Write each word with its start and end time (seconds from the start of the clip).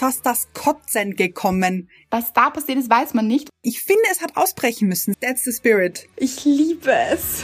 fast 0.00 0.24
das 0.24 0.48
Kotzen 0.54 1.14
gekommen. 1.14 1.90
Was 2.10 2.32
da 2.32 2.48
passiert 2.48 2.78
ist, 2.78 2.88
weiß 2.88 3.12
man 3.12 3.26
nicht. 3.26 3.50
Ich 3.60 3.82
finde, 3.82 4.00
es 4.10 4.22
hat 4.22 4.34
ausbrechen 4.34 4.88
müssen. 4.88 5.14
That's 5.20 5.44
the 5.44 5.52
spirit. 5.52 6.08
Ich 6.16 6.46
liebe 6.46 6.90
es. 7.12 7.42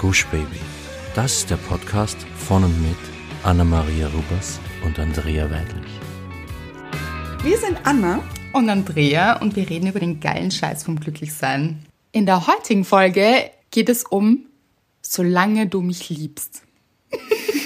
Gush 0.00 0.24
Baby. 0.26 0.60
Das 1.16 1.38
ist 1.38 1.50
der 1.50 1.56
Podcast 1.56 2.16
von 2.36 2.62
und 2.62 2.80
mit 2.80 2.96
Anna-Maria 3.42 4.06
Rubers 4.06 4.60
und 4.84 5.00
Andrea 5.00 5.50
Weidlich. 5.50 5.90
Wir 7.42 7.58
sind 7.58 7.80
Anna 7.82 8.22
und 8.52 8.70
Andrea 8.70 9.40
und 9.40 9.56
wir 9.56 9.68
reden 9.68 9.88
über 9.88 9.98
den 9.98 10.20
geilen 10.20 10.52
Scheiß 10.52 10.84
vom 10.84 11.00
Glücklichsein. 11.00 11.86
In 12.12 12.24
der 12.24 12.46
heutigen 12.46 12.84
Folge 12.84 13.50
geht 13.72 13.88
es 13.88 14.04
um 14.04 14.46
Solange 15.02 15.66
du 15.66 15.80
mich 15.80 16.08
liebst. 16.08 16.62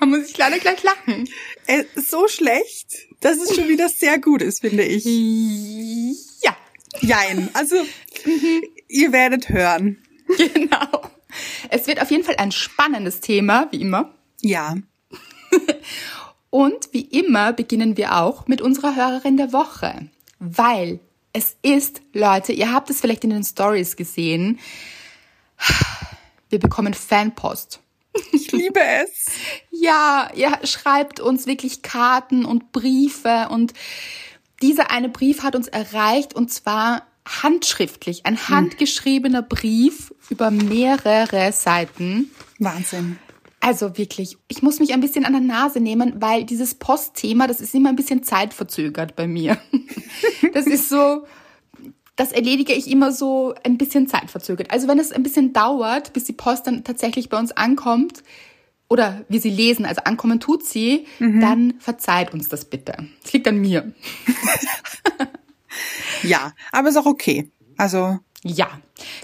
da 0.00 0.06
muss 0.06 0.30
ich 0.30 0.36
leider 0.36 0.58
gleich 0.58 0.82
lachen. 0.82 1.28
Äh, 1.66 1.84
so 1.94 2.26
schlecht, 2.26 3.06
dass 3.20 3.36
es 3.38 3.54
schon 3.54 3.68
wieder 3.68 3.88
sehr 3.88 4.18
gut 4.18 4.42
ist, 4.42 4.60
finde 4.60 4.82
ich. 4.82 5.04
Ja. 6.42 6.56
Jein. 7.00 7.50
Also, 7.52 7.76
ihr 8.88 9.12
werdet 9.12 9.48
hören. 9.48 10.02
Genau. 10.36 11.10
Es 11.68 11.86
wird 11.86 12.00
auf 12.00 12.10
jeden 12.10 12.24
Fall 12.24 12.36
ein 12.36 12.52
spannendes 12.52 13.20
Thema, 13.20 13.68
wie 13.70 13.80
immer. 13.80 14.14
Ja. 14.40 14.76
Und 16.50 16.92
wie 16.92 17.02
immer 17.02 17.52
beginnen 17.52 17.96
wir 17.96 18.16
auch 18.16 18.48
mit 18.48 18.60
unserer 18.60 18.96
Hörerin 18.96 19.36
der 19.36 19.52
Woche. 19.52 20.08
Weil 20.40 20.98
es 21.32 21.56
ist, 21.62 22.02
Leute, 22.12 22.52
ihr 22.52 22.72
habt 22.72 22.90
es 22.90 23.00
vielleicht 23.00 23.24
in 23.24 23.30
den 23.30 23.44
Stories 23.44 23.96
gesehen, 23.96 24.58
wir 26.48 26.58
bekommen 26.58 26.94
Fanpost. 26.94 27.80
Ich 28.32 28.50
liebe 28.52 28.80
es. 28.80 29.26
ja, 29.70 30.30
ihr 30.34 30.58
schreibt 30.64 31.20
uns 31.20 31.46
wirklich 31.46 31.82
Karten 31.82 32.44
und 32.44 32.72
Briefe 32.72 33.48
und 33.50 33.72
dieser 34.62 34.90
eine 34.90 35.08
Brief 35.08 35.42
hat 35.42 35.54
uns 35.56 35.68
erreicht 35.68 36.34
und 36.34 36.52
zwar 36.52 37.06
handschriftlich, 37.26 38.26
ein 38.26 38.36
hm. 38.36 38.48
handgeschriebener 38.48 39.42
Brief 39.42 40.12
über 40.28 40.50
mehrere 40.50 41.52
Seiten. 41.52 42.30
Wahnsinn. 42.58 43.18
Also 43.60 43.98
wirklich, 43.98 44.38
ich 44.48 44.62
muss 44.62 44.80
mich 44.80 44.94
ein 44.94 45.00
bisschen 45.00 45.26
an 45.26 45.32
der 45.34 45.42
Nase 45.42 45.80
nehmen, 45.80 46.14
weil 46.16 46.44
dieses 46.44 46.74
Postthema, 46.74 47.46
das 47.46 47.60
ist 47.60 47.74
immer 47.74 47.90
ein 47.90 47.96
bisschen 47.96 48.22
zeitverzögert 48.22 49.16
bei 49.16 49.26
mir. 49.26 49.58
Das 50.52 50.66
ist 50.66 50.88
so, 50.88 51.24
das 52.20 52.32
erledige 52.32 52.74
ich 52.74 52.90
immer 52.90 53.12
so 53.12 53.54
ein 53.64 53.78
bisschen 53.78 54.06
zeitverzögert. 54.06 54.70
Also 54.70 54.86
wenn 54.88 54.98
es 54.98 55.10
ein 55.10 55.22
bisschen 55.22 55.54
dauert, 55.54 56.12
bis 56.12 56.24
die 56.24 56.34
Post 56.34 56.66
dann 56.66 56.84
tatsächlich 56.84 57.30
bei 57.30 57.38
uns 57.38 57.50
ankommt 57.50 58.22
oder 58.90 59.24
wir 59.30 59.40
sie 59.40 59.48
lesen, 59.48 59.86
also 59.86 60.02
ankommen 60.02 60.38
tut 60.38 60.62
sie, 60.62 61.06
mhm. 61.18 61.40
dann 61.40 61.74
verzeiht 61.78 62.34
uns 62.34 62.50
das 62.50 62.66
bitte. 62.66 63.08
Es 63.24 63.32
liegt 63.32 63.48
an 63.48 63.56
mir. 63.56 63.94
ja, 66.22 66.52
aber 66.72 66.90
ist 66.90 66.98
auch 66.98 67.06
okay. 67.06 67.50
Also. 67.78 68.18
Ja. 68.42 68.68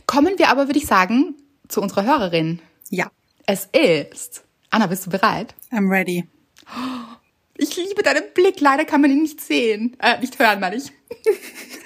Kommen 0.06 0.38
wir 0.38 0.48
aber, 0.48 0.66
würde 0.66 0.78
ich 0.78 0.86
sagen, 0.86 1.34
zu 1.68 1.82
unserer 1.82 2.06
Hörerin. 2.06 2.60
Ja. 2.88 3.10
Es 3.44 3.68
ist. 3.72 4.42
Anna, 4.70 4.86
bist 4.86 5.04
du 5.04 5.10
bereit? 5.10 5.54
I'm 5.70 5.90
ready. 5.90 6.24
Ich 7.58 7.76
liebe 7.76 8.02
deinen 8.02 8.24
Blick. 8.32 8.58
Leider 8.60 8.86
kann 8.86 9.02
man 9.02 9.10
ihn 9.10 9.20
nicht 9.20 9.42
sehen. 9.42 9.98
Äh, 10.00 10.18
nicht 10.20 10.38
hören, 10.38 10.60
meine 10.60 10.76
ich. 10.76 10.92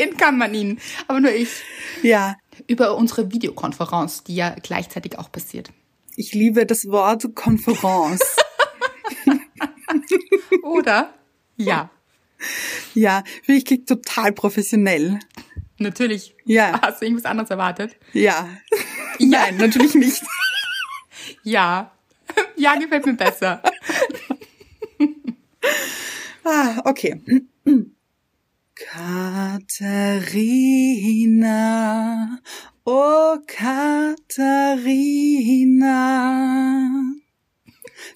sehen 0.00 0.16
kann 0.16 0.38
man 0.38 0.54
ihn. 0.54 0.80
Aber 1.06 1.20
nur 1.20 1.32
ich. 1.32 1.62
Ja. 2.02 2.36
Über 2.66 2.96
unsere 2.96 3.30
Videokonferenz, 3.32 4.24
die 4.24 4.34
ja 4.34 4.54
gleichzeitig 4.62 5.18
auch 5.18 5.30
passiert. 5.30 5.70
Ich 6.16 6.34
liebe 6.34 6.66
das 6.66 6.88
Wort 6.88 7.34
Konferenz. 7.34 8.20
Oder? 10.62 11.14
Ja. 11.56 11.90
Ja, 12.94 13.22
ich 13.46 13.64
klingt 13.64 13.88
total 13.88 14.32
professionell. 14.32 15.18
Natürlich. 15.78 16.34
Ja. 16.44 16.80
Hast 16.82 17.00
du 17.00 17.06
irgendwas 17.06 17.24
anderes 17.24 17.50
erwartet? 17.50 17.96
Ja. 18.12 18.48
Nein, 19.18 19.56
natürlich 19.56 19.94
nicht. 19.94 20.22
Ja. 21.42 21.92
Ja, 22.56 22.74
gefällt 22.74 23.06
mir 23.06 23.14
besser. 23.14 23.62
ah, 26.44 26.80
okay. 26.84 27.20
Katharina, 28.80 30.40
oh 32.86 33.38
Katharina, 33.46 34.22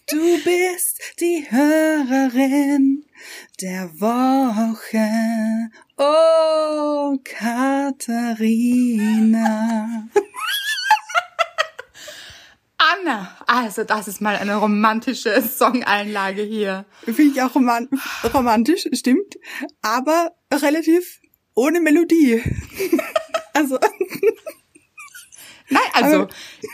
du 0.07 0.43
bist 0.43 1.03
die 1.21 1.47
Hörerin 1.51 3.05
der 3.61 3.91
Woche, 4.01 5.07
oh 5.99 7.19
Katharina. 7.23 8.25
Anna, 12.85 13.35
also 13.47 13.85
das 13.85 14.09
ist 14.09 14.21
mal 14.21 14.37
eine 14.37 14.57
romantische 14.57 15.41
Songeinlage 15.43 16.43
hier. 16.43 16.85
Finde 17.05 17.23
ich 17.23 17.43
auch 17.43 17.55
roman 17.55 17.89
romantisch, 18.33 18.87
stimmt, 18.93 19.39
aber 19.81 20.33
relativ 20.53 21.21
ohne 21.55 21.81
Melodie. 21.81 22.43
also. 23.55 23.79
Nein, 25.71 25.83
also 25.95 26.17
aber, 26.23 26.29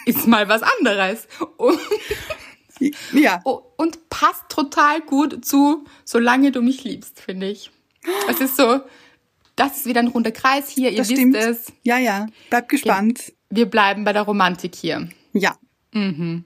ist 0.06 0.26
mal 0.26 0.48
was 0.48 0.62
anderes. 0.62 1.28
ja. 3.12 3.40
Und 3.76 4.08
passt 4.10 4.48
total 4.48 5.00
gut 5.02 5.44
zu 5.44 5.84
Solange 6.04 6.50
du 6.50 6.60
mich 6.60 6.82
liebst, 6.82 7.20
finde 7.20 7.48
ich. 7.48 7.70
Es 8.28 8.40
ist 8.40 8.56
so, 8.56 8.80
das 9.54 9.78
ist 9.78 9.86
wieder 9.86 10.00
ein 10.00 10.08
runder 10.08 10.32
Kreis 10.32 10.70
hier, 10.70 10.90
ihr 10.90 10.98
das 10.98 11.08
wisst 11.08 11.20
stimmt. 11.20 11.36
es. 11.36 11.72
Ja, 11.82 11.98
ja, 11.98 12.26
bleibt 12.48 12.68
gespannt. 12.68 13.32
Wir 13.48 13.66
bleiben 13.66 14.04
bei 14.04 14.12
der 14.12 14.22
Romantik 14.22 14.74
hier. 14.74 15.08
Ja. 15.32 15.56
Mhm. 15.92 16.44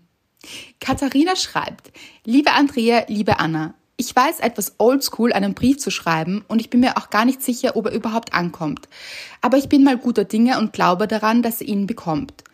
Katharina 0.80 1.36
schreibt, 1.36 1.92
liebe 2.24 2.52
Andrea, 2.52 3.04
liebe 3.08 3.38
Anna, 3.38 3.74
ich 3.96 4.14
weiß 4.14 4.40
etwas 4.40 4.74
oldschool, 4.78 5.32
einen 5.32 5.54
Brief 5.54 5.78
zu 5.78 5.90
schreiben 5.90 6.44
und 6.48 6.60
ich 6.60 6.68
bin 6.68 6.80
mir 6.80 6.96
auch 6.96 7.10
gar 7.10 7.24
nicht 7.24 7.42
sicher, 7.42 7.76
ob 7.76 7.86
er 7.86 7.92
überhaupt 7.92 8.34
ankommt. 8.34 8.88
Aber 9.40 9.56
ich 9.56 9.68
bin 9.68 9.84
mal 9.84 9.96
guter 9.96 10.24
Dinge 10.24 10.58
und 10.58 10.72
glaube 10.72 11.06
daran, 11.06 11.42
dass 11.42 11.60
ihr 11.60 11.68
ihn 11.68 11.86
bekommt. 11.86 12.44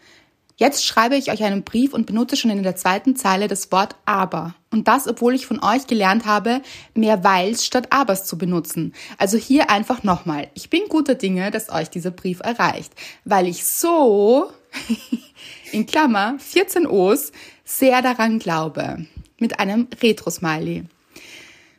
Jetzt 0.60 0.84
schreibe 0.84 1.16
ich 1.16 1.32
euch 1.32 1.42
einen 1.42 1.62
Brief 1.62 1.94
und 1.94 2.04
benutze 2.04 2.36
schon 2.36 2.50
in 2.50 2.62
der 2.62 2.76
zweiten 2.76 3.16
Zeile 3.16 3.48
das 3.48 3.72
Wort 3.72 3.96
aber. 4.04 4.54
Und 4.70 4.88
das, 4.88 5.08
obwohl 5.08 5.34
ich 5.34 5.46
von 5.46 5.58
euch 5.64 5.86
gelernt 5.86 6.26
habe, 6.26 6.60
mehr 6.92 7.24
weils 7.24 7.64
statt 7.64 7.86
abers 7.90 8.26
zu 8.26 8.36
benutzen. 8.36 8.92
Also 9.16 9.38
hier 9.38 9.70
einfach 9.70 10.02
nochmal. 10.02 10.48
Ich 10.52 10.68
bin 10.68 10.82
guter 10.90 11.14
Dinge, 11.14 11.50
dass 11.50 11.70
euch 11.70 11.88
dieser 11.88 12.10
Brief 12.10 12.40
erreicht, 12.40 12.92
weil 13.24 13.46
ich 13.46 13.64
so, 13.64 14.52
in 15.72 15.86
Klammer, 15.86 16.36
14 16.38 16.86
O's, 16.86 17.32
sehr 17.64 18.02
daran 18.02 18.38
glaube. 18.38 19.06
Mit 19.38 19.58
einem 19.58 19.88
Retro-Smiley. 20.02 20.84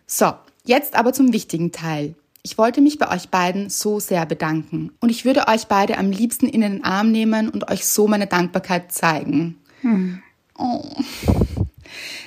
So, 0.07 0.34
jetzt 0.66 0.96
aber 0.96 1.13
zum 1.13 1.34
wichtigen 1.34 1.72
Teil. 1.72 2.16
Ich 2.44 2.57
wollte 2.57 2.81
mich 2.81 2.97
bei 2.97 3.13
euch 3.13 3.30
beiden 3.30 3.69
so 3.69 4.00
sehr 4.00 4.25
bedanken 4.25 4.91
und 5.00 5.09
ich 5.09 5.25
würde 5.25 5.47
euch 5.47 5.66
beide 5.66 5.97
am 5.97 6.12
liebsten 6.12 6.47
in 6.47 6.62
den 6.62 6.84
Arm 6.84 7.12
nehmen 7.12 7.50
und 7.50 7.69
euch 7.69 7.85
so 7.85 8.07
meine 8.07 8.25
Dankbarkeit 8.25 8.91
zeigen. 8.91 9.57
Hm. 9.81 10.22
Oh. 10.57 10.81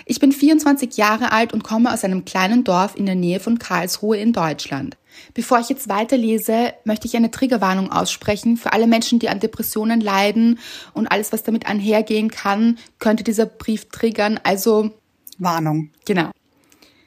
Ich 0.07 0.21
bin 0.21 0.33
24 0.33 0.97
Jahre 0.97 1.33
alt 1.33 1.53
und 1.53 1.65
komme 1.65 1.93
aus 1.93 2.05
einem 2.05 2.25
kleinen 2.25 2.63
Dorf 2.63 2.95
in 2.95 3.07
der 3.07 3.15
Nähe 3.15 3.41
von 3.41 3.59
Karlsruhe 3.59 4.19
in 4.19 4.33
Deutschland. 4.33 4.97
Bevor 5.35 5.59
ich 5.59 5.69
jetzt 5.69 5.89
weiterlese, 5.89 6.75
möchte 6.85 7.07
ich 7.07 7.17
eine 7.17 7.31
Triggerwarnung 7.31 7.91
aussprechen. 7.91 8.57
Für 8.57 8.73
alle 8.73 8.87
Menschen, 8.87 9.19
die 9.19 9.29
an 9.29 9.41
Depressionen 9.41 10.01
leiden 10.01 10.59
und 10.93 11.07
alles, 11.09 11.33
was 11.33 11.43
damit 11.43 11.67
einhergehen 11.67 12.31
kann, 12.31 12.79
könnte 12.99 13.25
dieser 13.25 13.47
Brief 13.47 13.89
triggern. 13.89 14.41
Also 14.43 14.91
Warnung. 15.39 15.91
Genau. 16.05 16.31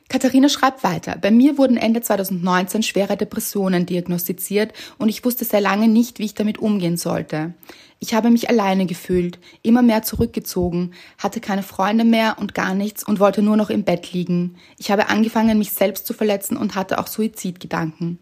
Katharina 0.09 0.47
schreibt 0.47 0.85
weiter. 0.85 1.17
Bei 1.19 1.31
mir 1.31 1.57
wurden 1.57 1.75
Ende 1.75 2.01
2019 2.01 2.81
schwere 2.81 3.17
Depressionen 3.17 3.85
diagnostiziert 3.85 4.71
und 4.97 5.09
ich 5.09 5.25
wusste 5.25 5.43
sehr 5.43 5.59
lange 5.59 5.89
nicht, 5.89 6.19
wie 6.19 6.25
ich 6.25 6.33
damit 6.33 6.59
umgehen 6.59 6.95
sollte. 6.95 7.53
Ich 7.99 8.13
habe 8.13 8.29
mich 8.29 8.49
alleine 8.49 8.85
gefühlt, 8.85 9.39
immer 9.63 9.81
mehr 9.81 10.03
zurückgezogen, 10.03 10.93
hatte 11.17 11.41
keine 11.41 11.63
Freunde 11.63 12.05
mehr 12.05 12.37
und 12.39 12.53
gar 12.53 12.73
nichts 12.73 13.03
und 13.03 13.19
wollte 13.19 13.41
nur 13.41 13.57
noch 13.57 13.69
im 13.69 13.83
Bett 13.83 14.13
liegen. 14.13 14.55
Ich 14.77 14.91
habe 14.91 15.09
angefangen, 15.09 15.57
mich 15.57 15.73
selbst 15.73 16.05
zu 16.05 16.13
verletzen 16.13 16.55
und 16.55 16.75
hatte 16.75 16.99
auch 16.99 17.07
Suizidgedanken. 17.07 18.19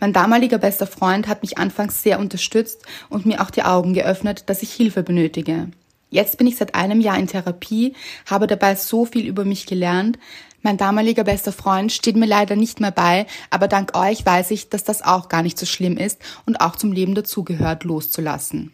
Mein 0.00 0.12
damaliger 0.12 0.58
bester 0.58 0.86
Freund 0.86 1.28
hat 1.28 1.42
mich 1.42 1.58
anfangs 1.58 2.02
sehr 2.02 2.18
unterstützt 2.18 2.82
und 3.10 3.26
mir 3.26 3.42
auch 3.42 3.50
die 3.50 3.62
Augen 3.62 3.92
geöffnet, 3.94 4.44
dass 4.46 4.62
ich 4.62 4.72
Hilfe 4.72 5.02
benötige. 5.04 5.68
Jetzt 6.10 6.38
bin 6.38 6.46
ich 6.46 6.56
seit 6.56 6.74
einem 6.74 7.02
Jahr 7.02 7.18
in 7.18 7.26
Therapie, 7.26 7.94
habe 8.24 8.46
dabei 8.46 8.74
so 8.76 9.04
viel 9.04 9.26
über 9.26 9.44
mich 9.44 9.66
gelernt, 9.66 10.18
mein 10.62 10.76
damaliger 10.76 11.24
bester 11.24 11.52
Freund 11.52 11.92
steht 11.92 12.16
mir 12.16 12.26
leider 12.26 12.56
nicht 12.56 12.80
mehr 12.80 12.90
bei, 12.90 13.26
aber 13.50 13.68
dank 13.68 13.96
euch 13.96 14.24
weiß 14.24 14.50
ich, 14.50 14.68
dass 14.68 14.84
das 14.84 15.02
auch 15.02 15.28
gar 15.28 15.42
nicht 15.42 15.58
so 15.58 15.66
schlimm 15.66 15.96
ist 15.96 16.18
und 16.46 16.60
auch 16.60 16.76
zum 16.76 16.92
Leben 16.92 17.14
dazugehört, 17.14 17.84
loszulassen. 17.84 18.72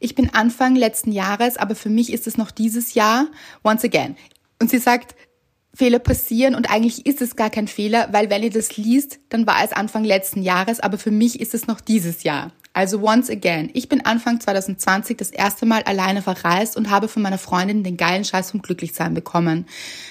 Ich 0.00 0.14
bin 0.14 0.34
Anfang 0.34 0.74
letzten 0.74 1.12
Jahres, 1.12 1.56
aber 1.56 1.76
für 1.76 1.90
mich 1.90 2.12
ist 2.12 2.26
es 2.26 2.36
noch 2.36 2.50
dieses 2.50 2.94
Jahr, 2.94 3.26
once 3.62 3.84
again. 3.84 4.16
Und 4.60 4.68
sie 4.68 4.78
sagt, 4.78 5.14
Fehler 5.74 6.00
passieren 6.00 6.54
und 6.54 6.70
eigentlich 6.70 7.06
ist 7.06 7.22
es 7.22 7.36
gar 7.36 7.50
kein 7.50 7.68
Fehler, 7.68 8.08
weil 8.12 8.28
wenn 8.28 8.42
ihr 8.42 8.50
das 8.50 8.76
liest, 8.76 9.20
dann 9.28 9.46
war 9.46 9.64
es 9.64 9.72
Anfang 9.72 10.04
letzten 10.04 10.42
Jahres, 10.42 10.80
aber 10.80 10.98
für 10.98 11.10
mich 11.10 11.40
ist 11.40 11.54
es 11.54 11.66
noch 11.66 11.80
dieses 11.80 12.24
Jahr. 12.24 12.52
Also 12.74 13.02
once 13.02 13.28
again, 13.28 13.68
ich 13.74 13.90
bin 13.90 14.06
Anfang 14.06 14.40
2020 14.40 15.18
das 15.18 15.30
erste 15.30 15.66
Mal 15.66 15.82
alleine 15.82 16.22
verreist 16.22 16.74
und 16.76 16.88
habe 16.88 17.06
von 17.06 17.20
meiner 17.20 17.36
Freundin 17.36 17.84
den 17.84 17.98
geilen 17.98 18.24
Scheiß 18.24 18.50
vom 18.50 18.62
Glücklichsein 18.62 19.12
bekommen. 19.12 19.66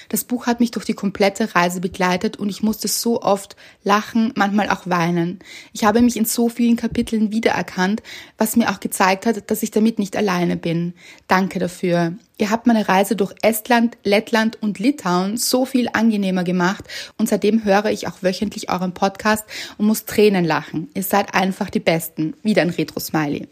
Das 0.08 0.22
Buch 0.22 0.46
hat 0.46 0.60
mich 0.60 0.70
durch 0.70 0.84
die 0.84 0.94
komplette 0.94 1.56
Reise 1.56 1.80
begleitet 1.80 2.36
und 2.36 2.48
ich 2.48 2.62
musste 2.62 2.86
so 2.86 3.20
oft 3.20 3.56
lachen, 3.82 4.32
manchmal 4.36 4.70
auch 4.70 4.86
weinen. 4.86 5.40
Ich 5.72 5.84
habe 5.84 6.02
mich 6.02 6.16
in 6.16 6.24
so 6.24 6.48
vielen 6.48 6.76
Kapiteln 6.76 7.32
wiedererkannt, 7.32 8.00
was 8.38 8.54
mir 8.54 8.70
auch 8.70 8.78
gezeigt 8.78 9.26
hat, 9.26 9.50
dass 9.50 9.64
ich 9.64 9.72
damit 9.72 9.98
nicht 9.98 10.16
alleine 10.16 10.56
bin. 10.56 10.94
Danke 11.26 11.58
dafür. 11.58 12.14
Ihr 12.42 12.50
habt 12.50 12.66
meine 12.66 12.88
Reise 12.88 13.14
durch 13.14 13.32
Estland, 13.42 13.96
Lettland 14.02 14.60
und 14.60 14.80
Litauen 14.80 15.36
so 15.36 15.64
viel 15.64 15.88
angenehmer 15.92 16.42
gemacht 16.42 16.82
und 17.16 17.28
seitdem 17.28 17.64
höre 17.64 17.84
ich 17.84 18.08
auch 18.08 18.20
wöchentlich 18.20 18.68
euren 18.68 18.94
Podcast 18.94 19.44
und 19.78 19.86
muss 19.86 20.06
Tränen 20.06 20.44
lachen. 20.44 20.90
Ihr 20.94 21.04
seid 21.04 21.36
einfach 21.36 21.70
die 21.70 21.78
Besten. 21.78 22.34
Wieder 22.42 22.62
ein 22.62 22.70
Retro-Smiley. 22.70 23.46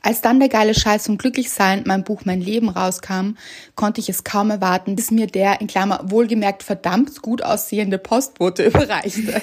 Als 0.00 0.22
dann 0.22 0.40
der 0.40 0.48
geile 0.48 0.72
Scheiß 0.72 1.02
zum 1.02 1.18
Glücklichsein, 1.18 1.82
mein 1.84 2.04
Buch 2.04 2.22
Mein 2.24 2.40
Leben 2.40 2.70
rauskam, 2.70 3.32
konnte 3.74 4.00
ich 4.00 4.08
es 4.08 4.24
kaum 4.24 4.48
erwarten, 4.48 4.96
bis 4.96 5.10
mir 5.10 5.26
der 5.26 5.60
in 5.60 5.66
Klammer 5.66 6.00
wohlgemerkt 6.04 6.62
verdammt 6.62 7.20
gut 7.20 7.42
aussehende 7.42 7.98
Postbote 7.98 8.64
überreichte. 8.68 9.42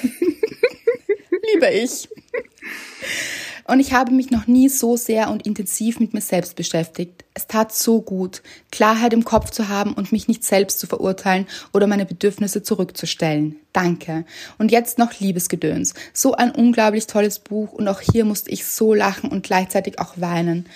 Liebe 1.54 1.70
ich. 1.70 2.08
Und 3.70 3.78
ich 3.78 3.92
habe 3.92 4.10
mich 4.10 4.32
noch 4.32 4.48
nie 4.48 4.68
so 4.68 4.96
sehr 4.96 5.30
und 5.30 5.46
intensiv 5.46 6.00
mit 6.00 6.12
mir 6.12 6.20
selbst 6.20 6.56
beschäftigt. 6.56 7.24
Es 7.34 7.46
tat 7.46 7.72
so 7.72 8.02
gut, 8.02 8.42
Klarheit 8.72 9.12
im 9.12 9.24
Kopf 9.24 9.50
zu 9.50 9.68
haben 9.68 9.92
und 9.94 10.10
mich 10.10 10.26
nicht 10.26 10.42
selbst 10.42 10.80
zu 10.80 10.88
verurteilen 10.88 11.46
oder 11.72 11.86
meine 11.86 12.04
Bedürfnisse 12.04 12.64
zurückzustellen. 12.64 13.54
Danke. 13.72 14.24
Und 14.58 14.72
jetzt 14.72 14.98
noch 14.98 15.20
Liebesgedöns. 15.20 15.94
So 16.12 16.34
ein 16.34 16.50
unglaublich 16.50 17.06
tolles 17.06 17.38
Buch 17.38 17.72
und 17.72 17.86
auch 17.86 18.00
hier 18.00 18.24
musste 18.24 18.50
ich 18.50 18.66
so 18.66 18.92
lachen 18.92 19.30
und 19.30 19.44
gleichzeitig 19.44 20.00
auch 20.00 20.14
weinen. 20.16 20.66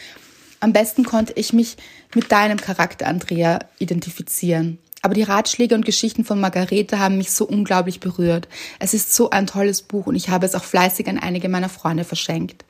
Am 0.60 0.72
besten 0.72 1.02
konnte 1.02 1.32
ich 1.34 1.52
mich 1.52 1.76
mit 2.14 2.30
deinem 2.30 2.58
Charakter, 2.58 3.08
Andrea, 3.08 3.58
identifizieren. 3.80 4.78
Aber 5.04 5.12
die 5.12 5.22
Ratschläge 5.22 5.74
und 5.74 5.84
Geschichten 5.84 6.24
von 6.24 6.40
Margarete 6.40 6.98
haben 6.98 7.18
mich 7.18 7.30
so 7.30 7.44
unglaublich 7.44 8.00
berührt. 8.00 8.48
Es 8.78 8.94
ist 8.94 9.14
so 9.14 9.28
ein 9.28 9.46
tolles 9.46 9.82
Buch 9.82 10.06
und 10.06 10.14
ich 10.14 10.30
habe 10.30 10.46
es 10.46 10.54
auch 10.54 10.64
fleißig 10.64 11.06
an 11.08 11.18
einige 11.18 11.50
meiner 11.50 11.68
Freunde 11.68 12.04
verschenkt. 12.04 12.64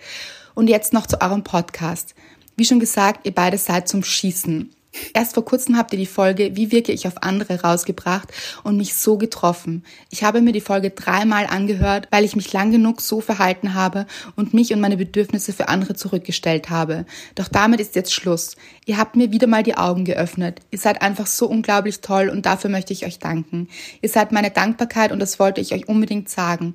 Und 0.52 0.66
jetzt 0.66 0.92
noch 0.92 1.06
zu 1.06 1.20
eurem 1.20 1.44
Podcast. 1.44 2.16
Wie 2.56 2.64
schon 2.64 2.81
gesagt, 2.81 3.25
ihr 3.25 3.32
beide 3.32 3.56
seid 3.56 3.86
zum 3.86 4.02
Schießen. 4.02 4.73
Erst 5.12 5.35
vor 5.35 5.44
kurzem 5.44 5.76
habt 5.76 5.93
ihr 5.93 5.99
die 5.99 6.06
Folge 6.06 6.56
Wie 6.56 6.70
wirke 6.73 6.93
ich 6.93 7.06
auf 7.06 7.23
andere 7.23 7.61
rausgebracht 7.62 8.29
und 8.62 8.76
mich 8.76 8.94
so 8.94 9.19
getroffen. 9.19 9.85
Ich 10.11 10.25
habe 10.25 10.41
mir 10.41 10.52
die 10.52 10.61
Folge 10.61 10.91
dreimal 10.91 11.46
angehört, 11.46 12.08
weil 12.11 12.25
ich 12.25 12.37
mich 12.37 12.52
lang 12.52 12.70
genug 12.70 13.00
so 13.00 13.20
verhalten 13.20 13.75
habe 13.75 14.06
und 14.37 14.55
mich 14.55 14.73
und 14.73 14.81
meine 14.81 14.96
Bedürfnisse 14.96 15.52
für 15.52 15.69
andere 15.69 15.94
zurückgestellt 15.94 16.70
habe. 16.70 17.06
Doch 17.35 17.49
damit 17.49 17.81
ist 17.81 17.96
jetzt 17.96 18.12
Schluss. 18.12 18.56
Ihr 18.87 18.99
habt 18.99 19.17
mir 19.17 19.32
wieder 19.32 19.46
mal 19.46 19.62
die 19.62 19.76
Augen 19.76 20.05
geöffnet. 20.05 20.61
Ihr 20.70 20.79
seid 20.79 21.02
einfach 21.02 21.26
so 21.26 21.46
unglaublich 21.46 22.00
toll 22.00 22.29
und 22.29 22.46
dafür 22.46 22.70
möchte 22.70 22.93
ich 22.93 23.05
euch 23.05 23.19
danken. 23.19 23.69
Ihr 24.00 24.08
seid 24.08 24.32
meine 24.32 24.50
Dankbarkeit 24.50 25.12
und 25.12 25.19
das 25.19 25.38
wollte 25.38 25.61
ich 25.61 25.73
euch 25.73 25.88
unbedingt 25.88 26.29
sagen. 26.29 26.75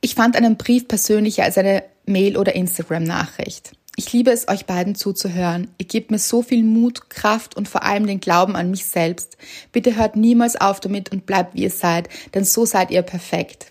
Ich 0.00 0.14
fand 0.14 0.36
einen 0.36 0.56
Brief 0.56 0.86
persönlicher 0.86 1.44
als 1.44 1.56
eine 1.56 1.82
Mail- 2.06 2.36
oder 2.36 2.54
Instagram-Nachricht. 2.54 3.72
Ich 3.96 4.12
liebe 4.12 4.32
es, 4.32 4.48
euch 4.48 4.66
beiden 4.66 4.96
zuzuhören. 4.96 5.70
Ihr 5.78 5.86
gebt 5.86 6.10
mir 6.10 6.18
so 6.18 6.42
viel 6.42 6.64
Mut, 6.64 7.10
Kraft 7.10 7.56
und 7.56 7.68
vor 7.68 7.84
allem 7.84 8.06
den 8.06 8.18
Glauben 8.18 8.56
an 8.56 8.70
mich 8.70 8.86
selbst. 8.86 9.36
Bitte 9.70 9.94
hört 9.94 10.16
niemals 10.16 10.56
auf 10.56 10.80
damit 10.80 11.12
und 11.12 11.26
bleibt 11.26 11.54
wie 11.54 11.62
ihr 11.62 11.70
seid, 11.70 12.08
denn 12.34 12.44
so 12.44 12.66
seid 12.66 12.90
ihr 12.90 13.02
perfekt. 13.02 13.68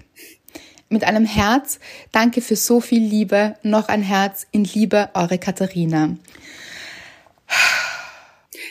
Mit 0.88 1.04
einem 1.04 1.26
Herz, 1.26 1.80
danke 2.12 2.40
für 2.40 2.56
so 2.56 2.80
viel 2.80 3.04
Liebe, 3.04 3.58
noch 3.64 3.90
ein 3.90 4.02
Herz 4.02 4.48
in 4.52 4.64
Liebe, 4.64 5.10
eure 5.14 5.40
Katharina. 5.40 6.16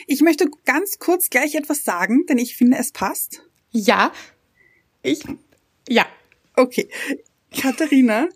Ich 0.07 0.21
möchte 0.21 0.49
ganz 0.65 0.97
kurz 0.99 1.29
gleich 1.29 1.53
etwas 1.55 1.83
sagen, 1.83 2.25
denn 2.27 2.37
ich 2.37 2.55
finde, 2.55 2.77
es 2.77 2.91
passt. 2.91 3.43
Ja, 3.71 4.11
ich, 5.01 5.23
ja. 5.87 6.05
Okay. 6.55 6.89
Katharina, 7.55 8.27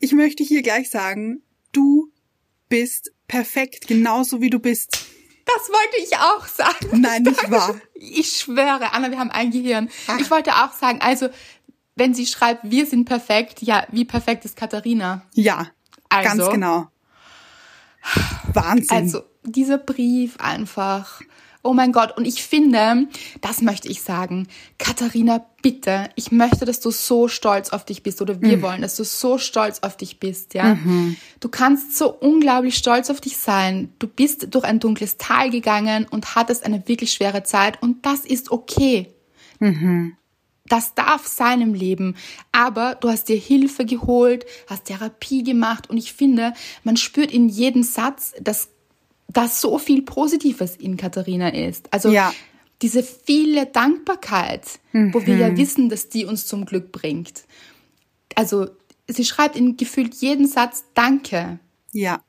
ich 0.00 0.12
möchte 0.12 0.42
hier 0.42 0.62
gleich 0.62 0.90
sagen, 0.90 1.42
du 1.72 2.03
bist 2.74 3.12
perfekt, 3.28 3.86
genauso 3.86 4.40
wie 4.40 4.50
du 4.50 4.58
bist. 4.58 5.06
Das 5.46 5.68
wollte 5.68 5.96
ich 6.02 6.16
auch 6.16 6.44
sagen. 6.48 7.00
Nein, 7.00 7.22
nicht 7.22 7.48
wahr. 7.48 7.76
Ich 7.94 8.40
schwöre, 8.40 8.92
Anna, 8.92 9.12
wir 9.12 9.18
haben 9.18 9.30
ein 9.30 9.52
Gehirn. 9.52 9.90
Ach. 10.08 10.18
Ich 10.18 10.28
wollte 10.28 10.50
auch 10.56 10.72
sagen, 10.72 11.00
also, 11.00 11.28
wenn 11.94 12.14
sie 12.14 12.26
schreibt, 12.26 12.68
wir 12.68 12.86
sind 12.86 13.04
perfekt, 13.04 13.62
ja, 13.62 13.86
wie 13.92 14.04
perfekt 14.04 14.44
ist 14.44 14.56
Katharina? 14.56 15.24
Ja, 15.34 15.68
also, 16.08 16.38
ganz 16.38 16.50
genau. 16.50 16.88
Wahnsinn. 18.52 18.96
Also, 18.96 19.22
dieser 19.44 19.78
Brief 19.78 20.36
einfach. 20.38 21.20
Oh 21.64 21.72
mein 21.72 21.92
Gott. 21.92 22.16
Und 22.16 22.26
ich 22.26 22.42
finde, 22.42 23.08
das 23.40 23.62
möchte 23.62 23.88
ich 23.88 24.02
sagen. 24.02 24.48
Katharina, 24.78 25.44
bitte, 25.62 26.10
ich 26.14 26.30
möchte, 26.30 26.66
dass 26.66 26.78
du 26.78 26.90
so 26.90 27.26
stolz 27.26 27.70
auf 27.70 27.86
dich 27.86 28.02
bist 28.02 28.20
oder 28.20 28.42
wir 28.42 28.58
mhm. 28.58 28.62
wollen, 28.62 28.82
dass 28.82 28.96
du 28.96 29.04
so 29.04 29.38
stolz 29.38 29.78
auf 29.80 29.96
dich 29.96 30.20
bist, 30.20 30.52
ja. 30.52 30.74
Mhm. 30.74 31.16
Du 31.40 31.48
kannst 31.48 31.96
so 31.96 32.12
unglaublich 32.12 32.76
stolz 32.76 33.08
auf 33.08 33.22
dich 33.22 33.38
sein. 33.38 33.94
Du 33.98 34.06
bist 34.06 34.54
durch 34.54 34.64
ein 34.64 34.78
dunkles 34.78 35.16
Tal 35.16 35.48
gegangen 35.48 36.06
und 36.10 36.34
hattest 36.36 36.66
eine 36.66 36.86
wirklich 36.86 37.12
schwere 37.12 37.44
Zeit 37.44 37.82
und 37.82 38.04
das 38.04 38.26
ist 38.26 38.52
okay. 38.52 39.08
Mhm. 39.58 40.16
Das 40.66 40.94
darf 40.94 41.26
sein 41.26 41.62
im 41.62 41.74
Leben. 41.74 42.16
Aber 42.52 42.94
du 42.94 43.08
hast 43.08 43.28
dir 43.28 43.36
Hilfe 43.36 43.86
geholt, 43.86 44.44
hast 44.66 44.84
Therapie 44.84 45.42
gemacht 45.42 45.88
und 45.88 45.96
ich 45.96 46.12
finde, 46.12 46.52
man 46.84 46.98
spürt 46.98 47.32
in 47.32 47.48
jedem 47.48 47.82
Satz, 47.82 48.34
dass 48.40 48.68
dass 49.34 49.60
so 49.60 49.78
viel 49.78 50.02
Positives 50.02 50.76
in 50.76 50.96
Katharina 50.96 51.48
ist. 51.48 51.92
Also 51.92 52.10
ja. 52.10 52.32
diese 52.80 53.02
viele 53.02 53.66
Dankbarkeit, 53.66 54.62
mhm. 54.92 55.12
wo 55.12 55.26
wir 55.26 55.36
ja 55.36 55.50
mhm. 55.50 55.58
wissen, 55.58 55.88
dass 55.90 56.08
die 56.08 56.24
uns 56.24 56.46
zum 56.46 56.64
Glück 56.64 56.92
bringt. 56.92 57.44
Also 58.34 58.68
sie 59.08 59.24
schreibt 59.24 59.56
in 59.56 59.76
gefühlt 59.76 60.14
jeden 60.14 60.46
Satz 60.46 60.84
Danke. 60.94 61.58
Ja. 61.92 62.22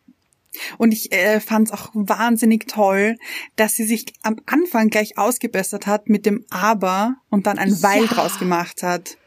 Und 0.77 0.93
ich 0.93 1.11
äh, 1.11 1.39
fand 1.39 1.67
es 1.67 1.73
auch 1.73 1.89
wahnsinnig 1.93 2.67
toll, 2.67 3.17
dass 3.55 3.75
sie 3.75 3.83
sich 3.83 4.05
am 4.23 4.37
Anfang 4.45 4.89
gleich 4.89 5.17
ausgebessert 5.17 5.85
hat 5.85 6.07
mit 6.09 6.25
dem 6.25 6.45
Aber 6.49 7.15
und 7.29 7.45
dann 7.45 7.57
ein 7.57 7.69
ja. 7.69 7.81
Weil 7.81 8.07
draus 8.07 8.39
gemacht 8.39 8.81
hat. 8.81 9.17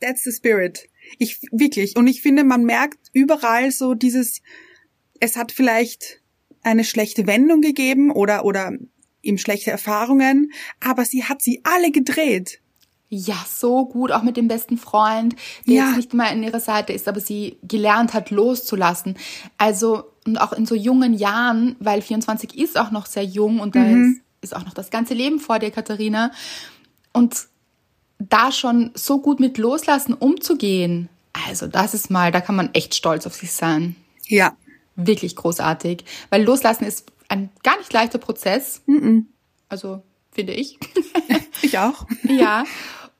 That's 0.00 0.24
the 0.24 0.32
spirit. 0.32 0.88
Ich 1.18 1.40
wirklich. 1.52 1.96
Und 1.96 2.08
ich 2.08 2.20
finde, 2.20 2.44
man 2.44 2.64
merkt 2.64 2.98
überall 3.12 3.70
so 3.70 3.94
dieses, 3.94 4.42
es 5.20 5.36
hat 5.36 5.52
vielleicht 5.52 6.19
eine 6.62 6.84
schlechte 6.84 7.26
Wendung 7.26 7.60
gegeben 7.60 8.10
oder, 8.10 8.44
oder 8.44 8.72
ihm 9.22 9.38
schlechte 9.38 9.70
Erfahrungen, 9.70 10.52
aber 10.80 11.04
sie 11.04 11.24
hat 11.24 11.42
sie 11.42 11.60
alle 11.64 11.90
gedreht. 11.90 12.60
Ja, 13.12 13.44
so 13.48 13.86
gut, 13.86 14.12
auch 14.12 14.22
mit 14.22 14.36
dem 14.36 14.46
besten 14.46 14.78
Freund, 14.78 15.34
der 15.66 15.74
ja. 15.74 15.86
jetzt 15.86 15.96
nicht 15.96 16.14
mal 16.14 16.28
in 16.28 16.44
ihrer 16.44 16.60
Seite 16.60 16.92
ist, 16.92 17.08
aber 17.08 17.18
sie 17.18 17.58
gelernt 17.64 18.14
hat, 18.14 18.30
loszulassen. 18.30 19.16
Also, 19.58 20.04
und 20.24 20.38
auch 20.38 20.52
in 20.52 20.64
so 20.64 20.76
jungen 20.76 21.14
Jahren, 21.14 21.74
weil 21.80 22.02
24 22.02 22.56
ist 22.56 22.78
auch 22.78 22.92
noch 22.92 23.06
sehr 23.06 23.24
jung 23.24 23.58
und 23.58 23.74
da 23.74 23.80
mhm. 23.80 24.22
ist, 24.40 24.52
ist 24.52 24.56
auch 24.56 24.64
noch 24.64 24.74
das 24.74 24.90
ganze 24.90 25.14
Leben 25.14 25.40
vor 25.40 25.58
dir, 25.58 25.72
Katharina. 25.72 26.30
Und 27.12 27.48
da 28.20 28.52
schon 28.52 28.92
so 28.94 29.20
gut 29.20 29.40
mit 29.40 29.58
Loslassen 29.58 30.14
umzugehen, 30.14 31.08
also 31.32 31.66
das 31.66 31.94
ist 31.94 32.10
mal, 32.10 32.30
da 32.30 32.40
kann 32.40 32.54
man 32.54 32.72
echt 32.74 32.94
stolz 32.94 33.26
auf 33.26 33.34
sich 33.34 33.52
sein. 33.52 33.96
Ja, 34.28 34.56
wirklich 34.96 35.36
großartig, 35.36 36.04
weil 36.30 36.42
Loslassen 36.42 36.84
ist 36.84 37.12
ein 37.28 37.50
gar 37.62 37.78
nicht 37.78 37.92
leichter 37.92 38.18
Prozess. 38.18 38.82
Mm 38.86 38.96
-mm. 38.96 39.24
Also 39.68 40.02
finde 40.32 40.52
ich. 40.54 40.78
ich 41.62 41.78
auch. 41.78 42.06
ja. 42.28 42.64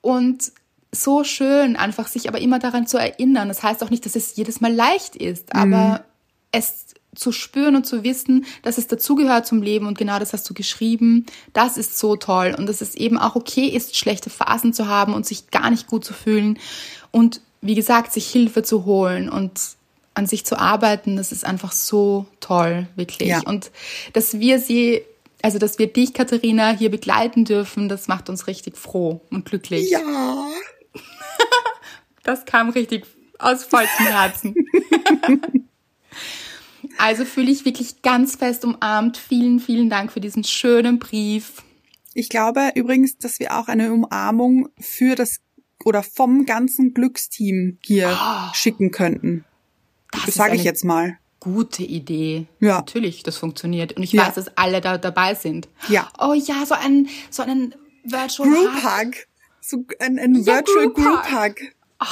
Und 0.01 0.53
so 0.93 1.23
schön, 1.25 1.77
einfach 1.77 2.09
sich 2.09 2.29
aber 2.29 2.41
immer 2.41 2.59
daran 2.59 2.87
zu 2.87 2.99
erinnern. 2.99 3.49
Das 3.49 3.63
heißt 3.63 3.83
auch 3.85 3.91
nicht, 3.91 4.05
dass 4.07 4.17
es 4.17 4.35
jedes 4.37 4.61
Mal 4.61 4.73
leicht 4.73 5.15
ist, 5.15 5.55
aber 5.55 5.99
mm. 5.99 6.05
es 6.53 6.87
zu 7.15 7.33
spüren 7.33 7.77
und 7.77 7.87
zu 7.87 8.05
wissen, 8.05 8.45
dass 8.63 8.79
es 8.79 8.87
dazugehört 8.87 9.47
zum 9.47 9.63
Leben 9.63 9.87
und 9.87 9.99
genau 9.99 10.19
das 10.19 10.33
hast 10.33 10.49
du 10.49 10.55
geschrieben, 10.55 11.27
das 11.53 11.77
ist 11.77 11.99
so 11.99 12.17
toll 12.17 12.55
und 12.57 12.67
dass 12.67 12.81
es 12.81 12.95
eben 12.95 13.19
auch 13.19 13.35
okay 13.35 13.67
ist, 13.67 13.97
schlechte 13.97 14.31
Phasen 14.31 14.73
zu 14.73 14.87
haben 14.87 15.13
und 15.13 15.27
sich 15.27 15.51
gar 15.51 15.71
nicht 15.71 15.89
gut 15.89 16.05
zu 16.05 16.13
fühlen 16.13 16.59
und 17.11 17.41
wie 17.63 17.75
gesagt, 17.75 18.13
sich 18.13 18.29
Hilfe 18.29 18.63
zu 18.63 18.85
holen 18.85 19.29
und 19.29 19.61
an 20.15 20.27
sich 20.27 20.45
zu 20.45 20.59
arbeiten, 20.59 21.17
das 21.17 21.33
ist 21.33 21.45
einfach 21.45 21.73
so 21.73 22.27
toll, 22.41 22.89
wirklich. 22.97 23.29
Ja. 23.29 23.41
Und 23.45 23.71
dass 24.13 24.39
wir 24.39 24.59
sie, 24.59 25.03
also 25.43 25.59
dass 25.59 25.79
wir 25.79 25.87
dich, 25.87 26.15
Katharina, 26.15 26.71
hier 26.77 26.91
begleiten 26.91 27.45
dürfen, 27.45 27.89
das 27.89 28.09
macht 28.09 28.29
uns 28.29 28.47
richtig 28.47 28.77
froh 28.77 29.21
und 29.31 29.45
glücklich. 29.45 29.91
Ja. 29.91 30.01
das 32.23 32.45
kam 32.45 32.71
richtig 32.71 33.07
aus 33.39 33.65
vollstem 33.65 34.07
Herzen. 34.07 34.55
also 36.99 37.25
fühle 37.25 37.51
ich 37.51 37.65
wirklich 37.65 38.03
ganz 38.03 38.37
fest 38.37 38.65
umarmt. 38.65 39.17
Vielen, 39.17 39.61
vielen 39.61 39.91
Dank 39.91 40.13
für 40.13 40.21
diesen 40.21 40.45
schönen 40.45 40.99
Brief. 40.99 41.63
Ich 42.13 42.29
glaube 42.29 42.73
übrigens, 42.75 43.17
dass 43.19 43.39
wir 43.39 43.57
auch 43.57 43.69
eine 43.69 43.93
Umarmung 43.93 44.69
für 44.79 45.15
das 45.15 45.41
oder 45.85 46.03
vom 46.03 46.45
ganzen 46.45 46.93
Glücksteam 46.93 47.79
hier 47.83 48.09
Ah, 48.09 48.53
schicken 48.55 48.91
könnten. 48.91 49.45
Das, 50.13 50.35
sage 50.35 50.57
ich 50.57 50.65
jetzt 50.65 50.85
mal. 50.85 51.19
Gute 51.39 51.83
Idee. 51.83 52.47
Ja. 52.59 52.77
Natürlich, 52.79 53.23
das 53.23 53.37
funktioniert. 53.39 53.95
Und 53.95 54.03
ich 54.03 54.13
Ja. 54.13 54.27
weiß, 54.27 54.35
dass 54.35 54.57
alle 54.59 54.81
da 54.81 54.99
dabei 54.99 55.35
sind. 55.35 55.69
Ja. 55.89 56.09
Oh 56.19 56.35
ja, 56.35 56.67
so 56.67 56.75
ein, 56.75 57.09
so 57.31 57.43
einen 57.43 57.75
Virtual 58.05 58.49
Group 58.49 58.83
Hug. 58.85 59.15
So 59.61 59.85
ein, 60.01 60.19
ein 60.19 60.35
Ja, 60.43 60.57
Virtual 60.57 60.91
Group 60.91 60.97
Group 60.97 61.31
Hug. 61.31 61.61
Hug. 61.61 62.09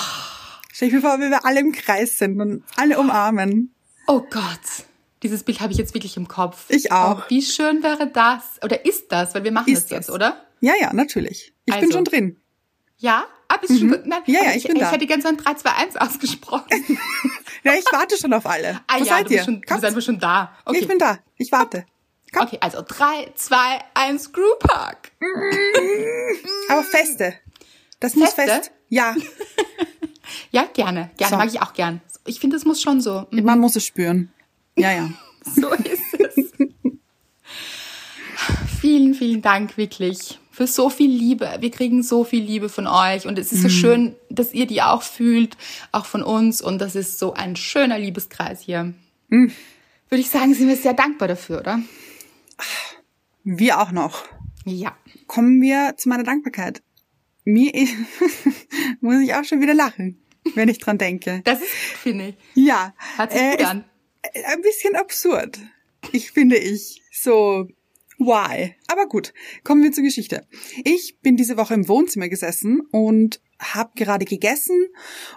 Stell 0.73 0.89
ich 0.89 0.95
mir 0.95 1.01
vor, 1.01 1.19
wie 1.19 1.29
wir 1.31 1.45
alle 1.45 1.61
im 1.61 1.73
Kreis 1.73 2.19
sind 2.19 2.41
und 2.41 2.63
alle 2.77 2.99
umarmen. 2.99 3.75
Oh 4.07 4.21
Gott. 4.31 4.85
Dieses 5.23 5.43
Bild 5.43 5.61
habe 5.61 5.73
ich 5.73 5.79
jetzt 5.79 5.93
wirklich 5.95 6.17
im 6.17 6.29
Kopf. 6.29 6.67
Ich 6.69 6.93
auch. 6.93 7.19
Oh, 7.19 7.23
wie 7.29 7.43
schön 7.43 7.83
wäre 7.83 8.07
das? 8.07 8.43
Oder 8.63 8.87
ist 8.87 9.11
das? 9.11 9.35
Weil 9.35 9.43
wir 9.45 9.51
machen 9.53 9.73
Ist 9.73 9.85
das 9.85 9.91
jetzt, 9.91 10.09
das. 10.09 10.15
oder? 10.15 10.47
Ja, 10.61 10.75
ja, 10.81 10.93
natürlich. 10.93 11.53
Ich 11.67 11.75
bin 11.75 11.85
Also. 11.85 11.93
schon 11.93 12.05
drin. 12.05 12.37
Ja? 12.99 13.25
Bist 13.61 13.73
du 13.75 13.79
schon, 13.79 13.89
nein, 14.05 14.23
Ja, 14.27 14.35
ja, 14.35 14.41
aber 14.49 14.57
ich 14.57 14.63
bin 14.65 14.77
ich 14.77 14.83
da. 14.83 14.91
hätte 14.93 15.07
ganz 15.07 15.25
an 15.27 15.37
3, 15.37 15.55
2, 15.55 15.71
1 15.71 15.97
ausgesprochen. 15.97 16.67
Ja, 17.65 17.75
ich 17.75 17.85
warte 17.91 18.17
schon 18.17 18.33
auf 18.33 18.47
alle. 18.47 18.81
Ah 18.87 18.95
Wo 18.95 19.05
ja, 19.05 19.17
seid 19.17 19.31
ihr? 19.31 19.43
schon, 19.45 19.55
Kommt. 19.63 19.67
bist 19.81 19.85
einfach 19.85 20.01
schon 20.03 20.19
da. 20.21 20.57
Okay. 20.65 20.79
Ich 20.79 20.87
bin 20.89 20.99
da. 20.99 21.19
Ich 21.37 21.51
warte. 21.51 21.85
komm. 22.33 22.47
okay, 22.47 22.59
also 22.61 22.83
3, 22.87 23.33
2, 23.35 23.57
1, 23.95 24.33
Group 24.33 24.63
Hug. 24.65 24.97
Aber 26.71 26.83
feste. 26.85 27.35
Das 28.01 28.15
muss 28.15 28.33
Feste? 28.33 28.53
fest. 28.55 28.71
Ja, 28.89 29.15
Ja, 30.51 30.65
gerne. 30.73 31.11
Gerne, 31.17 31.31
So. 31.33 31.37
mag 31.37 31.49
ich 31.49 31.61
auch 31.61 31.73
gern. 31.73 32.01
Ich 32.27 32.39
finde, 32.39 32.57
das 32.57 32.65
muss 32.65 32.81
schon 32.81 33.01
so. 33.01 33.27
Mhm. 33.31 33.43
man 33.45 33.59
muss 33.59 33.75
es 33.77 33.85
spüren. 33.85 34.33
Ja, 34.77 34.93
ja. 34.93 35.11
So 35.43 35.71
ist 35.73 36.15
es. 36.15 36.53
vielen, 38.81 39.15
vielen 39.15 39.43
Dank 39.43 39.77
wirklich 39.77 40.39
für 40.59 40.67
so 40.67 40.91
viel 40.91 41.09
Liebe. 41.09 41.49
Wir 41.61 41.71
kriegen 41.71 42.03
so 42.03 42.25
viel 42.25 42.43
Liebe 42.43 42.69
von 42.69 42.89
euch 42.89 43.29
und 43.29 43.39
es 43.39 43.53
ist 43.53 43.63
so 43.63 43.69
schön, 43.69 44.17
dass 44.29 44.53
ihr 44.53 44.67
die 44.67 44.83
auch 44.83 45.05
fühlt, 45.05 45.57
auch 45.93 46.05
von 46.05 46.21
uns 46.21 46.61
und 46.61 46.81
das 46.81 46.97
ist 46.97 47.21
so 47.21 47.33
ein 47.33 47.55
schöner 47.55 47.97
Liebeskreis 47.97 48.61
hier. 48.61 48.93
Würde 49.29 49.53
ich 50.11 50.31
sagen, 50.31 50.55
sind 50.55 50.67
wir 50.67 50.75
sehr 50.75 50.95
dankbar 50.95 51.29
dafür, 51.29 51.61
oder? 51.61 51.81
Wir 53.45 53.81
auch 53.81 53.93
noch. 53.93 54.25
Ja. 54.65 54.97
Kommen 55.29 55.63
wir 55.63 55.95
zu 55.97 56.09
meiner 56.09 56.25
Dankbarkeit. 56.25 56.83
Mir 57.45 57.71
muss 59.01 59.21
ich 59.21 59.35
auch 59.35 59.45
schon 59.45 59.61
wieder 59.61 59.75
lachen, 59.75 60.21
wenn 60.57 60.69
ich 60.69 60.81
dran 60.81 60.99
denke. 60.99 61.41
Das 61.45 61.61
ist 61.61 61.71
finde 62.03 62.31
ich. 62.31 62.37
Ja. 62.55 62.95
Hört 63.17 63.31
sich 63.31 63.41
äh, 63.41 63.57
gut 63.59 63.65
an. 63.65 63.85
Ein 64.45 64.63
bisschen 64.63 64.97
absurd. 64.97 65.61
Ich 66.11 66.33
finde 66.33 66.57
ich. 66.57 67.01
So, 67.13 67.69
why? 68.19 68.75
Aber 68.89 69.07
gut, 69.07 69.33
kommen 69.65 69.83
wir 69.83 69.93
zur 69.93 70.05
Geschichte. 70.05 70.47
Ich 70.85 71.19
bin 71.23 71.37
diese 71.37 71.57
Woche 71.57 71.75
im 71.75 71.89
Wohnzimmer 71.89 72.29
gesessen 72.29 72.81
und 72.91 73.41
habe 73.61 73.91
gerade 73.97 74.25
gegessen 74.25 74.87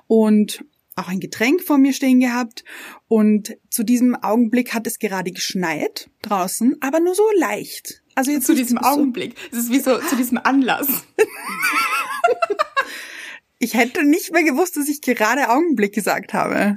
und 0.07 0.63
auch 0.95 1.07
ein 1.07 1.19
Getränk 1.19 1.63
vor 1.63 1.77
mir 1.77 1.93
stehen 1.93 2.19
gehabt. 2.19 2.63
Und 3.07 3.55
zu 3.69 3.83
diesem 3.83 4.15
Augenblick 4.15 4.73
hat 4.73 4.85
es 4.87 4.99
gerade 4.99 5.31
geschneit 5.31 6.09
draußen, 6.21 6.77
aber 6.81 6.99
nur 6.99 7.15
so 7.15 7.23
leicht. 7.37 8.03
Also 8.15 8.31
jetzt 8.31 8.45
Zu 8.45 8.55
diesem 8.55 8.77
so, 8.81 8.89
Augenblick. 8.89 9.35
Es 9.51 9.57
ist 9.57 9.71
wie 9.71 9.79
so 9.79 9.97
zu 9.99 10.15
diesem 10.15 10.37
Anlass. 10.37 10.87
Ich 13.63 13.75
hätte 13.75 14.03
nicht 14.03 14.31
mehr 14.31 14.41
gewusst, 14.43 14.75
dass 14.75 14.89
ich 14.89 15.01
gerade 15.01 15.49
Augenblick 15.49 15.93
gesagt 15.93 16.33
habe. 16.33 16.73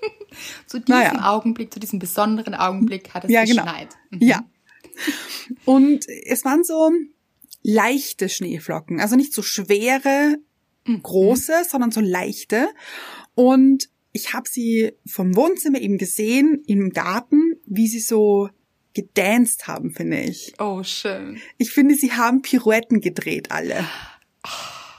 Zu 0.66 0.80
diesem 0.80 1.00
Naja. 1.00 1.32
Augenblick, 1.32 1.72
zu 1.72 1.80
diesem 1.80 1.98
besonderen 1.98 2.54
Augenblick 2.54 3.14
hat 3.14 3.24
es 3.24 3.30
Ja, 3.30 3.44
genau. 3.44 3.64
geschneit. 3.64 3.88
Mhm. 4.10 4.18
Ja. 4.20 4.44
Und 5.64 6.06
es 6.08 6.44
waren 6.44 6.64
so 6.64 6.90
leichte 7.62 8.28
Schneeflocken, 8.28 9.00
also 9.00 9.16
nicht 9.16 9.32
so 9.32 9.42
schwere, 9.42 10.36
große, 11.02 11.64
sondern 11.68 11.90
so 11.90 12.00
leichte. 12.00 12.68
Und 13.34 13.88
ich 14.12 14.32
habe 14.32 14.48
sie 14.48 14.92
vom 15.06 15.36
Wohnzimmer 15.36 15.80
eben 15.80 15.98
gesehen 15.98 16.62
im 16.66 16.90
Garten, 16.90 17.54
wie 17.66 17.86
sie 17.86 18.00
so 18.00 18.48
gedanced 18.94 19.68
haben, 19.68 19.92
finde 19.92 20.20
ich. 20.20 20.54
Oh, 20.58 20.82
schön. 20.82 21.40
Ich 21.58 21.70
finde, 21.70 21.94
sie 21.94 22.12
haben 22.12 22.42
Pirouetten 22.42 23.00
gedreht 23.00 23.50
alle. 23.52 23.86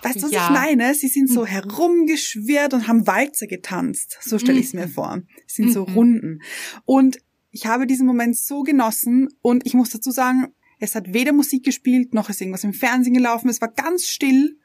Weißt 0.04 0.18
du, 0.18 0.24
was 0.24 0.32
Ja. 0.32 0.46
ich 0.46 0.52
meine? 0.52 0.96
Sie 0.96 1.10
sind 1.10 1.30
so 1.30 1.46
herumgeschwirrt 1.46 2.74
und 2.74 2.88
haben 2.88 3.06
Walzer 3.06 3.48
getanzt. 3.48 4.18
So 4.22 4.40
stelle 4.40 4.60
ich 4.60 4.68
es 4.68 4.74
mir 4.74 4.88
vor. 4.88 5.22
Es 5.46 5.56
sind 5.56 5.72
so 5.74 5.84
Runden. 5.84 6.42
Und 6.86 7.18
ich 7.52 7.66
habe 7.66 7.86
diesen 7.86 8.08
Moment 8.08 8.38
so 8.38 8.64
genossen 8.64 9.30
und 9.42 9.66
ich 9.66 9.74
muss 9.74 9.90
dazu 9.90 10.12
sagen, 10.12 10.54
es 10.80 10.96
hat 10.96 11.14
weder 11.14 11.34
Musik 11.34 11.64
gespielt, 11.64 12.14
noch 12.14 12.30
ist 12.30 12.42
irgendwas 12.42 12.64
im 12.64 12.74
Fernsehen 12.74 13.14
gelaufen. 13.14 13.50
Es 13.50 13.62
war 13.62 13.72
ganz 13.72 14.08
still. 14.08 14.58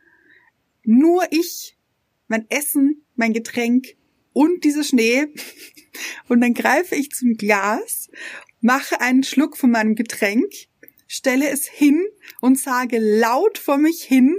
Nur 0.82 1.24
ich, 1.30 1.76
mein 2.28 2.48
Essen, 2.48 3.04
mein 3.16 3.32
Getränk 3.32 3.96
und 4.32 4.64
dieser 4.64 4.84
Schnee. 4.84 5.26
Und 6.28 6.42
dann 6.42 6.52
greife 6.52 6.94
ich 6.94 7.12
zum 7.12 7.38
Glas, 7.38 8.10
mache 8.60 9.00
einen 9.00 9.22
Schluck 9.22 9.56
von 9.56 9.70
meinem 9.70 9.94
Getränk, 9.94 10.52
stelle 11.06 11.48
es 11.48 11.66
hin 11.66 12.04
und 12.42 12.58
sage 12.58 12.98
laut 12.98 13.56
vor 13.56 13.78
mich 13.78 14.02
hin, 14.02 14.36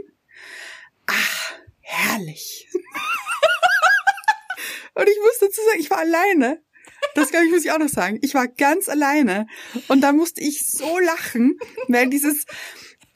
ach, 1.07 1.53
herrlich. 1.79 2.69
und 4.93 5.09
ich 5.09 5.17
muss 5.19 5.39
dazu 5.39 5.59
sagen, 5.65 5.79
ich 5.79 5.89
war 5.89 5.97
alleine. 5.97 6.61
Das 7.17 7.31
glaube 7.31 7.45
ich, 7.47 7.51
muss 7.51 7.65
ich 7.65 7.71
auch 7.71 7.79
noch 7.79 7.89
sagen. 7.89 8.19
Ich 8.21 8.35
war 8.35 8.47
ganz 8.47 8.87
alleine. 8.89 9.47
Und 9.87 10.01
da 10.01 10.13
musste 10.13 10.39
ich 10.41 10.67
so 10.67 10.99
lachen, 10.99 11.57
weil 11.87 12.09
dieses 12.09 12.45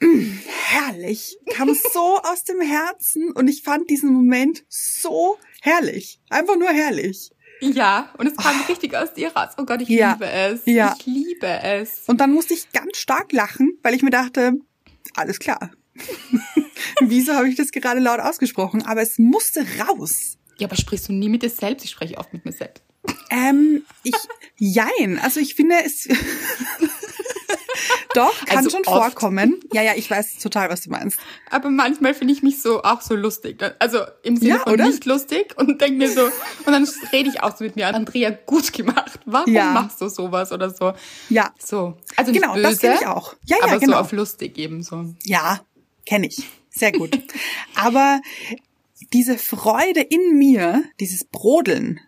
herrlich 0.00 1.38
kam 1.52 1.72
so 1.74 2.18
aus 2.18 2.42
dem 2.44 2.60
Herzen 2.60 3.30
und 3.32 3.46
ich 3.48 3.62
fand 3.62 3.88
diesen 3.90 4.12
Moment 4.12 4.64
so 4.68 5.38
herrlich. 5.60 6.20
Einfach 6.30 6.56
nur 6.56 6.68
herrlich. 6.70 7.30
Ja, 7.60 8.12
und 8.18 8.26
es 8.26 8.36
kam 8.36 8.60
richtig 8.68 8.96
aus 8.96 9.14
dir 9.14 9.28
raus. 9.36 9.50
Oh 9.56 9.64
Gott, 9.64 9.80
ich 9.82 9.88
Ja. 9.88 10.14
liebe 10.14 10.26
es. 10.28 10.62
Ja. 10.64 10.96
Ich 10.98 11.06
liebe 11.06 11.46
es. 11.46 12.00
Und 12.08 12.20
dann 12.20 12.32
musste 12.32 12.54
ich 12.54 12.72
ganz 12.72 12.96
stark 12.96 13.30
lachen, 13.32 13.78
weil 13.84 13.94
ich 13.94 14.02
mir 14.02 14.10
dachte, 14.10 14.54
alles 15.14 15.38
klar. 15.38 15.70
Wieso 17.00 17.34
habe 17.34 17.48
ich 17.48 17.54
das 17.54 17.70
gerade 17.70 18.00
laut 18.00 18.18
ausgesprochen? 18.18 18.82
Aber 18.84 19.02
es 19.02 19.18
musste 19.18 19.64
raus. 19.78 20.38
Ja, 20.58 20.66
aber 20.66 20.74
sprichst 20.76 21.08
du 21.08 21.12
nie 21.12 21.28
mit 21.28 21.42
dir 21.44 21.50
selbst? 21.50 21.84
Ich 21.84 21.92
spreche 21.92 22.18
oft 22.18 22.32
mit 22.32 22.44
mir 22.44 22.52
selbst. 22.52 22.82
Ähm, 23.30 23.84
ich, 24.04 24.14
jein. 24.58 25.18
Also 25.22 25.40
ich 25.40 25.54
finde 25.54 25.76
es, 25.84 26.08
doch, 28.14 28.44
kann 28.44 28.58
Also 28.58 28.70
schon 28.70 28.82
oft. 28.86 29.12
vorkommen. 29.14 29.60
Ja, 29.72 29.82
ja, 29.82 29.92
ich 29.96 30.10
weiß 30.10 30.38
total, 30.38 30.68
was 30.70 30.82
du 30.82 30.90
meinst. 30.90 31.18
Aber 31.50 31.70
manchmal 31.70 32.14
finde 32.14 32.34
ich 32.34 32.42
mich 32.42 32.60
so 32.60 32.82
auch 32.82 33.00
so 33.00 33.14
lustig. 33.14 33.58
Also 33.78 34.00
im 34.22 34.36
Sinne 34.36 34.50
Ja, 34.50 34.58
von 34.60 34.72
oder? 34.74 34.86
nicht 34.86 35.04
lustig 35.06 35.54
und 35.56 35.80
denke 35.80 35.98
mir 35.98 36.10
so, 36.12 36.24
und 36.24 36.32
dann 36.66 36.86
rede 37.12 37.30
ich 37.30 37.42
auch 37.42 37.56
so 37.56 37.64
mit 37.64 37.76
mir. 37.76 37.88
Andrea, 37.88 38.30
gut 38.30 38.72
gemacht. 38.72 39.18
Warum 39.24 39.52
Ja. 39.52 39.72
machst 39.72 40.00
du 40.00 40.08
sowas 40.08 40.52
oder 40.52 40.70
so? 40.70 40.92
Ja, 41.28 41.52
So. 41.58 41.96
Also 42.16 42.32
Genau, 42.32 42.54
böse, 42.54 42.62
das 42.68 42.78
kenn 42.80 42.96
ich 43.00 43.06
auch. 43.06 43.34
Ja, 43.46 43.56
ja, 43.60 43.64
aber 43.66 43.78
genau. 43.78 43.94
so 43.94 43.98
auf 44.00 44.12
lustig 44.12 44.58
eben 44.58 44.82
so. 44.82 45.06
ja, 45.24 45.60
kenne 46.06 46.26
ich. 46.26 46.42
Sehr 46.70 46.92
gut. 46.92 47.18
Aber 47.74 48.20
diese 49.12 49.36
Freude 49.38 50.00
in 50.00 50.36
mir, 50.38 50.84
dieses 51.00 51.24
Brodeln, 51.24 52.00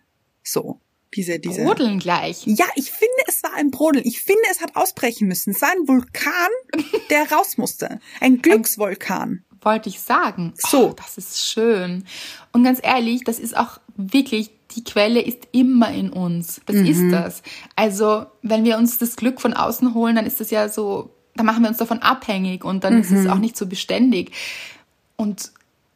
so, 0.43 0.79
diese, 1.15 1.39
diese. 1.39 1.63
Brodeln 1.63 1.99
gleich. 1.99 2.43
Ja, 2.45 2.65
ich 2.75 2.91
finde, 2.91 3.13
es 3.27 3.41
war 3.43 3.53
ein 3.55 3.71
Brodeln. 3.71 4.05
Ich 4.05 4.21
finde, 4.21 4.41
es 4.51 4.61
hat 4.61 4.75
ausbrechen 4.75 5.27
müssen. 5.27 5.51
Es 5.51 5.61
war 5.61 5.69
ein 5.71 5.87
Vulkan, 5.87 6.49
der 7.09 7.31
raus 7.31 7.57
musste. 7.57 7.99
Ein 8.21 8.41
Glücksvulkan. 8.41 9.43
wollte 9.61 9.89
ich 9.89 9.99
sagen. 9.99 10.53
So. 10.57 10.89
Oh, 10.89 10.93
das 10.95 11.17
ist 11.17 11.41
schön. 11.41 12.05
Und 12.51 12.63
ganz 12.63 12.79
ehrlich, 12.83 13.23
das 13.23 13.39
ist 13.39 13.57
auch 13.57 13.79
wirklich, 13.95 14.51
die 14.75 14.83
Quelle 14.83 15.21
ist 15.21 15.39
immer 15.53 15.91
in 15.91 16.09
uns. 16.11 16.61
Das 16.67 16.75
Mhm. 16.75 16.85
ist 16.85 17.11
das. 17.11 17.41
Also, 17.75 18.25
wenn 18.43 18.63
wir 18.63 18.77
uns 18.77 18.97
das 18.99 19.15
Glück 19.15 19.41
von 19.41 19.53
außen 19.53 19.93
holen, 19.95 20.15
dann 20.15 20.25
ist 20.27 20.39
das 20.39 20.51
ja 20.51 20.69
so, 20.69 21.09
dann 21.35 21.45
machen 21.47 21.63
wir 21.63 21.69
uns 21.69 21.77
davon 21.79 21.99
abhängig 21.99 22.63
und 22.63 22.83
dann 22.83 22.99
ist 23.01 23.09
Mhm. 23.09 23.17
es 23.17 23.27
auch 23.27 23.39
nicht 23.39 23.57
so 23.57 23.65
beständig. 23.65 24.31
Und 25.15 25.51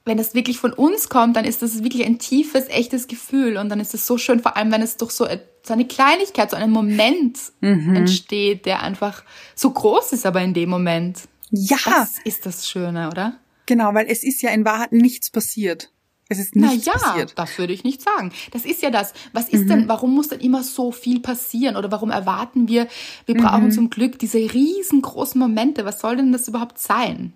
wenn 0.10 0.18
das 0.18 0.34
wirklich 0.36 0.60
von 0.60 0.74
uns 0.74 1.08
kommt, 1.08 1.38
dann 1.38 1.46
ist 1.46 1.62
das 1.62 1.82
wirklich 1.84 2.06
ein 2.06 2.20
tiefes, 2.20 2.68
echtes 2.68 3.08
Gefühl 3.08 3.56
und 3.56 3.70
dann 3.70 3.80
ist 3.80 3.94
es 3.94 4.06
so 4.06 4.18
schön, 4.18 4.42
vor 4.42 4.58
allem 4.58 4.72
wenn 4.74 4.82
es 4.82 4.98
durch 4.98 5.12
so, 5.12 5.25
so 5.63 5.74
eine 5.74 5.86
Kleinigkeit, 5.88 6.51
so 6.51 6.58
einen 6.58 6.72
Moment 6.74 7.39
Mhm. 7.62 7.96
entsteht, 7.96 8.66
der 8.66 8.84
einfach 8.84 9.24
so 9.56 9.70
groß 9.72 10.12
ist, 10.12 10.25
aber 10.25 10.42
in 10.42 10.54
dem 10.54 10.70
Moment. 10.70 11.20
Ja, 11.51 11.78
Das 11.86 12.20
ist 12.25 12.46
das 12.46 12.68
Schöne, 12.68 13.08
oder? 13.08 13.38
genau, 13.66 13.94
weil 13.94 14.08
es 14.10 14.24
ist 14.24 14.42
ja 14.42 14.50
in 14.50 14.66
Wahrheit 14.66 14.92
nichts 14.92 15.30
passiert. 15.30 15.89
Es 16.32 16.38
ist 16.38 16.56
Na 16.56 16.68
nichts 16.70 16.86
ja, 16.86 16.94
passiert. 16.94 17.34
das 17.39 17.58
würde 17.58 17.74
ich 17.74 17.84
nicht 17.84 18.04
sagen. 18.04 18.32
Das 18.51 18.63
ist 18.63 18.84
ja 18.84 18.92
das. 18.92 19.13
Was 19.34 19.50
ist 19.50 19.68
denn, 19.68 19.88
warum 19.88 20.13
muss 20.13 20.28
denn 20.28 20.39
immer 20.42 20.62
so 20.62 20.92
viel 20.92 21.22
passieren? 21.22 21.75
Oder 21.75 21.92
warum 21.92 22.12
erwarten 22.12 22.68
wir, 22.68 22.88
wir 23.25 23.34
brauchen 23.34 23.72
zum 23.72 23.89
Glück 23.89 24.20
diese 24.20 24.38
riesengroßen 24.38 25.39
Momente? 25.39 25.86
Was 25.86 26.00
soll 26.01 26.18
denn 26.18 26.32
das 26.32 26.48
überhaupt 26.48 26.78
sein? 26.78 27.34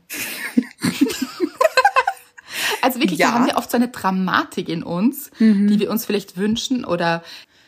also 2.82 3.00
wirklich, 3.00 3.20
Ja. 3.20 3.27
da 3.27 3.34
haben 3.34 3.46
wir 3.48 3.58
oft 3.58 3.72
so 3.72 3.77
eine 3.77 3.89
Dramatik 3.89 4.70
in 4.70 4.84
uns, 4.84 5.32
die 5.39 5.79
wir 5.79 5.89
uns 5.91 6.05
vielleicht 6.05 6.38
wünschen 6.38 6.86
oder 6.86 7.24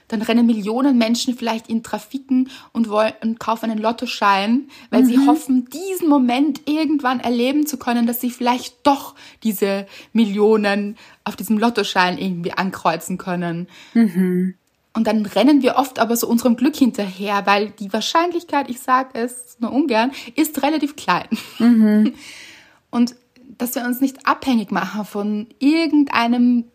dann 0.07 0.21
rennen 0.21 0.45
Millionen 0.45 0.97
Menschen 0.97 1.35
vielleicht 1.35 1.67
in 1.67 1.83
Trafiken 1.83 2.49
und 2.71 2.89
wollen 2.89 3.13
und 3.21 3.39
kaufen 3.39 3.71
einen 3.71 3.81
Lottoschein, 3.81 4.69
weil 4.91 5.03
mhm. 5.03 5.05
sie 5.07 5.17
hoffen, 5.25 5.69
diesen 5.69 6.09
Moment 6.09 6.61
irgendwann 6.65 7.19
erleben 7.19 7.65
zu 7.65 7.77
können, 7.77 8.05
dass 8.05 8.21
sie 8.21 8.29
vielleicht 8.29 8.85
doch 8.85 9.15
diese 9.43 9.87
Millionen 10.13 10.97
auf 11.23 11.35
diesem 11.35 11.57
Lottoschein 11.57 12.17
irgendwie 12.17 12.53
ankreuzen 12.53 13.17
können. 13.17 13.67
Mhm. 13.93 14.55
Und 14.93 15.07
dann 15.07 15.25
rennen 15.25 15.61
wir 15.61 15.75
oft 15.75 15.99
aber 15.99 16.15
so 16.15 16.27
unserem 16.27 16.55
Glück 16.55 16.75
hinterher, 16.75 17.45
weil 17.45 17.71
die 17.71 17.91
Wahrscheinlichkeit, 17.91 18.69
ich 18.69 18.79
sage 18.79 19.09
es 19.13 19.57
nur 19.59 19.73
ungern, 19.73 20.11
ist 20.35 20.61
relativ 20.63 20.95
klein. 20.95 21.27
Mhm. 21.59 22.13
Und 22.91 23.15
dass 23.57 23.75
wir 23.75 23.85
uns 23.85 24.01
nicht 24.01 24.27
abhängig 24.27 24.71
machen 24.71 25.05
von 25.05 25.47
irgendeinem 25.59 26.65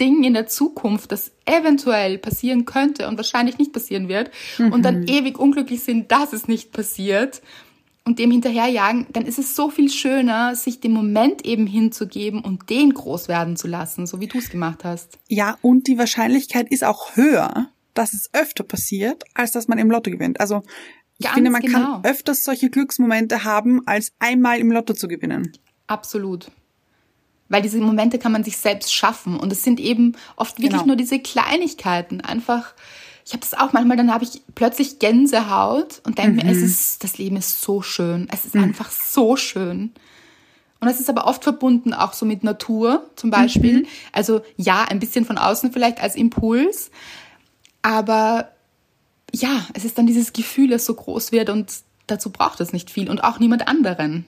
Ding 0.00 0.22
in 0.22 0.34
der 0.34 0.46
Zukunft, 0.46 1.10
das 1.12 1.32
eventuell 1.44 2.18
passieren 2.18 2.64
könnte 2.64 3.08
und 3.08 3.16
wahrscheinlich 3.16 3.58
nicht 3.58 3.72
passieren 3.72 4.08
wird 4.08 4.30
mhm. 4.58 4.72
und 4.72 4.82
dann 4.84 5.00
mhm. 5.00 5.08
ewig 5.08 5.38
unglücklich 5.38 5.82
sind, 5.82 6.12
dass 6.12 6.32
es 6.32 6.46
nicht 6.46 6.72
passiert 6.72 7.42
und 8.04 8.18
dem 8.18 8.30
hinterherjagen, 8.30 9.06
dann 9.12 9.26
ist 9.26 9.38
es 9.38 9.54
so 9.54 9.68
viel 9.68 9.90
schöner, 9.90 10.54
sich 10.54 10.80
dem 10.80 10.92
Moment 10.92 11.44
eben 11.44 11.66
hinzugeben 11.66 12.40
und 12.40 12.70
den 12.70 12.94
groß 12.94 13.28
werden 13.28 13.56
zu 13.56 13.68
lassen, 13.68 14.06
so 14.06 14.20
wie 14.20 14.28
du 14.28 14.38
es 14.38 14.50
gemacht 14.50 14.82
hast. 14.84 15.18
Ja, 15.28 15.58
und 15.60 15.88
die 15.88 15.98
Wahrscheinlichkeit 15.98 16.70
ist 16.70 16.84
auch 16.84 17.16
höher, 17.16 17.68
dass 17.92 18.14
es 18.14 18.30
öfter 18.32 18.64
passiert, 18.64 19.24
als 19.34 19.50
dass 19.50 19.68
man 19.68 19.78
im 19.78 19.90
Lotto 19.90 20.10
gewinnt. 20.10 20.40
Also 20.40 20.62
ich 21.18 21.26
Ganz 21.26 21.34
finde, 21.34 21.50
man 21.50 21.60
genau. 21.60 22.00
kann 22.00 22.04
öfters 22.04 22.44
solche 22.44 22.70
Glücksmomente 22.70 23.44
haben, 23.44 23.86
als 23.86 24.12
einmal 24.20 24.58
im 24.58 24.70
Lotto 24.70 24.94
zu 24.94 25.08
gewinnen. 25.08 25.52
Absolut. 25.88 26.50
Weil 27.48 27.62
diese 27.62 27.78
Momente 27.78 28.18
kann 28.18 28.30
man 28.30 28.44
sich 28.44 28.56
selbst 28.58 28.94
schaffen. 28.94 29.38
Und 29.40 29.50
es 29.50 29.64
sind 29.64 29.80
eben 29.80 30.16
oft 30.36 30.58
wirklich 30.58 30.72
genau. 30.72 30.86
nur 30.86 30.96
diese 30.96 31.18
Kleinigkeiten. 31.18 32.20
Einfach, 32.20 32.74
ich 33.24 33.32
habe 33.32 33.40
das 33.40 33.54
auch 33.54 33.72
manchmal, 33.72 33.96
dann 33.96 34.12
habe 34.12 34.24
ich 34.24 34.42
plötzlich 34.54 34.98
Gänsehaut 34.98 36.00
und 36.04 36.18
denke 36.18 36.32
mhm. 36.32 36.36
mir, 36.36 36.52
es 36.52 36.58
ist, 36.58 37.02
das 37.04 37.18
Leben 37.18 37.36
ist 37.36 37.60
so 37.62 37.82
schön. 37.82 38.28
Es 38.30 38.44
ist 38.44 38.54
mhm. 38.54 38.64
einfach 38.64 38.90
so 38.90 39.36
schön. 39.36 39.92
Und 40.80 40.88
es 40.88 41.00
ist 41.00 41.10
aber 41.10 41.26
oft 41.26 41.42
verbunden 41.42 41.92
auch 41.92 42.12
so 42.12 42.24
mit 42.24 42.44
Natur 42.44 43.10
zum 43.16 43.30
Beispiel. 43.30 43.80
Mhm. 43.80 43.86
Also 44.12 44.42
ja, 44.56 44.84
ein 44.84 45.00
bisschen 45.00 45.24
von 45.24 45.38
außen 45.38 45.72
vielleicht 45.72 46.00
als 46.00 46.14
Impuls. 46.14 46.90
Aber 47.82 48.52
ja, 49.32 49.66
es 49.74 49.84
ist 49.84 49.98
dann 49.98 50.06
dieses 50.06 50.32
Gefühl, 50.32 50.68
das 50.68 50.84
so 50.84 50.94
groß 50.94 51.32
wird 51.32 51.50
und 51.50 51.72
dazu 52.06 52.30
braucht 52.30 52.60
es 52.60 52.72
nicht 52.72 52.90
viel 52.90 53.10
und 53.10 53.24
auch 53.24 53.38
niemand 53.38 53.66
anderen. 53.66 54.24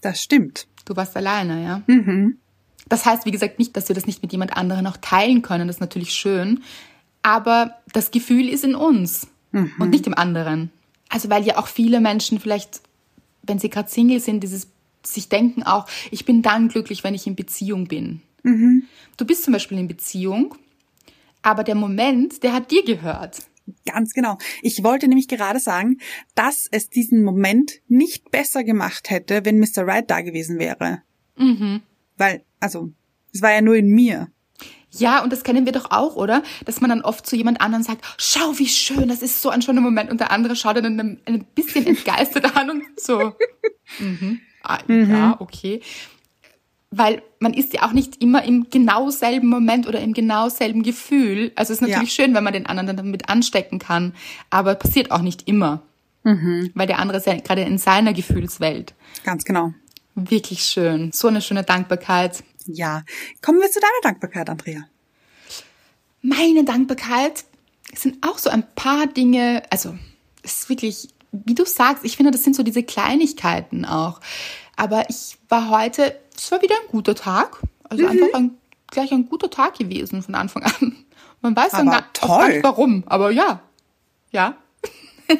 Das 0.00 0.20
stimmt. 0.20 0.66
Du 0.84 0.96
warst 0.96 1.16
alleine, 1.16 1.62
ja? 1.62 1.82
Mhm. 1.86 2.38
Das 2.88 3.06
heißt, 3.06 3.24
wie 3.26 3.30
gesagt, 3.30 3.58
nicht, 3.58 3.76
dass 3.76 3.88
wir 3.88 3.94
das 3.94 4.06
nicht 4.06 4.22
mit 4.22 4.32
jemand 4.32 4.56
anderem 4.56 4.86
auch 4.86 4.96
teilen 4.96 5.42
können. 5.42 5.68
Das 5.68 5.76
ist 5.76 5.80
natürlich 5.80 6.12
schön. 6.12 6.62
Aber 7.22 7.76
das 7.92 8.10
Gefühl 8.10 8.48
ist 8.48 8.64
in 8.64 8.74
uns 8.74 9.28
mhm. 9.52 9.72
und 9.78 9.90
nicht 9.90 10.06
im 10.06 10.14
anderen. 10.14 10.70
Also, 11.08 11.30
weil 11.30 11.44
ja 11.44 11.58
auch 11.58 11.68
viele 11.68 12.00
Menschen 12.00 12.40
vielleicht, 12.40 12.80
wenn 13.42 13.58
sie 13.58 13.70
gerade 13.70 13.88
Single 13.88 14.20
sind, 14.20 14.40
dieses 14.40 14.68
sich 15.04 15.28
denken 15.28 15.62
auch, 15.62 15.86
ich 16.10 16.24
bin 16.24 16.42
dann 16.42 16.68
glücklich, 16.68 17.04
wenn 17.04 17.14
ich 17.14 17.26
in 17.26 17.36
Beziehung 17.36 17.86
bin. 17.86 18.22
Mhm. 18.42 18.84
Du 19.16 19.24
bist 19.24 19.44
zum 19.44 19.52
Beispiel 19.52 19.78
in 19.78 19.88
Beziehung, 19.88 20.54
aber 21.42 21.64
der 21.64 21.74
Moment, 21.74 22.42
der 22.42 22.52
hat 22.52 22.70
dir 22.70 22.84
gehört. 22.84 23.38
Ganz 23.86 24.12
genau. 24.12 24.38
Ich 24.62 24.82
wollte 24.82 25.08
nämlich 25.08 25.28
gerade 25.28 25.60
sagen, 25.60 25.98
dass 26.34 26.66
es 26.70 26.88
diesen 26.88 27.22
Moment 27.22 27.80
nicht 27.88 28.30
besser 28.30 28.64
gemacht 28.64 29.10
hätte, 29.10 29.44
wenn 29.44 29.58
Mr. 29.58 29.86
Right 29.86 30.10
da 30.10 30.20
gewesen 30.20 30.58
wäre. 30.58 31.02
Mhm. 31.36 31.82
Weil, 32.16 32.44
also, 32.60 32.90
es 33.32 33.42
war 33.42 33.52
ja 33.52 33.62
nur 33.62 33.76
in 33.76 33.88
mir. 33.88 34.28
Ja, 34.90 35.22
und 35.22 35.32
das 35.32 35.42
kennen 35.42 35.64
wir 35.64 35.72
doch 35.72 35.90
auch, 35.90 36.16
oder? 36.16 36.42
Dass 36.66 36.80
man 36.80 36.90
dann 36.90 37.00
oft 37.00 37.26
zu 37.26 37.34
jemand 37.34 37.60
anderem 37.60 37.82
sagt, 37.82 38.04
schau, 38.18 38.58
wie 38.58 38.68
schön, 38.68 39.08
das 39.08 39.22
ist 39.22 39.40
so 39.40 39.48
ein 39.48 39.62
schöner 39.62 39.80
Moment. 39.80 40.10
Und 40.10 40.20
der 40.20 40.30
andere 40.30 40.54
schaut 40.54 40.76
dann 40.76 41.00
ein, 41.00 41.20
ein 41.24 41.44
bisschen 41.54 41.86
entgeistert 41.86 42.56
an 42.56 42.70
und 42.70 43.00
so, 43.00 43.32
mhm. 43.98 44.40
Ah, 44.62 44.78
mhm. 44.86 45.10
ja, 45.10 45.36
okay. 45.40 45.80
Weil 46.94 47.22
man 47.38 47.54
ist 47.54 47.72
ja 47.72 47.84
auch 47.84 47.92
nicht 47.92 48.22
immer 48.22 48.44
im 48.44 48.68
genau 48.70 49.08
selben 49.10 49.48
Moment 49.48 49.88
oder 49.88 50.00
im 50.00 50.12
genau 50.12 50.50
selben 50.50 50.82
Gefühl. 50.82 51.50
Also 51.56 51.72
es 51.72 51.80
ist 51.80 51.88
natürlich 51.88 52.16
ja. 52.16 52.24
schön, 52.24 52.34
wenn 52.34 52.44
man 52.44 52.52
den 52.52 52.66
anderen 52.66 52.86
dann 52.86 52.98
damit 52.98 53.28
anstecken 53.28 53.78
kann, 53.78 54.14
aber 54.50 54.74
passiert 54.74 55.10
auch 55.10 55.22
nicht 55.22 55.48
immer. 55.48 55.82
Mhm. 56.22 56.70
Weil 56.74 56.86
der 56.86 56.98
andere 56.98 57.18
ist 57.18 57.26
ja 57.26 57.34
gerade 57.34 57.62
in 57.62 57.78
seiner 57.78 58.12
Gefühlswelt. 58.12 58.94
Ganz 59.24 59.44
genau. 59.44 59.72
Wirklich 60.14 60.64
schön. 60.64 61.10
So 61.12 61.28
eine 61.28 61.40
schöne 61.40 61.64
Dankbarkeit. 61.64 62.44
Ja. 62.66 63.02
Kommen 63.40 63.60
wir 63.60 63.70
zu 63.70 63.80
deiner 63.80 64.12
Dankbarkeit, 64.12 64.50
Andrea. 64.50 64.84
Meine 66.20 66.64
Dankbarkeit 66.64 67.44
sind 67.94 68.18
auch 68.26 68.38
so 68.38 68.50
ein 68.50 68.64
paar 68.74 69.06
Dinge, 69.06 69.62
also 69.70 69.96
es 70.42 70.60
ist 70.60 70.68
wirklich, 70.68 71.08
wie 71.32 71.54
du 71.54 71.64
sagst, 71.64 72.04
ich 72.04 72.16
finde, 72.16 72.30
das 72.30 72.44
sind 72.44 72.54
so 72.54 72.62
diese 72.62 72.82
Kleinigkeiten 72.82 73.84
auch. 73.84 74.20
Aber 74.76 75.08
ich 75.08 75.38
war 75.48 75.70
heute, 75.70 76.18
es 76.36 76.50
war 76.50 76.62
wieder 76.62 76.74
ein 76.74 76.88
guter 76.88 77.14
Tag. 77.14 77.60
Also 77.84 78.04
mhm. 78.04 78.10
einfach 78.10 78.34
ein, 78.34 78.58
gleich 78.88 79.12
ein 79.12 79.28
guter 79.28 79.50
Tag 79.50 79.78
gewesen 79.78 80.22
von 80.22 80.34
Anfang 80.34 80.62
an. 80.62 80.96
Man 81.40 81.56
weiß 81.56 81.72
dann 81.72 81.86
gar, 81.90 82.04
gar 82.20 82.48
nicht 82.48 82.62
warum, 82.62 83.02
aber 83.06 83.30
ja. 83.30 83.62
Ja. 84.30 84.56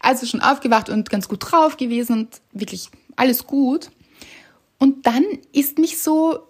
also 0.00 0.26
schon 0.26 0.40
aufgewacht 0.40 0.88
und 0.88 1.10
ganz 1.10 1.28
gut 1.28 1.50
drauf 1.50 1.76
gewesen 1.76 2.12
und 2.12 2.40
wirklich 2.52 2.90
alles 3.16 3.46
gut. 3.46 3.90
Und 4.78 5.06
dann 5.06 5.24
ist 5.52 5.78
mich 5.78 6.02
so, 6.02 6.40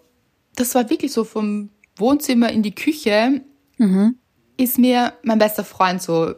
das 0.57 0.75
war 0.75 0.91
wirklich 0.91 1.13
so 1.13 1.25
vom 1.25 1.71
Wohnzimmer 1.97 2.51
in 2.51 2.63
die 2.63 2.75
Küche, 2.75 3.43
mhm. 3.79 4.17
ist 4.57 4.79
mir 4.79 5.13
mein 5.23 5.39
bester 5.39 5.65
Freund 5.65 6.03
so 6.03 6.35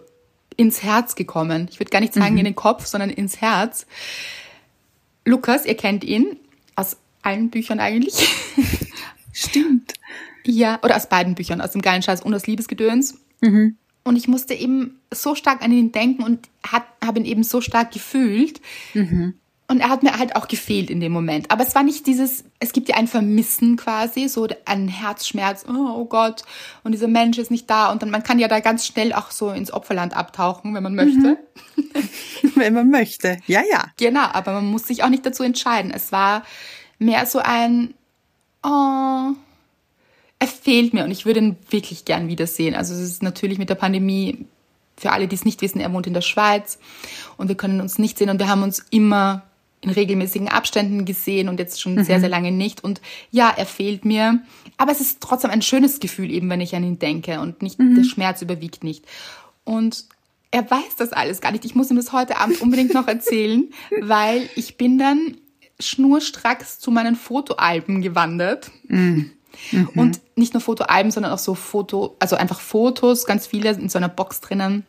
ins 0.57 0.83
Herz 0.83 1.15
gekommen. 1.15 1.69
Ich 1.71 1.81
würde 1.81 1.91
gar 1.91 2.01
nicht 2.01 2.15
sagen 2.15 2.33
mhm. 2.33 2.39
in 2.39 2.45
den 2.45 2.55
Kopf, 2.55 2.87
sondern 2.87 3.11
ins 3.11 3.41
Herz. 3.41 3.87
Lukas, 5.25 5.65
ihr 5.67 5.77
kennt 5.77 6.05
ihn 6.05 6.37
aus 6.77 6.97
allen 7.23 7.51
Büchern 7.51 7.81
eigentlich. 7.81 8.29
Stimmt. 9.33 9.95
Ja, 10.45 10.79
oder 10.83 10.97
aus 10.97 11.09
beiden 11.09 11.35
Büchern, 11.35 11.61
aus 11.61 11.73
dem 11.73 11.83
geilen 11.83 12.03
Scheiß 12.03 12.23
und 12.23 12.35
aus 12.35 12.47
Liebesgedöns. 12.47 13.19
Mhm. 13.41 13.77
Und 14.05 14.17
ich 14.17 14.29
musste 14.29 14.55
eben 14.55 15.01
so 15.13 15.35
stark 15.35 15.63
an 15.63 15.73
ihn 15.73 15.91
denken 15.91 16.23
und 16.23 16.49
habe 16.63 17.19
ihn 17.19 17.25
eben 17.25 17.43
so 17.43 17.63
stark 17.63 17.93
gefühlt. 17.93 18.61
Mhm. 18.93 19.35
Und 19.67 19.81
er 19.81 19.89
hat 19.89 20.03
mir 20.03 20.19
halt 20.19 20.37
auch 20.37 20.47
gefehlt 20.47 20.91
in 20.91 21.01
dem 21.01 21.13
Moment. 21.13 21.51
Aber 21.51 21.67
es 21.67 21.75
war 21.75 21.83
nicht 21.83 22.07
dieses, 22.07 22.45
es 22.61 22.73
gibt 22.75 22.91
ja 22.91 22.97
ein 22.97 23.09
Vermissen 23.09 23.77
quasi, 23.77 24.29
so 24.29 24.47
ein 24.67 24.89
Herzschmerz, 24.89 25.65
oh, 25.67 25.73
oh, 25.73 26.05
Gott, 26.05 26.43
und 26.83 26.93
dieser 26.93 27.09
Mensch 27.09 27.39
ist 27.39 27.51
nicht 27.51 27.71
da. 27.71 27.91
Und 27.91 28.03
dann, 28.03 28.11
man 28.11 28.23
kann 28.23 28.39
ja 28.39 28.47
da 28.47 28.61
ganz 28.61 28.87
schnell 28.87 29.15
auch 29.15 29.31
so 29.31 29.51
ins 29.51 29.73
Opferland 29.73 30.15
abtauchen, 30.15 30.75
wenn 30.75 30.83
man 30.83 30.95
möchte. 30.95 31.39
Mhm. 31.77 32.11
wenn 32.57 32.75
man 32.75 32.91
möchte, 32.91 33.39
ja, 33.47 33.63
ja. 33.71 33.87
Genau, 33.97 34.27
aber 34.33 34.53
man 34.53 34.67
muss 34.67 34.87
sich 34.87 35.03
auch 35.03 35.09
nicht 35.09 35.25
dazu 35.25 35.43
entscheiden. 35.43 35.93
Es 35.95 36.13
war 36.13 36.43
mehr 36.99 37.25
so 37.25 37.39
ein, 37.39 37.95
oh, 38.63 39.33
er 40.39 40.47
fehlt 40.47 40.93
mir 40.93 41.05
und 41.05 41.11
ich 41.11 41.25
würde 41.25 41.41
ihn 41.41 41.57
wirklich 41.71 42.05
gern 42.05 42.29
wiedersehen. 42.29 42.75
Also 42.75 42.93
es 42.93 43.01
ist 43.01 43.23
natürlich 43.23 43.59
mit 43.59 43.71
der 43.71 43.77
Pandemie, 43.77 44.47
für 44.97 45.11
alle, 45.11 45.27
die 45.27 45.35
es 45.35 45.47
nicht 45.47 45.63
wissen, 45.63 45.81
er 45.81 45.93
wohnt 45.93 46.07
in 46.07 46.15
der 46.15 46.21
Schweiz 46.21 46.79
und 47.39 47.49
wir 47.49 47.57
können 47.57 47.81
uns 47.81 47.99
nicht 47.99 48.19
sehen 48.19 48.31
und 48.31 48.39
wir 48.39 48.49
haben 48.49 48.63
uns 48.63 48.85
immer 48.91 49.43
in 49.85 49.91
regelmäßigen 49.91 50.49
Abständen 50.49 51.05
gesehen 51.05 51.49
und 51.49 51.59
jetzt 51.59 51.81
schon 51.81 51.95
mhm. 51.95 52.05
sehr, 52.05 52.21
sehr 52.21 52.29
lange 52.29 52.51
nicht. 52.51 52.83
Und 52.83 53.01
ja, 53.31 53.53
er 53.55 53.67
fehlt 53.67 54.05
mir. 54.05 54.41
Aber 54.77 54.93
es 54.93 55.01
ist 55.01 55.21
trotzdem 55.21 55.51
ein 55.51 55.63
schönes 55.63 56.01
Gefühl, 56.01 56.31
eben 56.31 56.49
wenn 56.51 56.61
ich 56.61 56.75
an 56.75 56.85
ihn 56.85 56.99
denke 56.99 57.41
und 57.41 57.63
nicht, 57.63 57.79
mhm. 57.79 57.95
der 57.95 58.05
Schmerz 58.05 58.43
überwiegt 58.43 58.83
nicht. 58.83 59.05
Und 59.65 60.07
er 60.51 60.71
weiß 60.71 60.97
das 60.97 61.13
alles 61.13 61.41
gar 61.41 61.53
nicht. 61.53 61.65
Ich 61.65 61.75
muss 61.75 61.91
ihm 61.91 61.97
das 61.97 62.13
heute 62.13 62.39
Abend 62.39 62.61
unbedingt 62.61 62.95
noch 62.95 63.09
erzählen, 63.09 63.71
weil 64.01 64.49
ich 64.57 64.77
bin 64.77 64.99
dann 64.99 65.37
schnurstracks 65.79 66.79
zu 66.79 66.91
meinen 66.91 67.17
Fotoalben 67.17 68.01
gewandert. 68.01 68.71
Mhm. 68.89 69.33
Mhm. 69.71 69.89
Und 69.95 70.21
nicht 70.35 70.55
nur 70.55 70.61
Fotoalben, 70.61 71.13
sondern 71.13 71.33
auch 71.33 71.39
so 71.39 71.55
Foto, 71.55 72.17
also 72.19 72.37
einfach 72.37 72.61
Fotos, 72.61 73.27
ganz 73.27 73.47
viele 73.47 73.71
in 73.71 73.89
so 73.89 73.99
einer 73.99 74.09
Box 74.09 74.41
drinnen. 74.41 74.87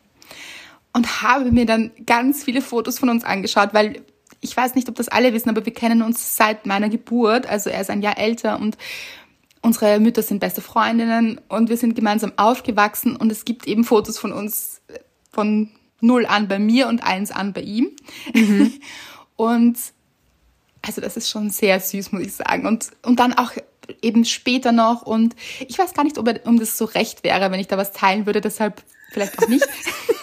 Und 0.92 1.22
habe 1.22 1.52
mir 1.52 1.66
dann 1.66 1.90
ganz 2.06 2.44
viele 2.44 2.62
Fotos 2.62 2.98
von 2.98 3.10
uns 3.10 3.22
angeschaut, 3.22 3.74
weil 3.74 4.02
ich 4.46 4.56
weiß 4.56 4.74
nicht, 4.74 4.88
ob 4.88 4.94
das 4.94 5.08
alle 5.08 5.32
wissen, 5.32 5.50
aber 5.50 5.66
wir 5.66 5.74
kennen 5.74 6.02
uns 6.02 6.36
seit 6.36 6.66
meiner 6.66 6.88
Geburt. 6.88 7.46
Also 7.46 7.68
er 7.68 7.80
ist 7.80 7.90
ein 7.90 8.02
Jahr 8.02 8.16
älter 8.16 8.60
und 8.60 8.78
unsere 9.60 9.98
Mütter 9.98 10.22
sind 10.22 10.38
beste 10.38 10.60
Freundinnen 10.60 11.40
und 11.48 11.68
wir 11.68 11.76
sind 11.76 11.96
gemeinsam 11.96 12.32
aufgewachsen 12.36 13.16
und 13.16 13.32
es 13.32 13.44
gibt 13.44 13.66
eben 13.66 13.84
Fotos 13.84 14.18
von 14.18 14.32
uns 14.32 14.80
von 15.32 15.70
null 16.00 16.26
an 16.26 16.46
bei 16.46 16.58
mir 16.58 16.86
und 16.86 17.02
eins 17.02 17.32
an 17.32 17.52
bei 17.52 17.62
ihm. 17.62 17.90
Mhm. 18.32 18.72
und 19.36 19.76
also 20.82 21.00
das 21.00 21.16
ist 21.16 21.28
schon 21.28 21.50
sehr 21.50 21.80
süß, 21.80 22.12
muss 22.12 22.22
ich 22.22 22.32
sagen. 22.34 22.66
Und, 22.66 22.90
und 23.02 23.18
dann 23.18 23.32
auch 23.32 23.52
eben 24.00 24.24
später 24.24 24.70
noch 24.70 25.02
und 25.02 25.34
ich 25.66 25.78
weiß 25.78 25.94
gar 25.94 26.04
nicht, 26.04 26.18
ob, 26.18 26.28
er, 26.28 26.46
um 26.46 26.60
das 26.60 26.78
so 26.78 26.84
recht 26.84 27.24
wäre, 27.24 27.50
wenn 27.50 27.60
ich 27.60 27.68
da 27.68 27.76
was 27.76 27.92
teilen 27.92 28.26
würde, 28.26 28.40
deshalb 28.40 28.82
vielleicht 29.10 29.38
auch 29.42 29.48
nicht. 29.48 29.66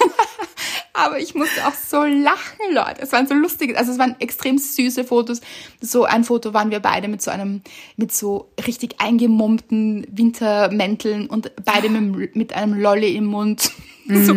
Aber 0.96 1.20
ich 1.20 1.34
musste 1.34 1.68
auch 1.68 1.74
so 1.74 2.04
lachen, 2.04 2.72
Leute. 2.72 3.02
Es 3.02 3.12
waren 3.12 3.26
so 3.26 3.34
lustige, 3.34 3.76
also 3.76 3.92
es 3.92 3.98
waren 3.98 4.16
extrem 4.20 4.60
süße 4.60 5.04
Fotos. 5.04 5.42
So 5.82 6.04
ein 6.04 6.24
Foto 6.24 6.54
waren 6.54 6.70
wir 6.70 6.80
beide 6.82 7.08
mit 7.08 7.20
so 7.20 7.32
einem, 7.32 7.62
mit 7.98 8.14
so 8.14 8.52
richtig 8.68 9.02
eingemummten 9.02 10.06
Wintermänteln 10.12 11.26
und 11.26 11.52
beide 11.66 11.90
mit, 11.90 12.36
mit 12.36 12.54
einem 12.54 12.80
Lolli 12.80 13.16
im 13.16 13.26
Mund. 13.26 13.72
so. 14.08 14.36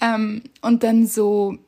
Ähm, 0.00 0.42
und 0.62 0.84
dann 0.84 1.08
so, 1.08 1.58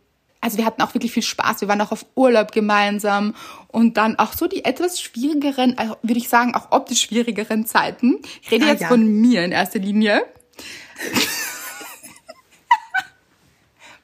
also 0.40 0.56
wir 0.56 0.66
hatten 0.66 0.82
auch 0.82 0.94
wirklich 0.94 1.10
viel 1.10 1.24
Spaß. 1.24 1.60
Wir 1.60 1.66
waren 1.66 1.80
auch 1.80 1.90
auf 1.90 2.06
Urlaub 2.14 2.52
gemeinsam 2.52 3.34
und 3.66 3.96
dann 3.96 4.20
auch 4.20 4.34
so 4.34 4.46
die 4.46 4.64
etwas 4.64 5.00
schwierigeren, 5.00 5.76
äh, 5.76 5.88
würde 6.02 6.18
ich 6.18 6.28
sagen, 6.28 6.54
auch 6.54 6.70
optisch 6.70 7.00
schwierigeren 7.00 7.66
Zeiten. 7.66 8.20
Ich 8.40 8.52
rede 8.52 8.66
Ah, 8.66 8.68
jetzt 8.68 8.82
ja. 8.82 8.88
von 8.88 9.04
mir 9.04 9.44
in 9.44 9.50
erster 9.50 9.80
Linie. 9.80 10.22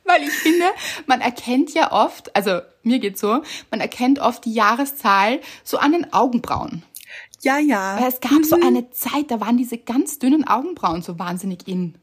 Weil 0.06 0.22
ich 0.22 0.32
finde, 0.32 0.66
man 1.06 1.20
erkennt 1.20 1.74
ja 1.74 1.92
oft, 1.92 2.34
also 2.36 2.60
mir 2.82 3.00
geht's 3.00 3.20
so, 3.20 3.42
man 3.70 3.80
erkennt 3.80 4.20
oft 4.20 4.44
die 4.44 4.54
Jahreszahl 4.54 5.40
so 5.64 5.78
an 5.78 5.92
den 5.92 6.12
Augenbrauen. 6.12 6.84
Ja, 7.42 7.58
ja. 7.58 7.98
Weil 8.00 8.08
es 8.08 8.20
gab 8.20 8.44
so 8.44 8.56
eine 8.56 8.90
Zeit, 8.90 9.30
da 9.30 9.40
waren 9.40 9.56
diese 9.56 9.78
ganz 9.78 10.18
dünnen 10.18 10.46
Augenbrauen 10.46 11.02
so 11.02 11.18
wahnsinnig 11.18 11.66
in. 11.66 11.96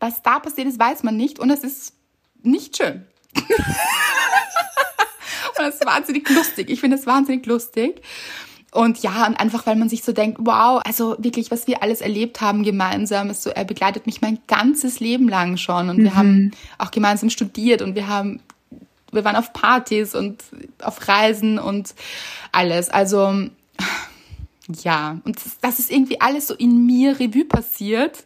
Was 0.00 0.22
da 0.22 0.38
passiert 0.38 0.68
ist, 0.68 0.78
weiß 0.78 1.02
man 1.02 1.16
nicht 1.16 1.38
und 1.38 1.50
es 1.50 1.64
ist 1.64 1.94
nicht 2.42 2.76
schön. 2.76 3.06
und 5.58 5.64
es 5.64 5.76
ist 5.76 5.86
wahnsinnig 5.86 6.28
lustig. 6.30 6.70
Ich 6.70 6.80
finde 6.80 6.96
es 6.96 7.06
wahnsinnig 7.06 7.46
lustig. 7.46 8.02
Und 8.76 8.98
ja, 9.02 9.26
und 9.26 9.34
einfach, 9.40 9.66
weil 9.66 9.76
man 9.76 9.88
sich 9.88 10.02
so 10.04 10.12
denkt, 10.12 10.38
wow, 10.40 10.80
also 10.84 11.16
wirklich, 11.18 11.50
was 11.50 11.66
wir 11.66 11.82
alles 11.82 12.00
erlebt 12.00 12.40
haben 12.40 12.62
gemeinsam, 12.62 13.30
ist 13.30 13.42
so, 13.42 13.50
er 13.50 13.64
begleitet 13.64 14.06
mich 14.06 14.20
mein 14.20 14.38
ganzes 14.46 15.00
Leben 15.00 15.28
lang 15.28 15.56
schon. 15.56 15.88
Und 15.88 15.98
wir 15.98 16.14
haben 16.14 16.50
auch 16.78 16.90
gemeinsam 16.90 17.30
studiert 17.30 17.80
und 17.82 17.94
wir 17.94 18.06
haben, 18.08 18.40
wir 19.12 19.24
waren 19.24 19.36
auf 19.36 19.52
Partys 19.52 20.14
und 20.14 20.42
auf 20.82 21.08
Reisen 21.08 21.58
und 21.58 21.94
alles. 22.52 22.90
Also, 22.90 23.46
ja, 24.82 25.18
und 25.24 25.36
das- 25.36 25.58
das 25.60 25.78
ist 25.78 25.92
irgendwie 25.92 26.20
alles 26.20 26.48
so 26.48 26.54
in 26.54 26.84
mir 26.86 27.20
Revue 27.20 27.44
passiert 27.44 28.24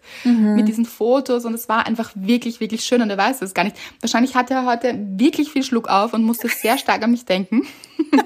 mit 0.57 0.69
diesen 0.69 0.87
Fotos 0.87 1.45
und 1.45 1.53
es 1.55 1.69
war 1.69 1.87
einfach 1.87 2.11
wirklich, 2.15 2.61
wirklich 2.61 2.83
schön 2.83 3.03
und 3.03 3.11
er 3.11 3.19
weiß 3.19 3.43
es 3.43 3.53
gar 3.55 3.63
nicht. 3.65 3.77
Wahrscheinlich 4.01 4.35
hat 4.35 4.51
er 4.51 4.65
heute 4.65 4.99
wirklich 5.17 5.51
viel 5.53 5.63
Schluck 5.63 5.89
auf 5.89 6.15
und 6.15 6.25
musste 6.25 6.49
sehr 6.49 6.79
stark 6.79 7.03
an 7.05 7.11
mich 7.11 7.25
denken. 7.27 7.67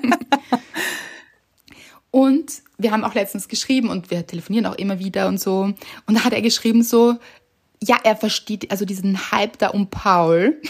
und 2.14 2.62
wir 2.78 2.92
haben 2.92 3.02
auch 3.02 3.14
letztens 3.14 3.48
geschrieben 3.48 3.88
und 3.88 4.12
wir 4.12 4.24
telefonieren 4.24 4.66
auch 4.66 4.76
immer 4.76 5.00
wieder 5.00 5.26
und 5.26 5.40
so. 5.40 5.74
Und 6.06 6.14
da 6.14 6.22
hat 6.22 6.32
er 6.32 6.42
geschrieben 6.42 6.84
so, 6.84 7.16
ja, 7.82 7.98
er 8.04 8.14
versteht 8.14 8.70
also 8.70 8.84
diesen 8.84 9.32
Hype 9.32 9.58
da 9.58 9.70
um 9.70 9.90
Paul 9.90 10.62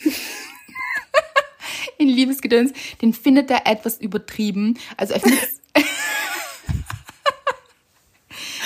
in 1.98 2.06
Liebesgedöns, 2.08 2.70
den 3.02 3.14
findet 3.14 3.50
er 3.50 3.66
etwas 3.66 4.00
übertrieben. 4.00 4.78
Also 4.96 5.14
er 5.14 5.20
findet 5.20 5.40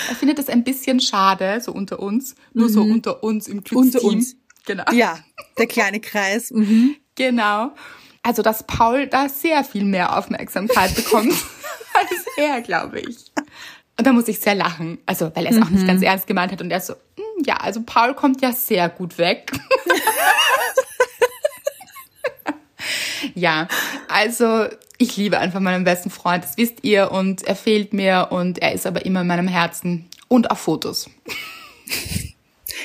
Er 0.09 0.15
findet 0.15 0.37
es 0.37 0.47
ein 0.47 0.63
bisschen 0.63 0.99
schade, 0.99 1.59
so 1.59 1.71
unter 1.71 1.99
uns. 1.99 2.35
Nur 2.53 2.69
so 2.69 2.83
unter 2.83 3.23
uns 3.23 3.47
im 3.47 3.63
Glücksteam. 3.63 3.79
Unter 3.79 4.03
uns. 4.03 4.35
Genau. 4.67 4.85
Ja, 4.91 5.17
der 5.57 5.65
kleine 5.65 5.99
Kreis. 5.99 6.51
Mhm. 6.51 6.97
Genau. 7.15 7.71
Also, 8.21 8.43
dass 8.43 8.67
Paul 8.67 9.07
da 9.07 9.27
sehr 9.27 9.63
viel 9.63 9.83
mehr 9.83 10.15
Aufmerksamkeit 10.19 10.93
bekommt 10.93 11.33
er, 12.37 12.61
glaube 12.61 12.99
ich. 13.01 13.17
Und 13.99 14.05
da 14.05 14.13
muss 14.13 14.27
ich 14.27 14.39
sehr 14.39 14.55
lachen. 14.55 14.99
Also, 15.05 15.31
weil 15.35 15.45
er 15.47 15.51
es 15.51 15.61
auch 15.61 15.69
nicht 15.69 15.87
ganz 15.87 16.01
ernst 16.03 16.27
gemeint 16.27 16.51
hat 16.51 16.61
und 16.61 16.69
er 16.71 16.79
so, 16.79 16.93
"Hm, 16.93 17.43
ja, 17.45 17.57
also 17.57 17.81
Paul 17.83 18.13
kommt 18.13 18.41
ja 18.41 18.51
sehr 18.53 18.89
gut 18.89 19.17
weg. 19.17 19.51
ja, 23.35 23.67
also 24.07 24.65
ich 24.97 25.17
liebe 25.17 25.37
einfach 25.39 25.59
meinen 25.59 25.83
besten 25.83 26.09
Freund, 26.09 26.43
das 26.43 26.57
wisst 26.57 26.83
ihr, 26.83 27.11
und 27.11 27.43
er 27.43 27.55
fehlt 27.55 27.93
mir 27.93 28.27
und 28.31 28.59
er 28.59 28.73
ist 28.73 28.87
aber 28.87 29.05
immer 29.05 29.21
in 29.21 29.27
meinem 29.27 29.47
Herzen 29.47 30.07
und 30.27 30.51
auf 30.51 30.59
Fotos. 30.59 31.09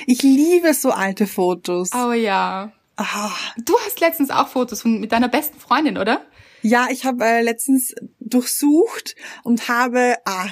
Ich 0.05 0.21
liebe 0.23 0.75
so 0.75 0.91
alte 0.91 1.29
Fotos. 1.29 1.91
Oh 1.95 2.11
ja. 2.11 2.73
Ah, 2.97 3.31
Du 3.65 3.73
hast 3.87 4.01
letztens 4.01 4.31
auch 4.31 4.49
Fotos 4.49 4.83
von, 4.83 4.99
mit 4.99 5.13
deiner 5.13 5.29
besten 5.29 5.61
Freundin, 5.61 5.97
oder? 5.97 6.23
Ja, 6.63 6.89
ich 6.91 7.05
habe 7.05 7.25
äh, 7.25 7.43
letztens 7.43 7.95
durchsucht 8.21 9.17
und 9.45 9.69
habe, 9.69 10.17
ah, 10.25 10.49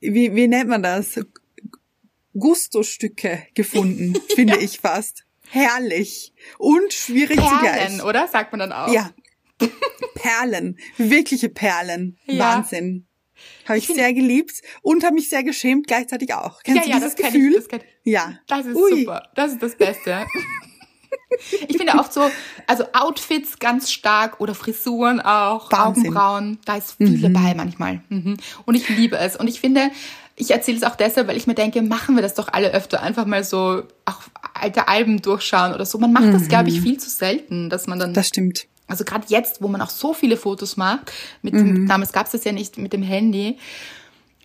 wie, 0.00 0.34
wie 0.34 0.48
nennt 0.48 0.68
man 0.68 0.82
das? 0.82 1.20
Gusto-Stücke 2.34 3.46
gefunden, 3.54 4.14
finde 4.34 4.58
ich 4.58 4.80
fast. 4.80 5.24
Herrlich 5.50 6.32
und 6.58 6.92
schwierig 6.94 7.36
Perlen, 7.36 7.90
zugleich. 7.90 8.04
oder? 8.04 8.28
Sagt 8.28 8.52
man 8.52 8.60
dann 8.60 8.72
auch. 8.72 8.92
Ja. 8.92 9.10
Perlen, 10.14 10.78
wirkliche 10.96 11.50
Perlen. 11.50 12.18
Ja. 12.26 12.38
Wahnsinn. 12.38 13.06
Habe 13.66 13.78
ich 13.78 13.86
sehr 13.86 14.14
geliebt 14.14 14.62
und 14.82 15.04
habe 15.04 15.14
mich 15.14 15.28
sehr 15.28 15.42
geschämt 15.42 15.86
gleichzeitig 15.86 16.32
auch. 16.32 16.62
Kennst 16.62 16.86
ja, 16.86 16.94
ja, 16.94 16.94
du 16.94 17.00
dieses 17.00 17.16
das 17.16 17.26
Gefühl? 17.26 17.56
ich. 17.58 17.68
Das, 17.68 17.80
ja. 18.04 18.38
das 18.46 18.66
ist 18.66 18.76
Ui. 18.76 19.00
super. 19.00 19.30
Das 19.34 19.52
ist 19.52 19.62
das 19.62 19.76
Beste. 19.76 20.26
Ich 21.68 21.76
finde 21.76 21.98
auch 21.98 22.10
so, 22.10 22.22
also 22.66 22.84
Outfits 22.92 23.58
ganz 23.58 23.90
stark 23.90 24.40
oder 24.40 24.54
Frisuren 24.54 25.20
auch, 25.20 25.70
Wahnsinn. 25.70 26.04
Augenbrauen, 26.06 26.58
da 26.64 26.76
ist 26.76 26.92
viel 26.96 27.20
dabei 27.20 27.54
manchmal. 27.54 28.00
Mhm. 28.08 28.36
Und 28.64 28.74
ich 28.74 28.88
liebe 28.88 29.16
es. 29.18 29.36
Und 29.36 29.48
ich 29.48 29.60
finde, 29.60 29.90
ich 30.36 30.50
erzähle 30.50 30.78
es 30.78 30.82
auch 30.82 30.96
deshalb, 30.96 31.28
weil 31.28 31.36
ich 31.36 31.46
mir 31.46 31.54
denke, 31.54 31.82
machen 31.82 32.14
wir 32.14 32.22
das 32.22 32.34
doch 32.34 32.48
alle 32.52 32.72
öfter, 32.72 33.02
einfach 33.02 33.26
mal 33.26 33.44
so 33.44 33.82
auch 34.04 34.20
alte 34.54 34.88
Alben 34.88 35.20
durchschauen 35.22 35.74
oder 35.74 35.84
so. 35.84 35.98
Man 35.98 36.12
macht 36.12 36.32
das, 36.32 36.48
glaube 36.48 36.68
ich, 36.68 36.80
viel 36.80 36.98
zu 36.98 37.10
selten, 37.10 37.70
dass 37.70 37.86
man 37.86 37.98
dann 37.98 38.14
Das 38.14 38.28
stimmt. 38.28 38.66
also 38.86 39.04
gerade 39.04 39.24
jetzt, 39.28 39.62
wo 39.62 39.68
man 39.68 39.80
auch 39.80 39.90
so 39.90 40.14
viele 40.14 40.36
Fotos 40.36 40.76
macht, 40.76 41.12
mit 41.42 41.54
dem, 41.54 41.86
damals 41.88 42.12
gab 42.12 42.26
es 42.26 42.32
das 42.32 42.44
ja 42.44 42.52
nicht 42.52 42.78
mit 42.78 42.92
dem 42.92 43.02
Handy, 43.02 43.58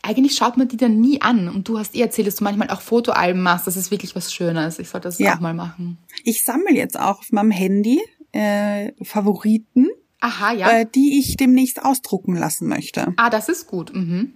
eigentlich 0.07 0.35
schaut 0.35 0.57
man 0.57 0.67
die 0.67 0.77
dann 0.77 0.99
nie 0.99 1.21
an. 1.21 1.49
Und 1.49 1.67
du 1.67 1.77
hast 1.77 1.95
eh 1.95 2.01
erzählt, 2.01 2.27
dass 2.27 2.35
du 2.37 2.43
manchmal 2.43 2.69
auch 2.69 2.81
Fotoalben 2.81 3.41
machst. 3.41 3.67
Das 3.67 3.75
ist 3.77 3.91
wirklich 3.91 4.15
was 4.15 4.33
Schönes. 4.33 4.79
Ich 4.79 4.89
sollte 4.89 5.07
das 5.09 5.19
Ja. 5.19 5.35
auch 5.35 5.39
mal 5.39 5.53
machen. 5.53 5.97
Ich 6.23 6.43
sammle 6.43 6.73
jetzt 6.73 6.97
auch 6.99 7.19
auf 7.19 7.31
meinem 7.31 7.51
Handy 7.51 7.99
äh, 8.31 8.91
Favoriten, 9.03 9.87
Aha, 10.19 10.51
ja. 10.53 10.69
äh, 10.79 10.85
die 10.93 11.19
ich 11.19 11.37
demnächst 11.37 11.83
ausdrucken 11.83 12.35
lassen 12.35 12.67
möchte. 12.67 13.13
ah, 13.17 13.29
das 13.29 13.49
ist 13.49 13.67
gut. 13.67 13.93
Mhm. 13.93 14.33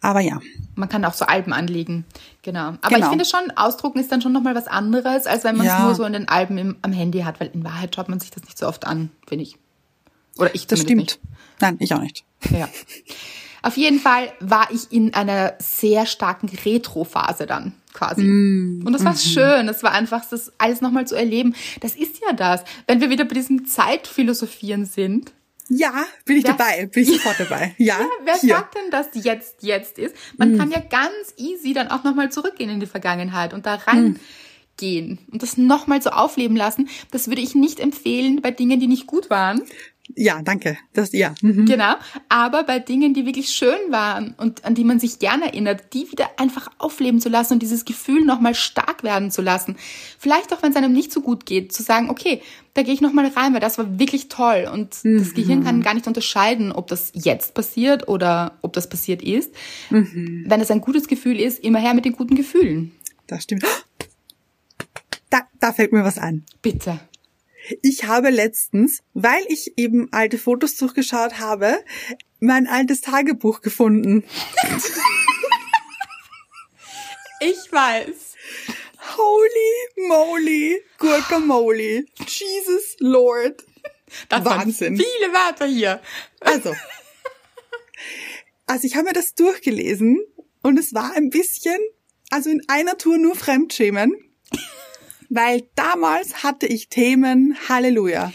Aber 0.00 0.20
ja, 0.20 0.40
Man 0.74 0.88
kann 0.88 1.04
auch 1.04 1.14
so 1.14 1.24
Alben 1.24 1.52
anlegen. 1.52 2.04
Genau. 2.42 2.68
Aber 2.68 2.78
Genau. 2.88 2.98
ich 3.06 3.08
finde 3.08 3.24
schon, 3.24 3.50
ausdrucken 3.56 3.98
ist 3.98 4.12
dann 4.12 4.20
schon 4.22 4.32
nochmal 4.32 4.54
was 4.54 4.66
anderes, 4.68 5.26
als 5.26 5.42
wenn 5.44 5.56
man 5.56 5.66
es 5.66 5.72
Ja. 5.72 5.84
nur 5.84 5.94
so 5.94 6.04
in 6.04 6.12
den 6.12 6.28
Alben 6.28 6.58
im, 6.58 6.76
am 6.82 6.92
Handy 6.92 7.20
hat, 7.20 7.40
weil 7.40 7.48
in 7.54 7.64
Wahrheit 7.64 7.94
schaut 7.94 8.08
man 8.08 8.20
sich 8.20 8.30
das 8.30 8.44
nicht 8.44 8.58
so 8.58 8.66
oft 8.68 8.86
an, 8.86 9.10
finde 9.26 9.44
ich. 9.44 9.56
Oder 10.36 10.54
ich 10.54 10.66
das 10.66 10.80
stimmt. 10.80 11.18
Nein, 11.60 11.76
ich 11.80 11.92
auch 11.94 12.00
nicht. 12.00 12.24
nicht. 12.50 12.52
Ja. 12.60 12.68
Auf 13.62 13.76
jeden 13.76 13.98
Fall 13.98 14.32
war 14.40 14.68
ich 14.72 14.90
in 14.92 15.14
einer 15.14 15.54
sehr 15.58 16.06
starken 16.06 16.48
Retro-Phase 16.64 17.46
dann 17.46 17.72
quasi. 17.92 18.22
Mm, 18.22 18.82
Und 18.86 18.92
das 18.92 19.04
war 19.04 19.12
mhm. 19.12 19.16
schön. 19.18 19.66
Das 19.66 19.82
war 19.82 19.92
einfach, 19.92 20.24
das 20.28 20.52
alles 20.58 20.80
nochmal 20.80 21.06
zu 21.06 21.14
erleben. 21.16 21.54
Das 21.80 21.96
ist 21.96 22.20
ja 22.26 22.32
das. 22.32 22.62
Wenn 22.86 23.00
wir 23.00 23.10
wieder 23.10 23.24
bei 23.24 23.34
diesem 23.34 23.66
Zeitphilosophieren 23.66 24.84
sind, 24.84 25.32
Ja, 25.70 25.92
bin 26.24 26.38
ich 26.38 26.44
Wer- 26.44 26.54
dabei, 26.54 26.86
bin 26.86 27.02
ich 27.02 27.10
sofort 27.10 27.40
dabei. 27.40 27.74
Ja, 27.76 27.98
wer 28.24 28.36
hier. 28.36 28.54
sagt 28.56 28.74
denn, 28.76 28.90
dass 28.90 29.08
jetzt 29.12 29.62
jetzt 29.62 29.98
ist? 29.98 30.14
Man 30.38 30.54
Mm. 30.54 30.58
kann 30.58 30.70
ja 30.70 30.80
ganz 30.80 31.34
easy 31.36 31.74
dann 31.74 31.88
auch 31.88 32.04
nochmal 32.04 32.32
zurückgehen 32.32 32.70
in 32.70 32.80
die 32.80 32.86
Vergangenheit 32.86 33.52
und 33.52 33.66
da 33.66 33.76
Mm. 33.76 34.16
reingehen 34.80 35.18
und 35.30 35.42
das 35.42 35.58
nochmal 35.58 36.00
so 36.00 36.08
aufleben 36.10 36.56
lassen. 36.56 36.88
Das 37.10 37.28
würde 37.28 37.42
ich 37.42 37.54
nicht 37.54 37.80
empfehlen 37.80 38.40
bei 38.40 38.50
Dingen, 38.50 38.80
die 38.80 38.86
nicht 38.86 39.06
gut 39.06 39.28
waren. 39.28 39.60
Ja, 40.16 40.42
danke. 40.42 40.78
Das, 40.94 41.12
ja. 41.12 41.34
Mhm. 41.42 41.66
Genau. 41.66 41.94
Aber 42.28 42.64
bei 42.64 42.78
Dingen, 42.78 43.14
die 43.14 43.26
wirklich 43.26 43.50
schön 43.50 43.78
waren 43.90 44.34
und 44.36 44.64
an 44.64 44.74
die 44.74 44.84
man 44.84 44.98
sich 44.98 45.18
gerne 45.18 45.46
erinnert, 45.46 45.94
die 45.94 46.10
wieder 46.10 46.28
einfach 46.38 46.70
aufleben 46.78 47.20
zu 47.20 47.28
lassen 47.28 47.54
und 47.54 47.62
dieses 47.62 47.84
Gefühl 47.84 48.24
nochmal 48.24 48.54
stark 48.54 49.02
werden 49.04 49.30
zu 49.30 49.42
lassen. 49.42 49.76
Vielleicht 50.18 50.52
auch, 50.52 50.62
wenn 50.62 50.70
es 50.70 50.76
einem 50.76 50.92
nicht 50.92 51.12
so 51.12 51.20
gut 51.20 51.46
geht, 51.46 51.72
zu 51.72 51.82
sagen, 51.82 52.10
okay, 52.10 52.42
da 52.74 52.82
gehe 52.82 52.94
ich 52.94 53.00
nochmal 53.00 53.26
rein, 53.26 53.52
weil 53.54 53.60
das 53.60 53.78
war 53.78 53.98
wirklich 53.98 54.28
toll. 54.28 54.68
Und 54.72 55.04
das 55.04 55.34
Gehirn 55.34 55.64
kann 55.64 55.82
gar 55.82 55.94
nicht 55.94 56.06
unterscheiden, 56.06 56.72
ob 56.72 56.86
das 56.88 57.10
jetzt 57.14 57.54
passiert 57.54 58.08
oder 58.08 58.58
ob 58.62 58.72
das 58.72 58.88
passiert 58.88 59.22
ist. 59.22 59.52
Wenn 59.90 60.60
es 60.60 60.70
ein 60.70 60.80
gutes 60.80 61.08
Gefühl 61.08 61.40
ist, 61.40 61.62
immer 61.62 61.80
her 61.80 61.94
mit 61.94 62.04
den 62.04 62.12
guten 62.12 62.34
Gefühlen. 62.34 62.92
Das 63.26 63.42
stimmt. 63.42 63.64
Da, 65.30 65.42
da 65.60 65.72
fällt 65.72 65.92
mir 65.92 66.04
was 66.04 66.18
ein. 66.18 66.44
Bitte. 66.62 67.00
Ich 67.82 68.04
habe 68.04 68.30
letztens, 68.30 69.00
weil 69.14 69.42
ich 69.48 69.76
eben 69.76 70.12
alte 70.12 70.38
Fotos 70.38 70.76
durchgeschaut 70.76 71.38
habe, 71.38 71.84
mein 72.40 72.66
altes 72.66 73.00
Tagebuch 73.00 73.60
gefunden. 73.60 74.24
Ich 77.40 77.72
weiß. 77.72 78.34
Holy 79.16 80.08
moly, 80.08 80.82
Guacamole, 80.98 82.04
Jesus 82.26 82.96
Lord. 82.98 83.64
Das 84.28 84.44
Wahnsinn. 84.44 84.98
waren 84.98 85.06
viele 85.06 85.32
Wörter 85.32 85.66
hier. 85.66 86.00
Also, 86.40 86.74
also 88.66 88.86
ich 88.86 88.96
habe 88.96 89.06
mir 89.06 89.12
das 89.12 89.34
durchgelesen 89.34 90.18
und 90.62 90.78
es 90.78 90.94
war 90.94 91.12
ein 91.14 91.30
bisschen, 91.30 91.78
also 92.30 92.50
in 92.50 92.62
einer 92.68 92.98
Tour 92.98 93.18
nur 93.18 93.34
Fremdschämen. 93.34 94.27
Weil 95.28 95.64
damals 95.74 96.42
hatte 96.42 96.66
ich 96.66 96.88
Themen, 96.88 97.56
Halleluja. 97.68 98.32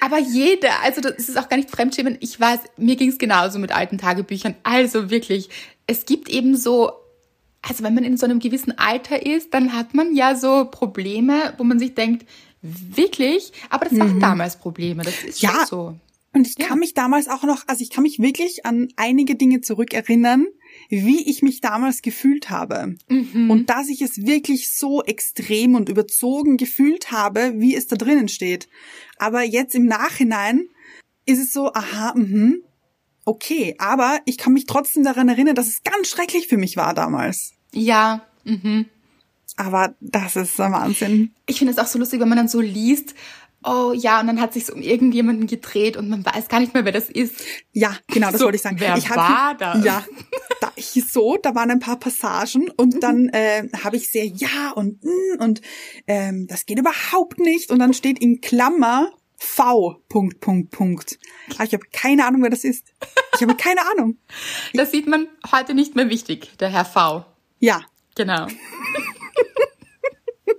Aber 0.00 0.18
jeder, 0.18 0.82
also 0.82 1.00
das 1.00 1.28
ist 1.28 1.38
auch 1.38 1.48
gar 1.48 1.56
nicht 1.56 1.70
Fremdschämen. 1.70 2.18
Ich 2.20 2.38
weiß, 2.38 2.60
mir 2.76 2.96
ging 2.96 3.08
es 3.08 3.18
genauso 3.18 3.58
mit 3.58 3.72
alten 3.72 3.96
Tagebüchern. 3.98 4.54
Also 4.62 5.10
wirklich, 5.10 5.48
es 5.86 6.04
gibt 6.04 6.28
eben 6.28 6.56
so, 6.56 6.92
also 7.62 7.82
wenn 7.82 7.94
man 7.94 8.04
in 8.04 8.16
so 8.18 8.26
einem 8.26 8.38
gewissen 8.38 8.76
Alter 8.78 9.24
ist, 9.24 9.54
dann 9.54 9.72
hat 9.72 9.94
man 9.94 10.14
ja 10.14 10.34
so 10.36 10.66
Probleme, 10.70 11.54
wo 11.56 11.64
man 11.64 11.78
sich 11.78 11.94
denkt, 11.94 12.26
wirklich, 12.62 13.52
aber 13.70 13.86
das 13.86 13.98
waren 13.98 14.20
damals 14.20 14.58
Probleme. 14.58 15.02
Das 15.02 15.24
ist 15.24 15.40
Ja. 15.40 15.50
schon 15.50 15.66
so. 15.66 15.94
Und 16.34 16.46
ich 16.46 16.58
Ja. 16.58 16.66
kann 16.66 16.78
mich 16.78 16.92
damals 16.92 17.28
auch 17.28 17.44
noch, 17.44 17.66
also 17.66 17.82
ich 17.82 17.88
kann 17.90 18.02
mich 18.02 18.18
wirklich 18.18 18.66
an 18.66 18.88
einige 18.96 19.36
Dinge 19.36 19.62
zurückerinnern, 19.62 20.46
wie 20.88 21.28
ich 21.28 21.42
mich 21.42 21.60
damals 21.60 22.02
gefühlt 22.02 22.50
habe. 22.50 22.96
Und 23.50 23.70
dass 23.70 23.88
ich 23.88 24.02
es 24.02 24.26
wirklich 24.26 24.76
so 24.76 25.02
extrem 25.02 25.74
und 25.74 25.88
überzogen 25.88 26.56
gefühlt 26.56 27.10
habe, 27.10 27.54
wie 27.56 27.74
es 27.74 27.86
da 27.86 27.96
drinnen 27.96 28.28
steht. 28.28 28.68
Aber 29.18 29.42
jetzt 29.42 29.74
im 29.74 29.86
Nachhinein 29.86 30.68
ist 31.24 31.40
es 31.40 31.52
so, 31.52 31.72
aha, 31.72 32.14
mhm, 32.16 32.62
okay. 33.24 33.74
Aber 33.78 34.20
ich 34.24 34.38
kann 34.38 34.52
mich 34.52 34.66
trotzdem 34.66 35.04
daran 35.04 35.28
erinnern, 35.28 35.54
dass 35.54 35.68
es 35.68 35.82
ganz 35.82 36.08
schrecklich 36.08 36.46
für 36.48 36.56
mich 36.56 36.76
war 36.76 36.94
damals. 36.94 37.52
Ja, 37.72 38.26
mhm. 38.44 38.86
Aber 39.56 39.94
das 40.00 40.36
ist 40.36 40.58
der 40.58 40.70
Wahnsinn. 40.72 41.32
Ich 41.46 41.58
finde 41.58 41.72
es 41.72 41.78
auch 41.78 41.86
so 41.86 41.98
lustig, 41.98 42.20
wenn 42.20 42.28
man 42.28 42.36
dann 42.36 42.48
so 42.48 42.60
liest, 42.60 43.14
oh 43.66 43.92
ja, 43.92 44.20
und 44.20 44.26
dann 44.28 44.40
hat 44.40 44.52
sich 44.54 44.72
um 44.72 44.80
irgendjemanden 44.80 45.46
gedreht 45.46 45.96
und 45.96 46.08
man 46.08 46.24
weiß 46.24 46.48
gar 46.48 46.60
nicht 46.60 46.72
mehr, 46.72 46.84
wer 46.84 46.92
das 46.92 47.10
ist. 47.10 47.34
Ja, 47.72 47.96
genau, 48.08 48.30
das 48.30 48.38
So, 48.40 48.44
wollte 48.46 48.56
ich 48.56 48.62
sagen. 48.62 48.76
wer 48.80 48.96
ich 48.96 49.08
hab- 49.10 49.16
war 49.16 49.54
das? 49.54 49.84
Ja, 49.84 50.04
da 50.60 50.72
so, 50.76 51.36
da 51.42 51.54
waren 51.54 51.70
ein 51.70 51.80
paar 51.80 51.98
Passagen 51.98 52.70
und 52.76 53.02
dann 53.02 53.28
äh, 53.30 53.68
habe 53.84 53.96
ich 53.96 54.08
sehr 54.10 54.24
ja 54.26 54.70
und 54.74 55.00
und 55.38 55.60
ähm, 56.06 56.46
das 56.48 56.64
geht 56.66 56.78
überhaupt 56.78 57.38
nicht 57.38 57.70
und 57.70 57.78
dann 57.78 57.92
steht 57.92 58.18
in 58.20 58.40
Klammer 58.40 59.10
V 59.38 60.00
Punkt 60.08 60.40
Punkt 60.40 60.70
Punkt. 60.70 61.18
Aber 61.54 61.64
ich 61.64 61.72
habe 61.74 61.84
keine 61.92 62.24
Ahnung, 62.24 62.42
wer 62.42 62.50
das 62.50 62.64
ist. 62.64 62.86
Ich 63.34 63.42
habe 63.42 63.54
keine 63.56 63.80
Ahnung. 63.90 64.16
Das 64.72 64.90
sieht 64.90 65.06
man 65.06 65.28
heute 65.52 65.74
nicht 65.74 65.94
mehr 65.94 66.08
wichtig, 66.08 66.56
der 66.58 66.68
Herr 66.70 66.84
V. 66.86 67.24
Ja, 67.58 67.82
Genau. 68.14 68.46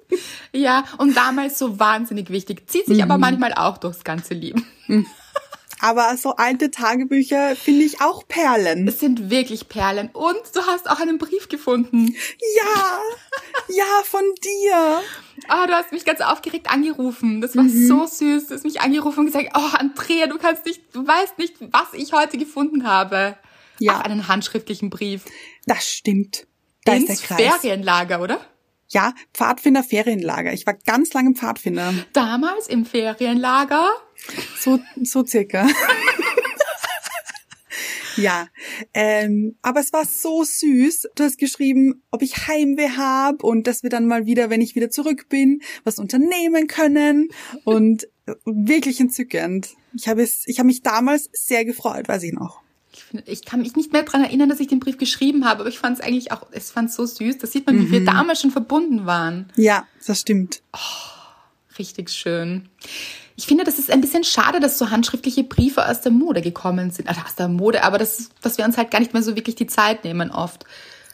ja, 0.53 0.83
und 0.97 1.15
damals 1.15 1.57
so 1.57 1.79
wahnsinnig 1.79 2.29
wichtig. 2.29 2.69
Zieht 2.69 2.85
sich 2.85 3.03
aber 3.03 3.17
manchmal 3.17 3.53
auch 3.53 3.77
durchs 3.77 4.03
ganze 4.03 4.33
Leben. 4.33 4.65
aber 5.79 6.17
so 6.17 6.35
alte 6.35 6.71
Tagebücher 6.71 7.55
finde 7.55 7.83
ich 7.83 8.01
auch 8.01 8.27
Perlen. 8.27 8.87
Es 8.87 8.99
sind 8.99 9.29
wirklich 9.29 9.69
Perlen. 9.69 10.09
Und 10.13 10.41
du 10.53 10.61
hast 10.61 10.89
auch 10.89 10.99
einen 10.99 11.17
Brief 11.17 11.49
gefunden. 11.49 12.15
Ja, 12.55 12.99
ja, 13.69 14.03
von 14.03 14.23
dir. 14.43 15.01
Ah, 15.47 15.67
du 15.67 15.73
hast 15.73 15.91
mich 15.91 16.05
ganz 16.05 16.21
aufgeregt 16.21 16.69
angerufen. 16.69 17.41
Das 17.41 17.55
war 17.55 17.65
so 17.69 18.05
süß. 18.05 18.47
Du 18.47 18.55
hast 18.55 18.63
mich 18.63 18.81
angerufen 18.81 19.21
und 19.21 19.25
gesagt, 19.27 19.49
oh, 19.55 19.77
Andrea, 19.77 20.27
du 20.27 20.37
kannst 20.37 20.65
nicht, 20.65 20.81
du 20.93 21.05
weißt 21.05 21.37
nicht, 21.37 21.55
was 21.59 21.93
ich 21.93 22.13
heute 22.13 22.37
gefunden 22.37 22.87
habe. 22.87 23.37
Ja. 23.79 23.97
Auch 23.99 24.01
einen 24.01 24.27
handschriftlichen 24.27 24.89
Brief. 24.89 25.25
Das 25.65 25.87
stimmt. 25.87 26.47
Da 26.85 26.93
ist 26.93 27.07
der 27.07 27.15
Ins. 27.15 27.61
Ferienlager, 27.61 28.21
oder? 28.21 28.39
Ja, 28.89 29.13
Pfadfinder 29.33 29.83
Ferienlager. 29.83 30.53
Ich 30.53 30.65
war 30.65 30.75
ganz 30.85 31.13
lange 31.13 31.33
Pfadfinder. 31.33 31.93
Damals 32.13 32.67
im 32.67 32.85
Ferienlager. 32.85 33.85
So, 34.57 34.79
so 35.03 35.25
circa. 35.25 35.67
ja, 38.17 38.47
ähm, 38.93 39.57
aber 39.61 39.81
es 39.81 39.91
war 39.91 40.05
so 40.05 40.43
süß. 40.43 41.09
Du 41.15 41.23
hast 41.23 41.37
geschrieben, 41.37 42.03
ob 42.11 42.21
ich 42.21 42.47
Heimweh 42.47 42.91
hab 42.97 43.43
und 43.43 43.67
dass 43.67 43.83
wir 43.83 43.89
dann 43.89 44.07
mal 44.07 44.25
wieder, 44.25 44.49
wenn 44.49 44.61
ich 44.61 44.75
wieder 44.75 44.89
zurück 44.89 45.27
bin, 45.29 45.61
was 45.83 45.99
unternehmen 45.99 46.67
können 46.67 47.29
und 47.65 48.05
äh, 48.25 48.35
wirklich 48.45 48.99
entzückend. 48.99 49.75
Ich 49.93 50.07
habe 50.07 50.21
es, 50.21 50.43
ich 50.45 50.59
habe 50.59 50.67
mich 50.67 50.81
damals 50.81 51.29
sehr 51.33 51.65
gefreut, 51.65 52.07
weiß 52.07 52.23
ich 52.23 52.33
noch. 52.33 52.61
Ich, 53.13 53.27
ich 53.27 53.45
kann 53.45 53.61
mich 53.61 53.75
nicht 53.75 53.93
mehr 53.93 54.03
dran 54.03 54.23
erinnern, 54.23 54.49
dass 54.49 54.59
ich 54.59 54.67
den 54.67 54.79
Brief 54.79 54.97
geschrieben 54.97 55.45
habe, 55.45 55.61
aber 55.61 55.69
ich 55.69 55.79
fand 55.79 55.97
es 55.99 56.03
eigentlich 56.03 56.31
auch, 56.31 56.47
es 56.51 56.71
fand 56.71 56.91
so 56.91 57.05
süß. 57.05 57.37
Das 57.37 57.51
sieht 57.51 57.65
man, 57.65 57.79
wie 57.79 57.91
wir 57.91 58.03
damals 58.05 58.41
schon 58.41 58.51
verbunden 58.51 59.05
waren. 59.05 59.49
Ja, 59.55 59.85
das 60.05 60.19
stimmt. 60.19 60.61
Richtig 61.79 62.09
schön. 62.09 62.69
Ich 63.35 63.45
finde, 63.45 63.63
das 63.63 63.77
ist 63.77 63.91
ein 63.91 64.01
bisschen 64.01 64.23
schade, 64.23 64.59
dass 64.59 64.79
so 64.79 64.89
handschriftliche 64.89 65.43
Briefe 65.43 65.87
aus 65.87 66.01
der 66.01 66.11
Mode 66.11 66.41
gekommen 66.41 66.89
sind. 66.89 67.07
Also 67.07 67.21
aus 67.21 67.35
der 67.35 67.47
Mode, 67.47 67.83
aber 67.83 67.99
das, 67.99 68.29
dass 68.41 68.57
wir 68.57 68.65
uns 68.65 68.77
halt 68.77 68.89
gar 68.89 68.99
nicht 68.99 69.13
mehr 69.13 69.21
so 69.21 69.35
wirklich 69.35 69.55
die 69.55 69.67
Zeit 69.67 70.03
nehmen 70.03 70.31
oft. 70.31 70.65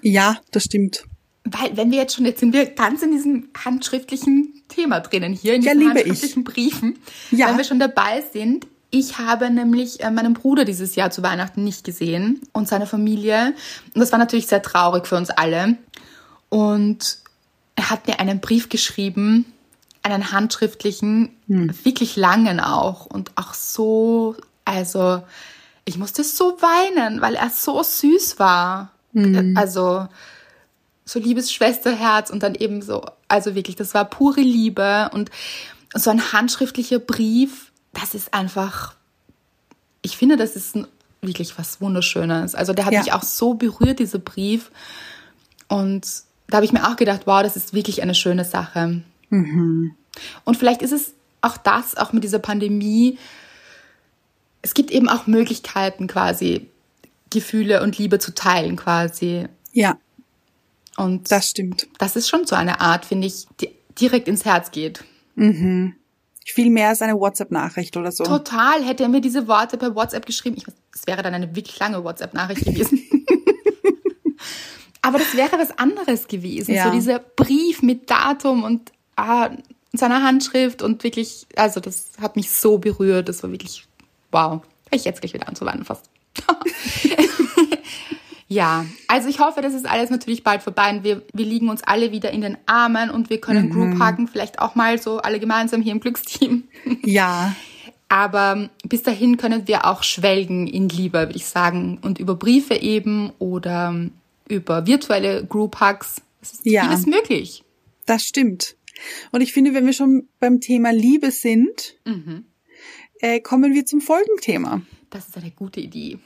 Ja, 0.02 0.38
das 0.52 0.64
stimmt. 0.64 1.04
Weil, 1.44 1.76
wenn 1.76 1.92
wir 1.92 1.98
jetzt 1.98 2.16
schon, 2.16 2.26
jetzt 2.26 2.40
sind 2.40 2.54
wir 2.54 2.66
ganz 2.68 3.02
in 3.02 3.12
diesem 3.12 3.50
handschriftlichen 3.66 4.62
Thema 4.70 5.02
drinnen 5.02 5.34
hier, 5.34 5.56
in 5.56 5.62
Ja, 5.64 5.74
diesen 5.74 5.92
ich. 5.92 5.98
handschriftlichen 5.98 6.44
Briefen. 6.46 7.00
Ja. 7.32 7.50
Wenn 7.50 7.58
wir 7.58 7.66
schon 7.66 7.80
dabei 7.80 8.24
sind, 8.32 8.68
ich 8.94 9.18
habe 9.18 9.50
nämlich 9.50 10.02
äh, 10.02 10.12
meinen 10.12 10.36
Bruder 10.36 10.66
dieses 10.66 10.96
Jahr 10.96 11.10
zu 11.10 11.24
Weihnachten 11.24 11.64
nicht 11.64 11.84
gesehen 11.84 12.42
und 12.54 12.68
seine 12.68 12.86
Familie. 12.86 13.56
Und 13.96 14.00
das 14.00 14.12
war 14.12 14.20
natürlich 14.20 14.46
sehr 14.46 14.62
traurig 14.62 15.08
für 15.08 15.16
uns 15.18 15.32
alle. 15.32 15.78
Und 16.50 17.18
er 17.76 17.90
hat 17.90 18.06
mir 18.06 18.20
einen 18.20 18.40
Brief 18.40 18.70
geschrieben, 18.70 19.52
einen 20.04 20.32
handschriftlichen, 20.32 21.36
wirklich 21.48 22.18
langen 22.18 22.60
auch. 22.60 23.08
Und 23.08 23.32
auch 23.36 23.56
so, 23.56 24.36
also 24.64 25.24
ich 25.86 25.98
musste 25.98 26.24
so 26.24 26.58
weinen, 26.62 27.20
weil 27.20 27.34
er 27.34 27.50
so 27.50 27.82
süß 27.82 28.38
war. 28.38 28.92
Also 29.56 30.08
so 31.04 31.20
liebes 31.20 31.52
Schwesterherz 31.52 32.30
und 32.30 32.44
dann 32.44 32.54
eben 32.54 32.84
so, 32.84 33.04
also 33.28 33.56
wirklich, 33.56 33.76
das 33.76 33.96
war 33.96 34.06
pure 34.06 34.42
Liebe 34.42 35.10
und 35.14 35.32
so 35.96 36.12
ein 36.12 36.32
handschriftlicher 36.32 37.00
Brief, 37.00 37.73
das 37.94 38.14
ist 38.16 38.34
einfach, 38.34 38.96
ich 40.02 40.18
finde, 40.18 40.38
das 40.38 40.56
ist 40.56 40.76
ein, 40.76 40.88
wirklich 41.22 41.58
was 41.58 41.80
Wunderschönes. 41.80 42.54
Also 42.56 42.74
der 42.74 42.86
hat 42.86 42.94
Ja. 42.94 43.00
mich 43.02 43.14
auch 43.14 43.24
so 43.24 43.54
berührt, 43.54 44.00
dieser 44.00 44.20
Brief. 44.20 44.72
Und 45.70 46.06
da 46.48 46.58
habe 46.58 46.66
ich 46.66 46.74
mir 46.74 46.88
auch 46.88 46.96
gedacht, 46.98 47.22
wow, 47.26 47.42
das 47.42 47.56
ist 47.56 47.74
wirklich 47.74 48.02
eine 48.02 48.14
schöne 48.16 48.44
Sache. 48.46 49.02
Und 50.44 50.58
vielleicht 50.58 50.82
ist 50.82 50.92
es 50.92 51.14
auch 51.42 51.58
das, 51.58 51.96
auch 51.98 52.14
mit 52.14 52.24
dieser 52.24 52.40
Pandemie, 52.40 53.18
es 54.62 54.74
gibt 54.74 54.92
eben 54.92 55.10
auch 55.10 55.28
Möglichkeiten 55.28 56.08
quasi, 56.08 56.68
Gefühle 57.30 57.82
und 57.82 57.98
Liebe 57.98 58.20
zu 58.20 58.34
teilen 58.36 58.76
quasi. 58.76 59.48
Ja, 59.72 59.98
Und 60.98 61.32
das 61.32 61.50
stimmt. 61.50 61.88
das 61.98 62.16
ist 62.16 62.30
schon 62.30 62.46
so 62.46 62.56
eine 62.56 62.80
Art, 62.80 63.06
finde 63.06 63.28
ich, 63.28 63.46
die 63.60 63.70
direkt 64.00 64.28
ins 64.28 64.46
Herz 64.46 64.70
geht. 64.72 65.04
Viel 66.46 66.70
mehr 66.70 66.90
als 66.90 67.02
eine 67.02 67.20
WhatsApp-Nachricht 67.20 67.96
oder 67.98 68.12
so. 68.12 68.24
Total. 68.24 68.84
Hätte 68.84 69.04
er 69.04 69.10
mir 69.10 69.22
diese 69.22 69.48
Worte 69.48 69.78
per 69.78 69.96
WhatsApp 69.96 70.26
geschrieben, 70.26 70.58
ich, 70.58 70.66
es 70.94 71.08
wäre 71.08 71.24
dann 71.24 71.34
eine 71.34 71.56
wirklich 71.56 71.80
lange 71.80 72.04
WhatsApp-Nachricht 72.04 72.66
gewesen. 72.66 73.02
Aber 75.02 75.20
das 75.20 75.36
wäre 75.36 75.58
was 75.60 75.78
anderes 75.78 76.28
gewesen. 76.28 76.74
Ja. 76.74 76.86
So 76.86 76.92
dieser 76.92 77.20
Brief 77.20 77.82
mit 77.82 78.10
Datum 78.10 78.64
und 78.64 78.92
ah, 79.18 79.50
seiner 79.92 80.24
Handschrift 80.24 80.82
und 80.82 81.04
wirklich, 81.04 81.46
also 81.56 81.80
das 81.80 82.12
hat 82.22 82.36
mich 82.36 82.52
so 82.52 82.78
berührt. 82.78 83.30
Das 83.30 83.44
war 83.44 83.52
wirklich, 83.52 83.86
wow. 84.32 84.62
Ich 84.92 85.06
jetzt 85.06 85.22
gleich 85.22 85.34
wieder 85.34 85.48
anzuweinen 85.48 85.86
fast. 85.86 86.10
Ja, 88.54 88.86
also 89.08 89.30
ich 89.30 89.39
hoffe, 89.39 89.62
das 89.62 89.74
ist 89.74 89.86
alles 89.88 90.10
natürlich 90.10 90.44
bald 90.44 90.62
vorbei 90.62 90.92
und 90.92 91.04
wir, 91.04 91.24
wir 91.34 91.46
liegen 91.46 91.70
uns 91.70 91.82
alle 91.84 92.12
wieder 92.12 92.32
in 92.32 92.42
den 92.42 92.58
Armen 92.66 93.10
und 93.10 93.30
wir 93.30 93.39
können 93.42 93.70
Group 93.70 94.00
hacken, 94.00 94.28
vielleicht 94.28 94.60
auch 94.60 94.76
mal 94.76 95.02
so 95.02 95.18
alle 95.20 95.39
gemeinsam 95.39 95.82
hier 95.82 95.92
im 95.94 96.00
Glücksteam. 96.00 96.63
Ja, 97.04 97.56
Aber 98.10 98.70
bis 98.88 99.02
dahin 99.04 99.38
können 99.38 99.68
wir 99.68 99.86
auch 99.86 100.04
schwelgen 100.04 100.68
in 100.68 100.88
Liebe, 100.89 101.20
würde 101.20 101.36
ich 101.36 101.46
sagen. 101.46 101.98
Und 102.02 102.20
über 102.20 102.36
Briefe 102.36 102.76
eben 102.76 103.32
oder 103.39 104.10
über 104.48 104.86
virtuelle 104.86 105.44
Group 105.46 105.80
Hugs. 105.82 106.22
Es 106.42 106.52
ist 106.54 106.66
Ja. 106.66 106.84
vieles 106.84 107.06
möglich. 107.08 107.63
Das 108.06 108.24
stimmt. 108.24 108.76
Und 109.32 109.42
ich 109.42 109.52
finde, 109.54 109.74
wenn 109.74 109.86
wir 109.86 109.94
schon 109.94 110.28
beim 110.39 110.60
Thema 110.62 110.92
Liebe 110.92 111.32
sind, 111.32 111.96
äh, 113.20 113.39
kommen 113.39 113.74
wir 113.74 113.86
zum 113.86 114.02
Folgenthema. 114.02 114.82
Das 115.10 115.28
ist 115.30 115.38
eine 115.38 115.52
gute 115.52 115.80
Idee. 115.80 116.20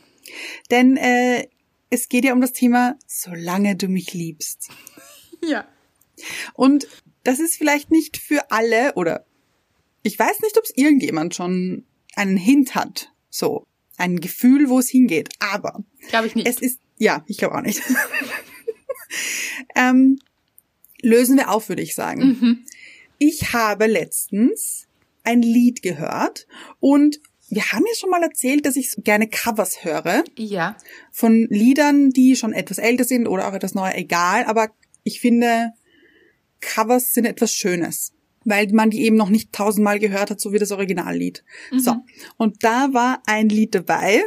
Denn 0.72 0.98
äh, 0.98 1.48
es 1.90 2.10
geht 2.10 2.26
ja 2.26 2.34
um 2.34 2.42
das 2.42 2.54
Thema, 2.54 2.98
solange 3.08 3.76
du 3.76 3.88
mich 3.88 4.14
liebst. 4.14 4.70
Ja. 5.44 5.68
Und 6.54 6.88
das 7.24 7.40
ist 7.40 7.56
vielleicht 7.58 7.92
nicht 7.92 8.18
für 8.18 8.52
alle 8.52 8.94
oder 8.96 9.26
ich 10.04 10.18
weiß 10.18 10.40
nicht, 10.42 10.58
ob 10.58 10.64
es 10.64 10.72
irgendjemand 10.76 11.36
schon 11.36 11.86
einen 12.16 12.38
Hint 12.38 12.76
hat. 12.76 13.12
So, 13.30 13.68
ein 13.98 14.20
Gefühl, 14.20 14.70
wo 14.70 14.80
es 14.80 14.90
hingeht. 14.90 15.30
Aber 15.40 15.84
Glaube 16.10 16.28
ich 16.28 16.36
nicht. 16.36 16.48
es 16.48 16.62
ist, 16.62 16.80
ja, 16.98 17.24
ich 17.28 17.38
glaube 17.38 17.56
auch 17.56 17.62
nicht. 17.62 17.82
ähm, 19.76 20.20
lösen 21.02 21.38
wir 21.38 21.50
auf, 21.50 21.70
würde 21.70 21.82
ich 21.82 21.96
sagen. 21.96 22.66
Ich 23.18 23.54
habe 23.54 23.88
letztens 23.88 24.88
ein 25.24 25.42
Lied 25.42 25.82
gehört 25.82 26.48
und 26.80 27.20
wir 27.50 27.72
haben 27.72 27.86
ja 27.88 27.96
schon 27.98 28.10
mal 28.10 28.24
erzählt, 28.24 28.66
dass 28.66 28.76
ich 28.76 28.94
gerne 28.98 29.30
Covers 29.30 29.84
höre 29.84 30.24
ja. 30.38 30.76
von 31.12 31.48
Liedern, 31.50 32.10
die 32.10 32.36
schon 32.36 32.54
etwas 32.54 32.78
älter 32.78 33.04
sind 33.04 33.28
oder 33.28 33.48
auch 33.48 33.54
etwas 33.54 33.74
neuer, 33.74 33.96
egal. 33.96 34.46
Aber 34.46 34.70
ich 35.04 35.20
finde, 35.20 35.72
Covers 36.60 37.14
sind 37.14 37.26
etwas 37.26 37.54
Schönes. 37.54 38.14
weil 38.44 38.68
man 38.72 38.90
die 38.90 39.04
eben 39.04 39.18
noch 39.18 39.30
nicht 39.30 39.52
tausendmal 39.52 40.00
gehört 40.00 40.32
hat, 40.32 40.40
so 40.40 40.54
wie 40.54 40.60
das 40.60 40.72
Originallied. 40.72 41.44
So. 41.78 41.98
Und 42.38 42.64
da 42.64 42.94
war 42.94 43.22
ein 43.26 43.50
Lied 43.50 43.76
dabei 43.76 44.24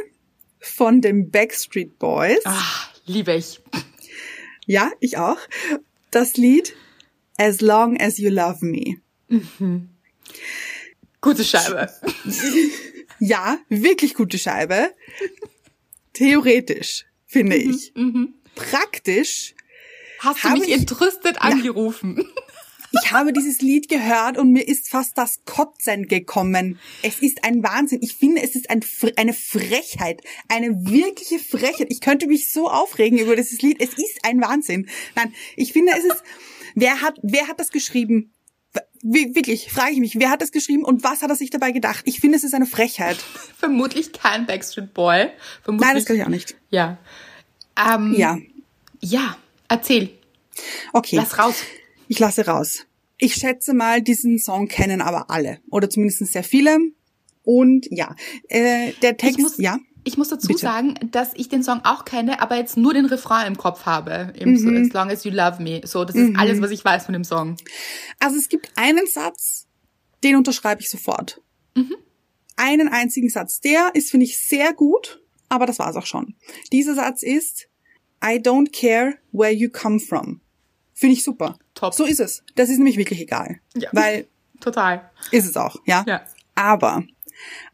von 0.59 1.01
den 1.01 1.31
Backstreet 1.31 1.97
Boys. 1.97 2.39
Ah, 2.45 2.89
liebe 3.05 3.33
ich. 3.33 3.59
Ja, 4.67 4.91
ich 4.99 5.17
auch. 5.17 5.39
Das 6.11 6.37
Lied 6.37 6.75
As 7.37 7.61
Long 7.61 7.99
as 7.99 8.19
You 8.19 8.29
Love 8.29 8.63
Me. 8.63 8.97
Gute 11.19 11.43
Scheibe. 11.43 11.89
Ja, 13.23 13.59
wirklich 13.69 14.15
gute 14.15 14.39
Scheibe. 14.39 14.93
Theoretisch, 16.13 17.05
finde 17.25 17.55
ich. 17.55 17.93
Praktisch. 18.55 19.53
Hast 20.19 20.43
du 20.43 20.49
mich 20.49 20.63
ich- 20.69 20.73
entrüstet 20.79 21.41
angerufen? 21.41 22.25
Ich 23.03 23.13
habe 23.13 23.31
dieses 23.31 23.61
Lied 23.61 23.87
gehört 23.87 24.37
und 24.37 24.51
mir 24.51 24.67
ist 24.67 24.89
fast 24.89 25.17
das 25.17 25.45
Kotzen 25.45 26.09
gekommen. 26.09 26.77
Es 27.03 27.19
ist 27.19 27.45
ein 27.45 27.63
Wahnsinn. 27.63 27.99
Ich 28.01 28.15
finde, 28.15 28.41
es 28.41 28.53
ist 28.53 28.69
ein, 28.69 28.83
eine 29.15 29.31
Frechheit. 29.31 30.21
Eine 30.49 30.71
wirkliche 30.85 31.39
Frechheit. 31.39 31.87
Ich 31.89 32.01
könnte 32.01 32.27
mich 32.27 32.49
so 32.51 32.69
aufregen 32.69 33.17
über 33.17 33.37
dieses 33.37 33.61
Lied. 33.61 33.77
Es 33.79 33.93
ist 33.93 34.19
ein 34.23 34.41
Wahnsinn. 34.41 34.89
Nein, 35.15 35.33
ich 35.55 35.71
finde, 35.71 35.93
es 35.97 36.03
ist, 36.03 36.21
wer 36.75 36.99
hat, 37.01 37.17
wer 37.23 37.47
hat 37.47 37.61
das 37.61 37.69
geschrieben? 37.71 38.33
Wirklich, 39.03 39.71
frage 39.71 39.93
ich 39.93 39.99
mich, 39.99 40.19
wer 40.19 40.29
hat 40.29 40.41
das 40.43 40.51
geschrieben 40.51 40.83
und 40.85 41.03
was 41.03 41.23
hat 41.23 41.29
er 41.31 41.35
sich 41.35 41.49
dabei 41.49 41.71
gedacht? 41.71 42.03
Ich 42.05 42.19
finde, 42.19 42.37
es 42.37 42.43
ist 42.43 42.53
eine 42.53 42.67
Frechheit. 42.67 43.17
Vermutlich 43.57 44.13
kein 44.13 44.45
Backstreet 44.45 44.93
Boy. 44.93 45.29
Vermutlich, 45.63 45.87
Nein, 45.87 45.95
das 45.95 46.05
glaube 46.05 46.19
ich 46.19 46.25
auch 46.25 46.29
nicht. 46.29 46.55
Ja. 46.69 46.99
Ähm, 47.75 48.13
Ja, 48.15 48.37
Ja, 48.99 49.37
erzähl. 49.67 50.11
okay. 50.93 51.15
Lass 51.15 51.39
raus. 51.39 51.55
Ich 52.07 52.19
lasse 52.19 52.45
raus. 52.45 52.85
Ich 53.17 53.33
schätze 53.35 53.73
mal, 53.73 54.01
diesen 54.03 54.37
Song 54.37 54.67
kennen 54.67 55.01
aber 55.01 55.29
alle. 55.31 55.59
Oder 55.71 55.89
zumindest 55.89 56.25
sehr 56.27 56.43
viele. 56.43 56.77
Und 57.43 57.87
ja, 57.89 58.15
äh, 58.49 58.91
der 59.01 59.17
Text, 59.17 59.39
muss- 59.39 59.57
ja. 59.57 59.79
Ich 60.03 60.17
muss 60.17 60.29
dazu 60.29 60.47
Bitte. 60.47 60.59
sagen, 60.61 60.95
dass 61.11 61.31
ich 61.35 61.47
den 61.49 61.63
Song 61.63 61.81
auch 61.83 62.05
kenne, 62.05 62.41
aber 62.41 62.55
jetzt 62.57 62.75
nur 62.77 62.93
den 62.93 63.05
Refrain 63.05 63.45
im 63.47 63.57
Kopf 63.57 63.85
habe. 63.85 64.33
Eben 64.37 64.57
so, 64.57 64.67
Mhm. 64.69 64.85
as 64.87 64.93
long 64.93 65.09
as 65.11 65.23
you 65.23 65.31
love 65.31 65.61
me. 65.61 65.81
So, 65.85 66.05
das 66.05 66.15
ist 66.15 66.35
alles, 66.37 66.59
was 66.61 66.71
ich 66.71 66.83
weiß 66.83 67.05
von 67.05 67.13
dem 67.13 67.23
Song. 67.23 67.55
Also 68.19 68.37
es 68.37 68.49
gibt 68.49 68.71
einen 68.75 69.05
Satz, 69.07 69.67
den 70.23 70.35
unterschreibe 70.35 70.81
ich 70.81 70.89
sofort. 70.89 71.41
Einen 72.57 72.89
einzigen 72.89 73.29
Satz. 73.29 73.59
Der 73.61 73.91
ist, 73.95 74.11
finde 74.11 74.25
ich, 74.25 74.37
sehr 74.39 74.73
gut, 74.73 75.21
aber 75.49 75.65
das 75.65 75.79
war's 75.79 75.95
auch 75.95 76.05
schon. 76.05 76.35
Dieser 76.71 76.93
Satz 76.95 77.23
ist, 77.23 77.67
I 78.23 78.37
don't 78.37 78.71
care 78.71 79.15
where 79.31 79.51
you 79.51 79.69
come 79.69 79.99
from. 79.99 80.41
Finde 80.93 81.13
ich 81.15 81.23
super. 81.23 81.57
Top. 81.73 81.93
So 81.95 82.05
ist 82.05 82.19
es. 82.19 82.43
Das 82.55 82.69
ist 82.69 82.77
nämlich 82.77 82.97
wirklich 82.97 83.19
egal. 83.21 83.59
Ja. 83.75 83.89
Weil, 83.93 84.27
Total. 84.59 85.09
ist 85.31 85.45
es 85.49 85.57
auch, 85.57 85.77
ja? 85.85 86.03
Ja. 86.07 86.21
Aber, 86.53 87.03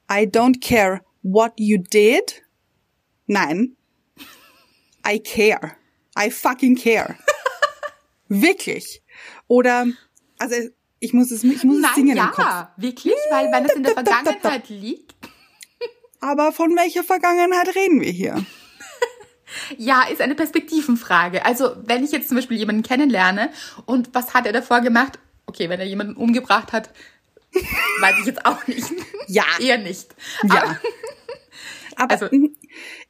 I 0.10 0.24
don't 0.26 0.62
care 0.66 1.02
what 1.32 1.54
you 1.58 1.78
did. 1.78 2.42
Nein. 3.28 3.76
I 5.06 5.20
care. 5.20 5.78
I 6.16 6.30
fucking 6.30 6.76
care. 6.78 7.18
Wirklich. 8.30 9.02
Oder, 9.48 9.86
also, 10.40 10.56
ich 11.00 11.13
muss 11.13 11.32
es, 11.32 11.44
ich 11.44 11.63
muss 11.63 11.78
es 11.78 11.82
Nein, 11.82 11.92
singen 11.96 12.18
im 12.18 12.26
Kopf. 12.26 12.40
ja, 12.40 12.74
wirklich, 12.78 13.13
weil 13.30 13.52
wenn 13.52 13.66
es 13.66 13.74
in 13.74 13.84
der 13.84 13.94
Vergangenheit 13.94 14.68
liegt, 14.70 15.16
Aber 16.20 16.52
von 16.52 16.76
welcher 16.76 17.04
Vergangenheit 17.04 17.76
reden 17.76 18.02
wir 18.02 18.12
hier? 18.12 18.44
ja, 19.78 20.04
ist 20.12 20.22
eine 20.22 20.36
Perspektivenfrage. 20.36 21.46
Also, 21.46 21.76
wenn 21.86 22.04
ich 22.04 22.12
jetzt 22.12 22.30
zum 22.30 22.38
Beispiel 22.38 22.58
jemanden 22.58 22.84
kennenlerne 22.84 23.52
und 23.86 24.13
was 24.13 24.34
hat 24.34 24.46
er 24.46 24.54
davor 24.54 24.82
gemacht? 24.82 25.20
Okay, 25.46 25.70
wenn 25.70 25.80
er 25.80 25.86
jemanden 25.86 26.16
umgebracht 26.16 26.74
hat, 26.74 26.90
weiß 28.02 28.16
ich 28.22 28.26
jetzt 28.28 28.46
auch 28.46 28.66
nicht. 28.68 28.92
Ja. 29.28 29.44
Eher 29.60 29.78
nicht. 29.78 30.08
Ja. 30.44 30.78
Aber 31.96 32.12
Also- 32.22 32.30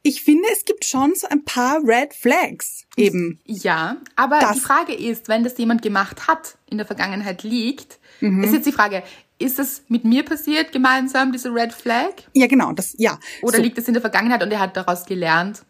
ich 0.02 0.22
finde, 0.22 0.48
es 0.52 0.64
gibt 0.64 0.84
schon 0.86 1.14
so 1.14 1.26
ein 1.28 1.44
paar 1.44 1.80
Red 1.84 2.14
Flags 2.14 2.84
eben. 2.96 3.38
Ja, 3.44 3.98
aber 4.16 4.38
Das- 4.40 4.54
die 4.54 4.60
Frage 4.60 4.94
ist, 4.94 5.28
wenn 5.28 5.44
das 5.44 5.58
jemand 5.58 5.82
gemacht 5.82 6.26
hat, 6.26 6.56
in 6.70 6.78
der 6.78 6.86
Vergangenheit 6.86 7.42
liegt, 7.42 7.98
Mhm. 8.20 8.42
ist 8.42 8.52
jetzt 8.52 8.66
die 8.66 8.72
Frage, 8.72 9.02
ist 9.38 9.58
es 9.58 9.82
mit 9.88 10.04
mir 10.04 10.24
passiert 10.24 10.72
gemeinsam, 10.72 11.30
diese 11.32 11.54
Red 11.54 11.72
Flag? 11.72 12.10
Ja, 12.32 12.46
genau, 12.48 12.72
das, 12.72 12.94
ja. 12.98 13.18
Oder 13.42 13.58
so, 13.58 13.62
liegt 13.62 13.78
es 13.78 13.86
in 13.86 13.94
der 13.94 14.00
Vergangenheit 14.00 14.42
und 14.42 14.50
er 14.50 14.58
hat 14.58 14.76
daraus 14.76 15.04
gelernt? 15.04 15.62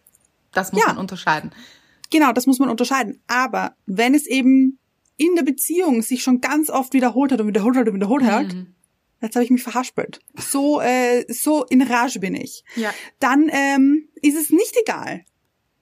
Das 0.52 0.72
muss 0.72 0.80
Ja. 0.82 0.88
man 0.88 0.98
unterscheiden. 0.98 1.50
Genau, 2.10 2.32
das 2.32 2.46
muss 2.46 2.58
man 2.58 2.70
unterscheiden. 2.70 3.20
Aber 3.26 3.74
wenn 3.84 4.14
es 4.14 4.26
eben 4.26 4.78
in 5.18 5.34
der 5.36 5.42
Beziehung 5.42 6.00
sich 6.00 6.22
schon 6.22 6.40
ganz 6.40 6.70
oft 6.70 6.94
wiederholt 6.94 7.30
hat 7.32 7.40
und 7.42 7.48
wiederholt 7.48 7.76
hat 7.76 7.86
und 7.88 7.94
wiederholt 7.94 8.24
hat, 8.24 8.54
Mhm. 8.54 8.74
jetzt 9.20 9.34
habe 9.36 9.44
ich 9.44 9.50
mich 9.50 9.62
verhaspelt. 9.62 10.20
So, 10.38 10.80
äh, 10.80 11.24
so 11.30 11.64
in 11.66 11.82
Rage 11.82 12.18
bin 12.20 12.34
ich. 12.34 12.64
Ja. 12.76 12.94
Dann 13.20 13.50
ähm, 13.52 14.08
ist 14.22 14.36
es 14.36 14.48
nicht 14.50 14.74
egal. 14.80 15.24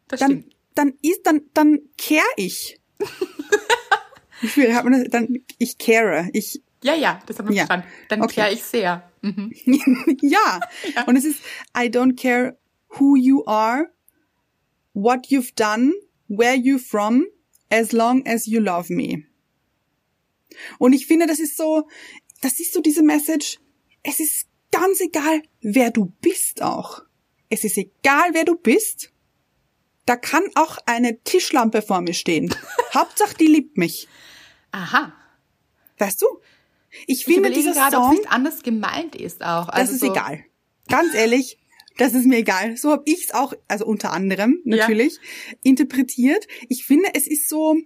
Das 0.09 0.19
Dann, 0.21 0.31
stimmt. 0.31 0.57
dann 0.75 0.93
ist, 1.03 1.21
dann, 1.25 1.43
dann 1.55 1.81
care 1.97 2.25
ich. 2.37 2.81
Wie 4.41 4.49
schwierig 4.49 4.75
hat 4.75 4.85
man 4.85 4.93
das? 4.95 5.11
Dann, 5.11 5.39
ich 5.59 5.79
care. 5.79 6.29
Ich, 6.33 6.63
Ja, 6.83 6.95
ja, 6.95 7.21
das 7.27 7.39
haben 7.39 7.49
wir 7.49 7.55
Ja. 7.57 7.67
verstanden. 7.67 7.89
Dann 8.09 8.23
Okay. 8.23 8.33
kläre 8.35 8.53
ich 8.53 8.63
sehr. 8.63 9.11
Mhm. 9.23 9.53
ja. 10.23 10.61
Und 11.07 11.17
es 11.17 11.25
ist, 11.25 11.41
I 11.77 11.87
don't 11.89 12.17
care 12.21 12.59
who 12.99 13.17
you 13.17 13.45
are, 13.47 13.91
what 14.95 15.27
you've 15.29 15.55
done, 15.57 15.93
where 16.29 16.55
you're 16.55 16.79
from, 16.79 17.27
as 17.71 17.93
long 17.93 18.27
as 18.27 18.47
you 18.47 18.61
love 18.61 18.93
me. 18.93 19.25
Und 20.79 20.93
ich 20.93 21.07
finde, 21.07 21.27
das 21.27 21.39
ist 21.39 21.57
so, 21.57 21.89
das 22.41 22.61
ist 22.61 22.73
so 22.73 22.81
diese 22.81 23.03
Message, 23.03 23.59
es 24.03 24.21
ist 24.21 24.47
ganz 24.71 25.01
egal, 25.01 25.43
wer 25.61 25.91
du 25.91 26.07
bist 26.21 26.63
auch. 26.63 27.03
Es 27.49 27.65
ist 27.65 27.77
egal, 27.77 28.31
wer 28.33 28.45
du 28.45 28.57
bist. 28.57 29.13
Da 30.05 30.17
kann 30.17 30.45
auch 30.55 30.79
eine 30.87 31.21
Tischlampe 31.23 31.83
vor 31.83 32.01
mir 32.01 32.15
stehen. 32.15 32.55
Hauptsache, 32.95 33.35
die 33.37 33.47
liebt 33.47 33.77
mich. 33.77 34.09
Aha. 34.73 35.13
Weißt 35.99 36.23
du? 36.23 36.27
Ich 37.07 37.21
Ich 37.21 37.25
finde, 37.25 37.51
dieser 37.51 37.73
gerade, 37.73 37.97
ob 37.97 38.03
es 38.03 38.09
Song, 38.09 38.17
nicht 38.17 38.31
anders 38.31 38.63
gemeint 38.63 39.17
ist 39.17 39.43
auch. 39.43 39.67
das 39.67 39.75
Also 39.75 39.93
ist 39.95 40.01
so, 40.01 40.13
egal. 40.13 40.45
Ganz 40.89 41.15
ehrlich, 41.15 41.59
das 41.99 42.15
ist 42.15 42.27
mir 42.27 42.39
egal. 42.39 42.77
So 42.77 42.91
habe 42.93 43.03
ich 43.07 43.25
es 43.25 43.31
auch, 43.35 43.53
also 43.69 43.87
unter 43.87 44.13
anderem 44.13 44.61
Ja. 44.65 44.77
natürlich, 44.77 45.19
interpretiert. 45.63 46.47
Ich 46.69 46.85
finde, 46.85 47.09
es 47.15 47.27
ist 47.27 47.49
so, 47.49 47.77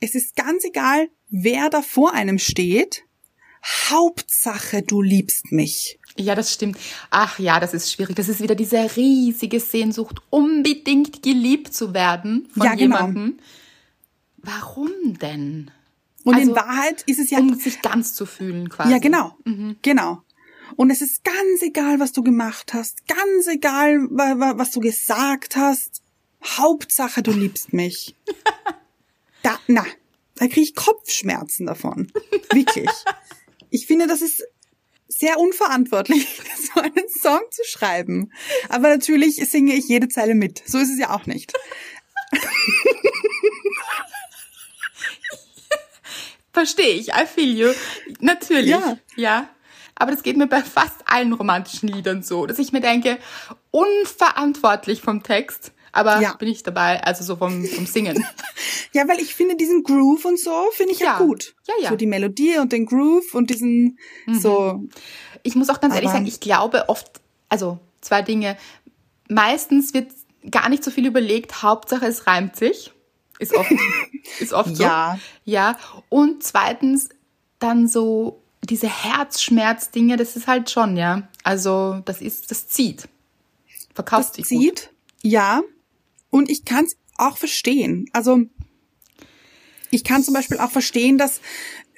es 0.00 0.14
ist 0.14 0.36
ganz 0.36 0.64
egal, 0.64 1.08
wer 1.30 1.70
da 1.70 1.82
vor 1.82 2.12
einem 2.14 2.38
steht. 2.38 3.02
Hauptsache, 3.90 4.82
du 4.82 5.00
liebst 5.02 5.50
mich. 5.52 5.98
Ja, 6.16 6.34
das 6.34 6.52
stimmt. 6.52 6.78
Ach 7.10 7.38
ja, 7.38 7.58
das 7.58 7.74
ist 7.74 7.90
schwierig. 7.90 8.14
Das 8.14 8.28
ist 8.28 8.40
wieder 8.40 8.54
diese 8.54 8.94
riesige 8.96 9.58
Sehnsucht, 9.58 10.20
unbedingt 10.30 11.22
geliebt 11.22 11.74
zu 11.74 11.92
werden 11.94 12.46
von 12.52 12.62
Ja, 12.66 12.74
genau. 12.74 12.98
jemandem. 12.98 13.38
Warum 14.36 14.90
denn? 15.20 15.70
Und 16.22 16.34
Also, 16.34 16.50
in 16.50 16.56
Wahrheit 16.56 17.02
ist 17.06 17.18
es 17.18 17.30
ja, 17.30 17.38
Um 17.38 17.54
sich 17.54 17.82
ganz 17.82 18.14
zu 18.14 18.26
fühlen 18.26 18.68
quasi. 18.68 18.92
ja 18.92 18.98
genau, 18.98 19.36
genau. 19.82 20.22
Und 20.76 20.90
es 20.90 21.00
ist 21.02 21.24
ganz 21.24 21.62
egal, 21.62 22.00
was 22.00 22.12
du 22.12 22.22
gemacht 22.22 22.72
hast, 22.74 23.06
ganz 23.06 23.46
egal, 23.46 23.98
wa- 24.10 24.38
wa- 24.38 24.54
was 24.58 24.70
du 24.70 24.80
gesagt 24.80 25.56
hast. 25.56 26.02
Hauptsache, 26.44 27.22
du 27.22 27.32
liebst 27.32 27.72
mich. 27.72 28.14
Da, 29.42 29.60
na, 29.66 29.84
da 30.36 30.46
kriege 30.46 30.62
ich 30.62 30.74
Kopfschmerzen 30.74 31.66
davon. 31.66 32.10
Wirklich. 32.50 32.88
Ich 33.68 33.86
finde, 33.86 34.06
das 34.06 34.22
ist 34.22 34.42
sehr 35.06 35.38
unverantwortlich, 35.38 36.26
so 36.74 36.80
einen 36.80 37.08
Song 37.20 37.42
zu 37.50 37.62
schreiben. 37.66 38.32
Aber 38.70 38.88
natürlich 38.88 39.36
singe 39.50 39.74
ich 39.74 39.86
jede 39.86 40.08
Zeile 40.08 40.34
mit. 40.34 40.62
So 40.66 40.78
ist 40.78 40.88
es 40.90 40.98
ja 40.98 41.10
auch 41.14 41.26
nicht. 41.26 41.52
Verstehe 46.52 46.94
ich, 46.94 47.08
I 47.08 47.26
feel 47.26 47.54
you. 47.58 47.72
Natürlich. 48.20 48.70
Ja. 48.70 48.96
ja. 49.16 49.48
Aber 49.96 50.10
das 50.10 50.22
geht 50.22 50.36
mir 50.36 50.46
bei 50.46 50.60
fast 50.62 50.96
allen 51.06 51.32
romantischen 51.32 51.88
Liedern 51.88 52.22
so, 52.22 52.46
dass 52.46 52.58
ich 52.58 52.72
mir 52.72 52.80
denke, 52.80 53.18
unverantwortlich 53.70 55.00
vom 55.02 55.22
Text, 55.22 55.72
aber 55.92 56.20
Ja. 56.20 56.34
bin 56.34 56.48
ich 56.48 56.62
dabei, 56.62 57.02
also 57.04 57.22
so 57.24 57.36
vom, 57.36 57.64
vom 57.64 57.86
Singen. 57.86 58.24
Ja, 58.92 59.08
weil 59.08 59.18
ich 59.18 59.34
finde 59.34 59.56
diesen 59.56 59.82
Groove 59.82 60.24
und 60.24 60.38
so 60.38 60.66
finde 60.72 60.92
ich 60.92 61.00
ja, 61.00 61.06
Ja. 61.06 61.18
gut. 61.18 61.56
Ja, 61.66 61.74
ja. 61.82 61.88
So 61.88 61.96
die 61.96 62.06
Melodie 62.06 62.58
und 62.58 62.70
den 62.72 62.86
Groove 62.86 63.34
und 63.34 63.50
diesen 63.50 63.98
so 64.40 64.84
Ich 65.42 65.56
muss 65.56 65.68
auch 65.68 65.80
ganz 65.80 65.94
ehrlich 65.94 66.10
Aber- 66.10 66.18
sagen, 66.18 66.28
ich 66.28 66.38
glaube 66.38 66.88
oft, 66.88 67.20
also 67.48 67.80
zwei 68.00 68.22
Dinge. 68.22 68.56
Meistens 69.28 69.94
wird 69.94 70.12
gar 70.48 70.68
nicht 70.68 70.84
so 70.84 70.92
viel 70.92 71.06
überlegt, 71.06 71.64
Hauptsache 71.64 72.06
es 72.06 72.28
reimt 72.28 72.54
sich. 72.54 72.92
Ist 73.40 73.52
oft, 73.56 73.72
ist 74.38 74.52
oft 74.52 74.76
so. 74.76 74.84
Ja. 74.84 75.18
Ja. 75.44 75.76
Und 76.08 76.44
zweitens 76.44 77.08
dann 77.58 77.88
so 77.88 78.43
diese 78.70 78.88
Herzschmerzdinge, 78.88 80.16
das 80.16 80.36
ist 80.36 80.46
halt 80.46 80.70
schon, 80.70 80.96
ja. 80.96 81.28
Also 81.42 82.00
das 82.04 82.20
ist, 82.20 82.50
das 82.50 82.68
zieht. 82.68 83.08
Verkaufst 83.94 84.38
das 84.38 84.48
dich 84.48 84.58
gut. 84.58 84.60
zieht. 84.60 84.90
Ja. 85.22 85.62
Und 86.30 86.50
ich 86.50 86.64
kann 86.64 86.84
es 86.84 86.96
auch 87.16 87.36
verstehen. 87.36 88.06
Also 88.12 88.42
ich 89.90 90.04
kann 90.04 90.22
zum 90.22 90.34
Beispiel 90.34 90.58
auch 90.58 90.70
verstehen, 90.70 91.18
dass 91.18 91.40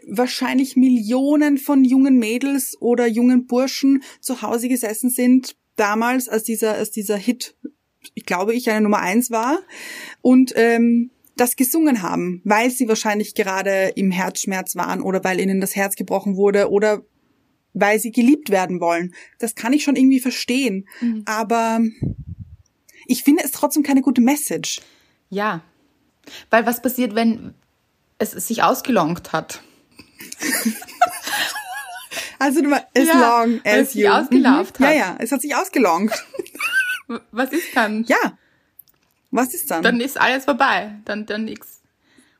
wahrscheinlich 0.06 0.76
Millionen 0.76 1.58
von 1.58 1.84
jungen 1.84 2.18
Mädels 2.18 2.76
oder 2.80 3.06
jungen 3.06 3.46
Burschen 3.46 4.02
zu 4.20 4.42
Hause 4.42 4.68
gesessen 4.68 5.10
sind, 5.10 5.56
damals, 5.76 6.28
als 6.28 6.44
dieser, 6.44 6.74
als 6.74 6.90
dieser 6.90 7.16
Hit, 7.16 7.56
ich 8.14 8.24
glaube 8.24 8.54
ich, 8.54 8.70
eine 8.70 8.82
Nummer 8.82 9.00
eins 9.00 9.30
war, 9.30 9.58
und 10.22 10.52
ähm, 10.56 11.10
das 11.36 11.56
gesungen 11.56 12.02
haben, 12.02 12.40
weil 12.44 12.70
sie 12.70 12.88
wahrscheinlich 12.88 13.34
gerade 13.34 13.92
im 13.94 14.10
Herzschmerz 14.10 14.74
waren 14.74 15.00
oder 15.00 15.22
weil 15.22 15.40
ihnen 15.40 15.60
das 15.60 15.76
Herz 15.76 15.94
gebrochen 15.94 16.36
wurde 16.36 16.70
oder 16.70 17.02
weil 17.74 17.98
sie 17.98 18.10
geliebt 18.10 18.50
werden 18.50 18.80
wollen. 18.80 19.14
Das 19.38 19.54
kann 19.54 19.74
ich 19.74 19.84
schon 19.84 19.96
irgendwie 19.96 20.20
verstehen. 20.20 20.88
Mhm. 21.00 21.22
Aber 21.26 21.80
ich 23.06 23.22
finde 23.22 23.44
es 23.44 23.50
trotzdem 23.50 23.82
keine 23.82 24.00
gute 24.00 24.22
Message. 24.22 24.80
Ja. 25.28 25.62
Weil 26.50 26.66
was 26.66 26.80
passiert, 26.80 27.14
wenn 27.14 27.54
es 28.18 28.32
sich 28.32 28.62
ausgelongt 28.62 29.32
hat? 29.32 29.62
also 32.38 32.62
du 32.62 32.72
as 32.72 32.82
ja, 32.94 33.42
long 33.42 33.60
as 33.64 33.94
you. 33.94 34.08
ausgelauft 34.08 34.80
mhm. 34.80 34.84
hat. 34.84 34.94
Ja, 34.94 34.98
ja, 34.98 35.16
es 35.18 35.32
hat 35.32 35.42
sich 35.42 35.54
ausgelongt. 35.54 36.12
was 37.30 37.52
ist 37.52 37.68
dann? 37.74 38.04
Ja. 38.04 38.38
Was 39.36 39.54
ist 39.54 39.70
dann? 39.70 39.82
Dann 39.82 40.00
ist 40.00 40.20
alles 40.20 40.44
vorbei. 40.44 40.92
Dann, 41.04 41.26
dann 41.26 41.44
nix. 41.44 41.80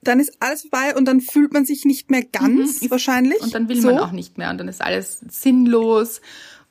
Dann 0.03 0.21
ist 0.21 0.37
alles 0.41 0.63
vorbei 0.63 0.95
und 0.95 1.07
dann 1.07 1.21
fühlt 1.21 1.53
man 1.53 1.65
sich 1.65 1.85
nicht 1.85 2.11
mehr 2.11 2.23
ganz 2.23 2.81
mhm, 2.81 2.91
wahrscheinlich. 2.91 3.41
Und 3.41 3.55
dann 3.55 3.69
will 3.69 3.81
so. 3.81 3.89
man 3.89 3.99
auch 3.99 4.13
nicht 4.13 4.39
mehr 4.39 4.51
und 4.51 4.59
dann 4.59 4.69
ist 4.69 4.81
alles 4.81 5.21
sinnlos 5.29 6.21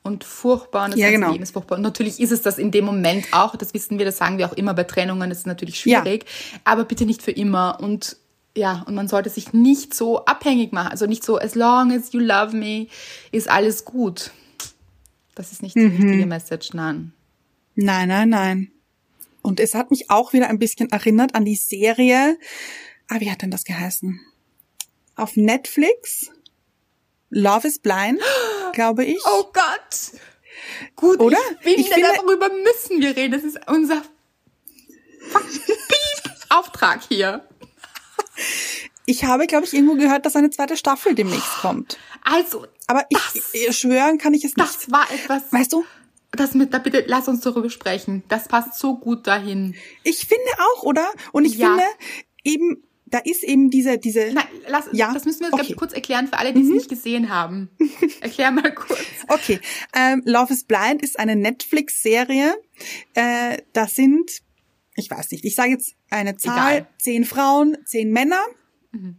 und 0.02 0.24
furchtbar 0.24 0.86
und 0.86 0.92
das 0.92 1.00
ja, 1.00 1.10
genau. 1.10 1.32
Leben 1.32 1.42
ist 1.42 1.52
furchtbar. 1.52 1.76
Und 1.76 1.82
natürlich 1.82 2.20
ist 2.20 2.32
es 2.32 2.40
das 2.42 2.58
in 2.58 2.70
dem 2.70 2.84
Moment 2.84 3.26
auch, 3.32 3.56
das 3.56 3.74
wissen 3.74 3.98
wir, 3.98 4.06
das 4.06 4.16
sagen 4.16 4.38
wir 4.38 4.46
auch 4.46 4.54
immer 4.54 4.72
bei 4.72 4.84
Trennungen, 4.84 5.28
das 5.28 5.40
ist 5.40 5.46
natürlich 5.46 5.80
schwierig, 5.80 6.24
ja. 6.24 6.60
aber 6.64 6.84
bitte 6.84 7.04
nicht 7.04 7.22
für 7.22 7.32
immer 7.32 7.78
und 7.80 8.16
ja, 8.56 8.84
und 8.86 8.94
man 8.94 9.06
sollte 9.06 9.28
sich 9.28 9.52
nicht 9.52 9.92
so 9.92 10.24
abhängig 10.24 10.72
machen, 10.72 10.88
also 10.88 11.06
nicht 11.06 11.24
so 11.24 11.38
as 11.38 11.54
long 11.54 11.92
as 11.92 12.12
you 12.14 12.20
love 12.20 12.56
me 12.56 12.86
ist 13.30 13.50
alles 13.50 13.84
gut. 13.84 14.30
Das 15.34 15.52
ist 15.52 15.62
nicht 15.62 15.76
die 15.76 15.80
mhm. 15.80 15.96
richtige 15.96 16.26
Message, 16.26 16.72
nein. 16.72 17.12
Nein, 17.74 18.08
nein, 18.08 18.30
nein. 18.30 18.70
Und 19.46 19.60
es 19.60 19.76
hat 19.76 19.92
mich 19.92 20.10
auch 20.10 20.32
wieder 20.32 20.48
ein 20.48 20.58
bisschen 20.58 20.90
erinnert 20.90 21.36
an 21.36 21.44
die 21.44 21.54
Serie, 21.54 22.36
ah, 23.06 23.20
wie 23.20 23.30
hat 23.30 23.42
denn 23.42 23.52
das 23.52 23.62
geheißen? 23.62 24.20
Auf 25.14 25.36
Netflix? 25.36 26.32
Love 27.30 27.68
is 27.68 27.78
Blind, 27.78 28.20
glaube 28.72 29.04
ich. 29.04 29.20
Oh 29.24 29.44
Gott. 29.52 30.20
Gut, 30.96 31.20
oder? 31.20 31.38
Ich 31.62 31.78
ich 31.78 31.88
finde, 31.88 32.08
darüber 32.16 32.48
müssen 32.48 33.00
wir 33.00 33.16
reden. 33.16 33.30
Das 33.30 33.44
ist 33.44 33.56
unser 33.68 34.02
Auftrag 36.48 37.02
hier. 37.06 37.48
Ich 39.04 39.22
habe, 39.22 39.46
glaube 39.46 39.64
ich, 39.64 39.74
irgendwo 39.74 39.94
gehört, 39.94 40.26
dass 40.26 40.34
eine 40.34 40.50
zweite 40.50 40.76
Staffel 40.76 41.14
demnächst 41.14 41.58
kommt. 41.60 41.98
Also, 42.24 42.66
aber 42.88 43.06
ich, 43.10 43.18
ich 43.52 43.78
schwören 43.78 44.18
kann 44.18 44.34
ich 44.34 44.44
es 44.44 44.56
nicht. 44.56 44.68
Das 44.68 44.90
war 44.90 45.08
etwas. 45.12 45.52
Weißt 45.52 45.72
du? 45.72 45.84
Das 46.36 46.54
mit, 46.54 46.72
da 46.72 46.78
bitte 46.78 47.04
lass 47.06 47.28
uns 47.28 47.40
darüber 47.40 47.70
sprechen. 47.70 48.22
Das 48.28 48.48
passt 48.48 48.78
so 48.78 48.98
gut 48.98 49.26
dahin. 49.26 49.74
Ich 50.02 50.26
finde 50.26 50.44
auch, 50.58 50.82
oder? 50.84 51.06
Und 51.32 51.44
ich 51.44 51.56
ja. 51.56 51.68
finde 51.68 51.84
eben, 52.44 52.82
da 53.06 53.18
ist 53.18 53.44
eben 53.44 53.70
diese, 53.70 53.98
diese. 53.98 54.32
Nein, 54.32 54.44
lass, 54.68 54.88
ja? 54.92 55.12
das 55.12 55.24
müssen 55.24 55.40
wir 55.40 55.52
okay. 55.52 55.74
kurz 55.74 55.92
erklären 55.92 56.26
für 56.26 56.38
alle, 56.38 56.52
die 56.52 56.62
mhm. 56.62 56.70
es 56.70 56.74
nicht 56.74 56.88
gesehen 56.88 57.28
haben. 57.28 57.70
Erklär 58.20 58.50
mal 58.50 58.74
kurz. 58.74 59.00
Okay. 59.28 59.60
Ähm, 59.94 60.22
Love 60.24 60.52
is 60.52 60.64
Blind 60.64 61.02
ist 61.02 61.18
eine 61.18 61.36
Netflix-Serie. 61.36 62.54
Äh, 63.14 63.58
das 63.72 63.94
sind, 63.94 64.30
ich 64.96 65.10
weiß 65.10 65.30
nicht, 65.30 65.44
ich 65.44 65.54
sage 65.54 65.70
jetzt 65.70 65.94
eine 66.10 66.36
Zahl, 66.36 66.78
Egal. 66.78 66.88
zehn 66.98 67.24
Frauen, 67.24 67.76
zehn 67.84 68.10
Männer. 68.10 68.40
Mhm. 68.90 69.18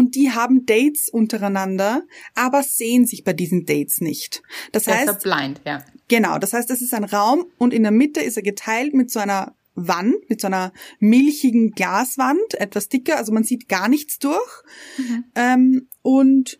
Und 0.00 0.14
die 0.14 0.30
haben 0.30 0.64
Dates 0.64 1.10
untereinander, 1.10 2.04
aber 2.34 2.62
sehen 2.62 3.04
sich 3.04 3.22
bei 3.22 3.34
diesen 3.34 3.66
Dates 3.66 4.00
nicht. 4.00 4.42
Das 4.72 4.84
Der 4.84 4.96
heißt, 4.96 5.10
ist 5.10 5.22
blind, 5.24 5.60
ja. 5.66 5.84
Genau, 6.08 6.38
das 6.38 6.54
heißt, 6.54 6.70
das 6.70 6.80
ist 6.80 6.94
ein 6.94 7.04
Raum 7.04 7.44
und 7.58 7.74
in 7.74 7.82
der 7.82 7.92
Mitte 7.92 8.20
ist 8.20 8.38
er 8.38 8.42
geteilt 8.42 8.94
mit 8.94 9.10
so 9.10 9.20
einer 9.20 9.54
Wand, 9.74 10.30
mit 10.30 10.40
so 10.40 10.46
einer 10.46 10.72
milchigen 11.00 11.72
Glaswand, 11.72 12.54
etwas 12.54 12.88
dicker, 12.88 13.18
also 13.18 13.30
man 13.30 13.44
sieht 13.44 13.68
gar 13.68 13.88
nichts 13.88 14.18
durch. 14.18 14.62
Mhm. 14.96 15.24
Ähm, 15.34 15.88
und 16.00 16.58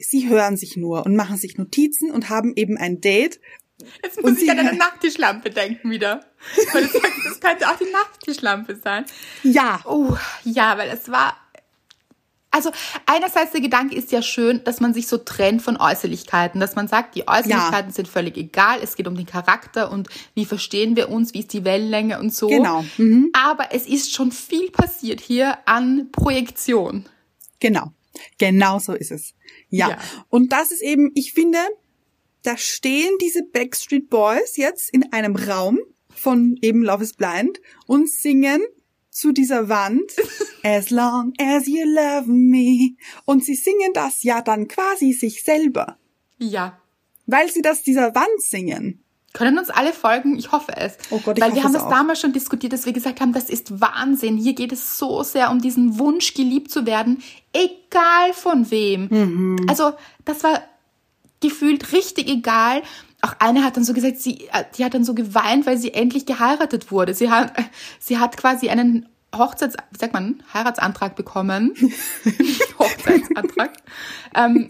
sie 0.00 0.28
hören 0.28 0.56
sich 0.56 0.76
nur 0.76 1.06
und 1.06 1.14
machen 1.14 1.36
sich 1.36 1.58
Notizen 1.58 2.10
und 2.10 2.30
haben 2.30 2.52
eben 2.56 2.76
ein 2.76 3.00
Date. 3.00 3.38
Jetzt 4.02 4.20
muss 4.20 4.42
ich 4.42 4.50
an 4.50 4.58
eine 4.58 4.76
Nachttischlampe 4.76 5.50
denken 5.50 5.88
wieder. 5.88 6.26
Weil 6.72 6.82
das, 6.82 6.92
das 6.92 7.40
könnte 7.40 7.70
auch 7.70 7.78
die 7.78 7.92
Nachttischlampe 7.92 8.74
sein. 8.74 9.04
Ja. 9.44 9.82
Oh, 9.84 10.16
ja, 10.42 10.76
weil 10.76 10.90
es 10.90 11.08
war 11.12 11.36
also 12.52 12.70
einerseits 13.06 13.52
der 13.52 13.60
Gedanke 13.60 13.96
ist 13.96 14.12
ja 14.12 14.22
schön, 14.22 14.62
dass 14.64 14.80
man 14.80 14.94
sich 14.94 15.08
so 15.08 15.18
trennt 15.18 15.62
von 15.62 15.76
Äußerlichkeiten, 15.76 16.60
dass 16.60 16.76
man 16.76 16.86
sagt, 16.86 17.14
die 17.16 17.26
Äußerlichkeiten 17.26 17.90
ja. 17.90 17.94
sind 17.94 18.08
völlig 18.08 18.36
egal, 18.36 18.80
es 18.82 18.94
geht 18.94 19.08
um 19.08 19.16
den 19.16 19.26
Charakter 19.26 19.90
und 19.90 20.08
wie 20.34 20.44
verstehen 20.44 20.94
wir 20.94 21.08
uns, 21.08 21.34
wie 21.34 21.40
ist 21.40 21.52
die 21.52 21.64
Wellenlänge 21.64 22.20
und 22.20 22.32
so. 22.32 22.48
Genau. 22.48 22.84
Mhm. 22.98 23.30
Aber 23.32 23.68
es 23.72 23.86
ist 23.86 24.12
schon 24.12 24.30
viel 24.30 24.70
passiert 24.70 25.20
hier 25.20 25.58
an 25.66 26.10
Projektion. 26.12 27.06
Genau. 27.58 27.92
Genau 28.38 28.78
so 28.78 28.92
ist 28.92 29.10
es. 29.10 29.34
Ja. 29.70 29.90
ja. 29.90 29.98
Und 30.28 30.52
das 30.52 30.70
ist 30.70 30.82
eben, 30.82 31.10
ich 31.14 31.32
finde, 31.32 31.58
da 32.42 32.56
stehen 32.56 33.10
diese 33.20 33.42
Backstreet 33.44 34.10
Boys 34.10 34.56
jetzt 34.56 34.92
in 34.92 35.12
einem 35.12 35.36
Raum 35.36 35.78
von 36.14 36.58
eben 36.60 36.82
Love 36.82 37.04
is 37.04 37.14
Blind 37.14 37.60
und 37.86 38.10
singen 38.10 38.62
zu 39.12 39.30
dieser 39.32 39.68
Wand. 39.68 40.10
As 40.64 40.90
long 40.90 41.32
as 41.40 41.66
you 41.66 41.84
love 41.84 42.28
me. 42.28 42.96
Und 43.24 43.44
sie 43.44 43.54
singen 43.54 43.92
das 43.94 44.22
ja 44.22 44.40
dann 44.42 44.66
quasi 44.66 45.12
sich 45.12 45.44
selber. 45.44 45.96
Ja. 46.38 46.78
Weil 47.26 47.50
sie 47.50 47.62
das 47.62 47.82
dieser 47.82 48.14
Wand 48.14 48.40
singen. 48.40 49.02
Können 49.32 49.58
uns 49.58 49.70
alle 49.70 49.92
folgen? 49.92 50.36
Ich 50.38 50.52
hoffe 50.52 50.72
es. 50.76 50.98
Oh 51.10 51.18
Gott, 51.18 51.38
ich 51.38 51.44
Weil 51.44 51.54
wir 51.54 51.64
haben 51.64 51.72
das 51.72 51.84
auch. 51.84 51.90
damals 51.90 52.20
schon 52.20 52.32
diskutiert, 52.32 52.72
dass 52.72 52.84
wir 52.84 52.92
gesagt 52.92 53.20
haben, 53.20 53.32
das 53.32 53.48
ist 53.48 53.80
Wahnsinn. 53.80 54.36
Hier 54.36 54.54
geht 54.54 54.72
es 54.72 54.98
so 54.98 55.22
sehr 55.22 55.50
um 55.50 55.60
diesen 55.60 55.98
Wunsch, 55.98 56.34
geliebt 56.34 56.70
zu 56.70 56.84
werden, 56.84 57.22
egal 57.52 58.34
von 58.34 58.70
wem. 58.70 59.08
Mhm. 59.10 59.66
Also, 59.68 59.94
das 60.24 60.44
war 60.44 60.62
gefühlt 61.40 61.92
richtig 61.92 62.28
egal. 62.28 62.82
Auch 63.22 63.34
eine 63.38 63.64
hat 63.64 63.76
dann 63.76 63.84
so 63.84 63.94
gesagt, 63.94 64.18
sie, 64.18 64.48
äh, 64.52 64.64
die 64.76 64.84
hat 64.84 64.94
dann 64.94 65.04
so 65.04 65.14
geweint, 65.14 65.64
weil 65.64 65.78
sie 65.78 65.94
endlich 65.94 66.26
geheiratet 66.26 66.90
wurde. 66.90 67.14
Sie 67.14 67.30
hat, 67.30 67.52
sie 67.98 68.18
hat 68.18 68.36
quasi 68.36 68.68
einen 68.68 69.08
Hochzeits, 69.34 69.76
wie 69.90 69.98
sagt 69.98 70.12
man, 70.12 70.42
Heiratsantrag 70.52 71.16
bekommen. 71.16 71.72
Hochzeitsantrag. 72.78 73.72
ähm, 74.34 74.68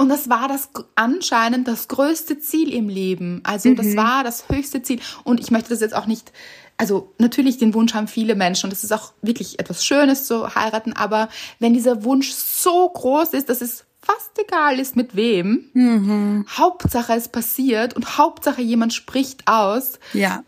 und 0.00 0.08
das 0.10 0.28
war 0.30 0.46
das 0.46 0.70
anscheinend 0.94 1.66
das 1.66 1.88
größte 1.88 2.38
Ziel 2.38 2.72
im 2.72 2.88
Leben. 2.88 3.40
Also 3.42 3.68
mhm. 3.70 3.76
das 3.76 3.96
war 3.96 4.22
das 4.22 4.48
höchste 4.48 4.80
Ziel. 4.80 5.00
Und 5.24 5.40
ich 5.40 5.50
möchte 5.50 5.70
das 5.70 5.80
jetzt 5.80 5.94
auch 5.94 6.06
nicht, 6.06 6.32
also 6.76 7.12
natürlich 7.18 7.58
den 7.58 7.74
Wunsch 7.74 7.94
haben 7.94 8.06
viele 8.06 8.36
Menschen 8.36 8.66
und 8.66 8.72
es 8.72 8.84
ist 8.84 8.92
auch 8.92 9.12
wirklich 9.22 9.58
etwas 9.58 9.84
Schönes 9.84 10.24
zu 10.24 10.54
heiraten, 10.54 10.92
aber 10.92 11.28
wenn 11.58 11.74
dieser 11.74 12.04
Wunsch 12.04 12.30
so 12.30 12.88
groß 12.88 13.30
ist, 13.30 13.48
dass 13.48 13.60
es 13.60 13.86
fast 14.08 14.38
egal 14.38 14.80
ist 14.80 14.96
mit 14.96 15.16
wem, 15.16 15.70
mhm. 15.74 16.46
Hauptsache 16.48 17.12
es 17.12 17.28
passiert 17.28 17.94
und 17.94 18.16
Hauptsache 18.16 18.62
jemand 18.62 18.94
spricht 18.94 19.46
aus, 19.46 19.98
ja. 20.14 20.42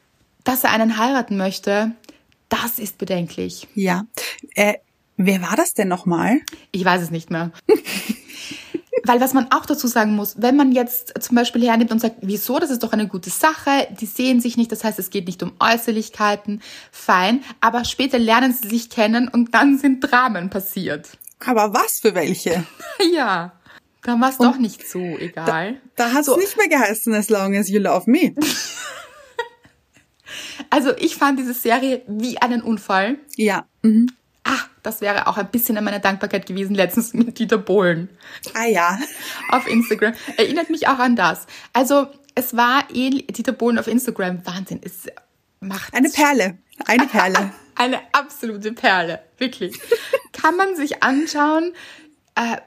dass 0.44 0.64
er 0.64 0.70
einen 0.70 0.96
heiraten 0.96 1.36
möchte, 1.36 1.92
das 2.48 2.78
ist 2.78 2.98
bedenklich. 2.98 3.68
Ja. 3.74 4.06
Äh, 4.54 4.74
wer 5.16 5.42
war 5.42 5.56
das 5.56 5.74
denn 5.74 5.88
nochmal? 5.88 6.40
Ich 6.72 6.84
weiß 6.84 7.02
es 7.02 7.10
nicht 7.10 7.30
mehr. 7.30 7.52
Weil 9.04 9.20
was 9.20 9.34
man 9.34 9.50
auch 9.50 9.64
dazu 9.64 9.86
sagen 9.86 10.14
muss, 10.14 10.36
wenn 10.40 10.56
man 10.56 10.72
jetzt 10.72 11.22
zum 11.22 11.34
Beispiel 11.34 11.66
hernimmt 11.66 11.90
und 11.90 12.00
sagt, 12.00 12.16
wieso, 12.20 12.58
das 12.58 12.70
ist 12.70 12.82
doch 12.82 12.92
eine 12.92 13.08
gute 13.08 13.30
Sache, 13.30 13.88
die 13.98 14.06
sehen 14.06 14.40
sich 14.40 14.56
nicht, 14.56 14.70
das 14.72 14.84
heißt, 14.84 14.98
es 14.98 15.10
geht 15.10 15.26
nicht 15.26 15.42
um 15.42 15.52
Äußerlichkeiten, 15.58 16.60
fein, 16.92 17.42
aber 17.60 17.84
später 17.84 18.18
lernen 18.18 18.52
sie 18.52 18.68
sich 18.68 18.90
kennen 18.90 19.28
und 19.28 19.54
dann 19.54 19.78
sind 19.78 20.00
Dramen 20.00 20.50
passiert. 20.50 21.08
Aber 21.44 21.72
was 21.74 22.00
für 22.00 22.14
welche? 22.14 22.64
ja, 23.12 23.52
da 24.02 24.20
war 24.20 24.30
es 24.30 24.38
doch 24.38 24.58
nicht 24.58 24.88
so 24.88 24.98
egal. 24.98 25.80
Da, 25.96 26.06
da 26.06 26.12
hat 26.12 26.20
es 26.20 26.26
so. 26.26 26.36
nicht 26.36 26.56
mehr 26.56 26.68
geheißen, 26.68 27.12
as 27.14 27.28
long 27.28 27.56
as 27.56 27.68
you 27.68 27.80
love 27.80 28.10
me. 28.10 28.34
Also 30.68 30.96
ich 30.96 31.16
fand 31.16 31.38
diese 31.38 31.54
Serie 31.54 32.02
wie 32.06 32.38
einen 32.38 32.62
Unfall. 32.62 33.18
Ja. 33.36 33.66
Mhm. 33.82 34.08
Ah, 34.44 34.60
das 34.82 35.00
wäre 35.00 35.26
auch 35.26 35.36
ein 35.36 35.50
bisschen 35.50 35.76
an 35.76 35.84
meiner 35.84 35.98
Dankbarkeit 35.98 36.46
gewesen, 36.46 36.74
letztens 36.74 37.12
mit 37.14 37.38
Dieter 37.38 37.58
Bohlen. 37.58 38.08
Ah 38.54 38.66
ja. 38.66 38.98
Auf 39.50 39.66
Instagram. 39.66 40.14
Erinnert 40.36 40.70
mich 40.70 40.88
auch 40.88 40.98
an 40.98 41.16
das. 41.16 41.46
Also 41.72 42.06
es 42.34 42.56
war 42.56 42.84
eh 42.92 43.10
Dieter 43.10 43.52
Bohlen 43.52 43.78
auf 43.78 43.86
Instagram. 43.86 44.46
Wahnsinn. 44.46 44.80
Es 44.82 45.08
macht. 45.60 45.92
Eine 45.94 46.08
Perle. 46.08 46.58
Eine 46.86 47.06
Perle. 47.06 47.52
Eine 47.80 48.00
absolute 48.12 48.72
Perle. 48.72 49.20
Wirklich. 49.38 49.78
Kann 50.32 50.56
man 50.56 50.76
sich 50.76 51.02
anschauen. 51.02 51.72
Äh, 52.34 52.58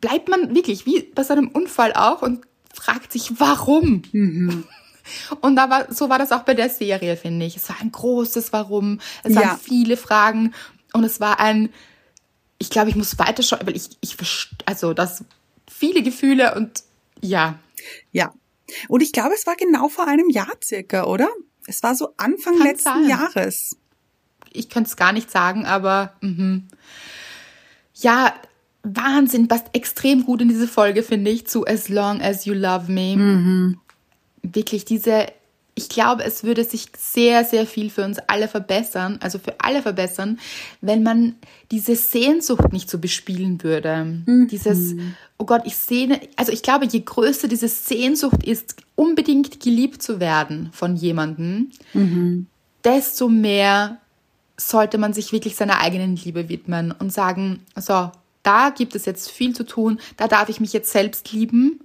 bleibt 0.00 0.28
man 0.28 0.54
wirklich 0.54 0.86
wie 0.86 1.02
bei 1.02 1.22
seinem 1.22 1.48
Unfall 1.48 1.92
auch 1.94 2.22
und 2.22 2.44
fragt 2.72 3.12
sich, 3.12 3.40
warum? 3.40 4.02
Mhm. 4.12 4.64
Und 5.40 5.56
da 5.56 5.70
war, 5.70 5.92
so 5.92 6.08
war 6.08 6.18
das 6.18 6.32
auch 6.32 6.42
bei 6.42 6.54
der 6.54 6.68
Serie, 6.68 7.16
finde 7.16 7.46
ich. 7.46 7.56
Es 7.56 7.68
war 7.68 7.76
ein 7.80 7.92
großes 7.92 8.52
Warum. 8.52 9.00
Es 9.22 9.34
waren 9.34 9.44
ja. 9.44 9.60
viele 9.62 9.96
Fragen 9.96 10.52
und 10.92 11.04
es 11.04 11.20
war 11.20 11.40
ein 11.40 11.70
ich 12.58 12.70
glaube, 12.70 12.90
ich 12.90 12.96
muss 12.96 13.18
weiterschauen, 13.18 13.66
weil 13.66 13.76
ich, 13.76 13.90
ich, 14.00 14.16
also 14.64 14.94
das, 14.94 15.24
viele 15.70 16.02
Gefühle 16.02 16.54
und 16.54 16.82
ja. 17.20 17.58
Ja. 18.12 18.32
Und 18.88 19.02
ich 19.02 19.12
glaube, 19.12 19.34
es 19.34 19.46
war 19.46 19.56
genau 19.56 19.88
vor 19.88 20.06
einem 20.06 20.30
Jahr 20.30 20.52
circa, 20.62 21.04
oder? 21.04 21.28
Es 21.66 21.82
war 21.82 21.94
so 21.94 22.14
Anfang 22.16 22.58
Kann 22.58 22.66
letzten 22.66 22.84
sein. 22.84 23.08
Jahres. 23.08 23.76
Ich 24.56 24.68
könnte 24.68 24.88
es 24.88 24.96
gar 24.96 25.12
nicht 25.12 25.30
sagen, 25.30 25.66
aber 25.66 26.12
mh. 26.20 26.60
ja, 27.94 28.34
Wahnsinn, 28.94 29.48
passt 29.48 29.66
extrem 29.72 30.24
gut 30.24 30.40
in 30.40 30.48
diese 30.48 30.68
Folge, 30.68 31.02
finde 31.02 31.30
ich, 31.30 31.46
zu 31.46 31.66
As 31.66 31.88
Long 31.88 32.20
as 32.20 32.44
You 32.44 32.54
Love 32.54 32.90
Me. 32.90 33.16
Mhm. 33.16 33.78
Wirklich 34.42 34.84
diese, 34.84 35.26
ich 35.74 35.88
glaube, 35.88 36.22
es 36.24 36.44
würde 36.44 36.62
sich 36.62 36.86
sehr, 36.96 37.44
sehr 37.44 37.66
viel 37.66 37.90
für 37.90 38.04
uns 38.04 38.18
alle 38.28 38.46
verbessern, 38.46 39.18
also 39.20 39.38
für 39.38 39.54
alle 39.58 39.82
verbessern, 39.82 40.38
wenn 40.80 41.02
man 41.02 41.34
diese 41.72 41.96
Sehnsucht 41.96 42.72
nicht 42.72 42.88
so 42.88 42.98
bespielen 42.98 43.62
würde. 43.64 44.22
Mhm. 44.24 44.46
Dieses, 44.48 44.94
oh 45.38 45.44
Gott, 45.44 45.62
ich 45.64 45.76
sehne, 45.76 46.20
also 46.36 46.52
ich 46.52 46.62
glaube, 46.62 46.86
je 46.86 47.00
größer 47.00 47.48
diese 47.48 47.68
Sehnsucht 47.68 48.44
ist, 48.44 48.76
unbedingt 48.94 49.58
geliebt 49.58 50.00
zu 50.00 50.20
werden 50.20 50.70
von 50.72 50.94
jemandem, 50.94 51.70
mhm. 51.92 52.46
desto 52.84 53.28
mehr 53.28 54.00
sollte 54.56 54.98
man 54.98 55.12
sich 55.12 55.32
wirklich 55.32 55.56
seiner 55.56 55.80
eigenen 55.80 56.16
Liebe 56.16 56.48
widmen 56.48 56.92
und 56.92 57.12
sagen, 57.12 57.64
so, 57.76 58.10
da 58.42 58.70
gibt 58.70 58.94
es 58.94 59.04
jetzt 59.04 59.30
viel 59.30 59.54
zu 59.54 59.64
tun, 59.64 59.98
da 60.16 60.28
darf 60.28 60.48
ich 60.48 60.60
mich 60.60 60.72
jetzt 60.72 60.92
selbst 60.92 61.32
lieben, 61.32 61.80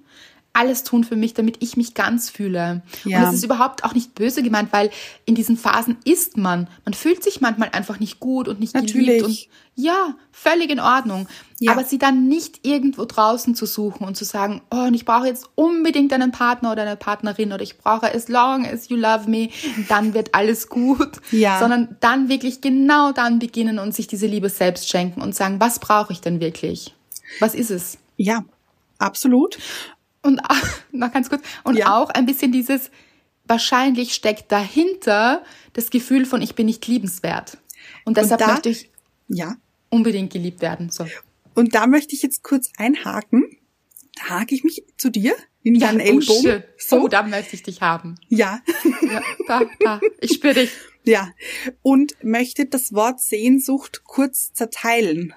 alles 0.54 0.84
tun 0.84 1.04
für 1.04 1.16
mich, 1.16 1.34
damit 1.34 1.58
ich 1.60 1.78
mich 1.78 1.94
ganz 1.94 2.30
fühle. 2.30 2.82
Ja. 3.06 3.20
Und 3.20 3.30
es 3.30 3.36
ist 3.36 3.44
überhaupt 3.46 3.84
auch 3.84 3.94
nicht 3.94 4.16
böse 4.16 4.44
gemeint, 4.44 4.74
weil 4.74 4.90
in 5.26 5.36
diesen 5.36 5.58
Phasen 5.58 5.98
ist 6.04 6.38
man. 6.38 6.68
Man 6.86 6.94
fühlt 6.94 7.24
sich 7.24 7.42
manchmal 7.42 7.70
einfach 7.72 8.00
nicht 8.00 8.20
gut 8.20 8.48
und 8.48 8.60
nicht 8.60 8.74
Natürlich. 8.74 9.06
geliebt 9.06 9.26
und 9.26 9.48
ja, 9.76 10.16
völlig 10.32 10.70
in 10.70 10.80
Ordnung. 10.80 11.28
Ja. 11.60 11.72
Aber 11.72 11.84
sie 11.84 11.98
dann 11.98 12.28
nicht 12.28 12.66
irgendwo 12.66 13.06
draußen 13.06 13.56
zu 13.56 13.66
suchen 13.66 14.06
und 14.06 14.18
zu 14.18 14.26
sagen, 14.26 14.62
oh, 14.72 14.88
und 14.88 14.94
ich 14.94 15.06
brauche 15.06 15.28
jetzt 15.28 15.50
unbedingt 15.56 16.12
einen 16.12 16.32
Partner 16.32 16.72
oder 16.72 16.82
eine 16.82 16.98
Partnerin 16.98 17.54
oder 17.54 17.64
ich 17.64 17.78
brauche 17.78 18.14
as 18.14 18.28
long 18.28 18.66
as 18.66 18.90
you 18.90 18.98
love 18.98 19.30
me, 19.30 19.50
dann 19.88 20.14
wird 20.14 20.36
alles 20.36 20.68
gut. 20.68 21.22
Ja. 21.32 21.60
Sondern 21.60 21.96
dann 22.02 22.28
wirklich 22.30 22.62
genau 22.62 23.12
dann 23.14 23.40
beginnen 23.40 23.80
und 23.80 23.96
sich 23.96 24.08
diese 24.08 24.28
Liebe 24.28 24.50
selbst 24.50 24.90
schenken 24.90 25.22
und 25.22 25.34
sagen, 25.34 25.60
was 25.60 25.80
brauche 25.80 26.12
ich 26.12 26.20
denn 26.20 26.40
wirklich? 26.42 26.94
Was 27.40 27.56
ist 27.56 27.72
es? 27.72 27.98
Ja, 28.18 28.44
absolut. 28.98 29.58
Und 30.22 30.42
noch 30.92 31.12
ganz 31.12 31.30
kurz. 31.30 31.42
Und 31.64 31.78
ja. 31.78 31.98
auch 31.98 32.10
ein 32.10 32.26
bisschen 32.26 32.52
dieses, 32.52 32.92
wahrscheinlich 33.46 34.14
steckt 34.14 34.52
dahinter 34.52 35.44
das 35.74 35.90
Gefühl 35.90 36.26
von, 36.26 36.42
ich 36.42 36.56
bin 36.56 36.66
nicht 36.68 36.88
liebenswert. 36.88 37.58
Und 38.06 38.18
deshalb 38.18 38.42
und 38.42 38.48
da, 38.48 38.54
möchte 38.54 38.70
ich 38.70 38.90
ja. 39.28 39.56
unbedingt 39.90 40.32
geliebt 40.32 40.62
werden. 40.62 40.90
So. 40.90 41.08
Und 41.54 41.76
da 41.76 41.88
möchte 41.88 42.16
ich 42.16 42.22
jetzt 42.22 42.44
kurz 42.44 42.72
einhaken. 42.78 43.58
Da 44.16 44.40
hake 44.40 44.56
ich 44.56 44.64
mich 44.64 44.84
zu 44.98 45.10
dir 45.10 45.36
in 45.64 45.76
ja, 45.76 45.88
deinen 45.88 46.02
oh, 46.02 46.04
Ellbogen. 46.04 46.64
Oh, 46.64 46.74
so, 46.78 47.08
da 47.08 47.24
möchte 47.24 47.56
ich 47.56 47.64
dich 47.64 47.82
haben. 47.82 48.16
Ja. 48.30 48.62
ja 49.02 49.22
da, 49.48 49.62
da. 49.80 50.02
Ich 50.20 50.34
spüre 50.34 50.54
dich. 50.54 50.72
Ja. 51.04 51.34
Und 51.82 52.16
möchte 52.24 52.66
das 52.66 52.94
Wort 52.94 53.20
Sehnsucht 53.20 54.04
kurz 54.04 54.54
zerteilen. 54.54 55.34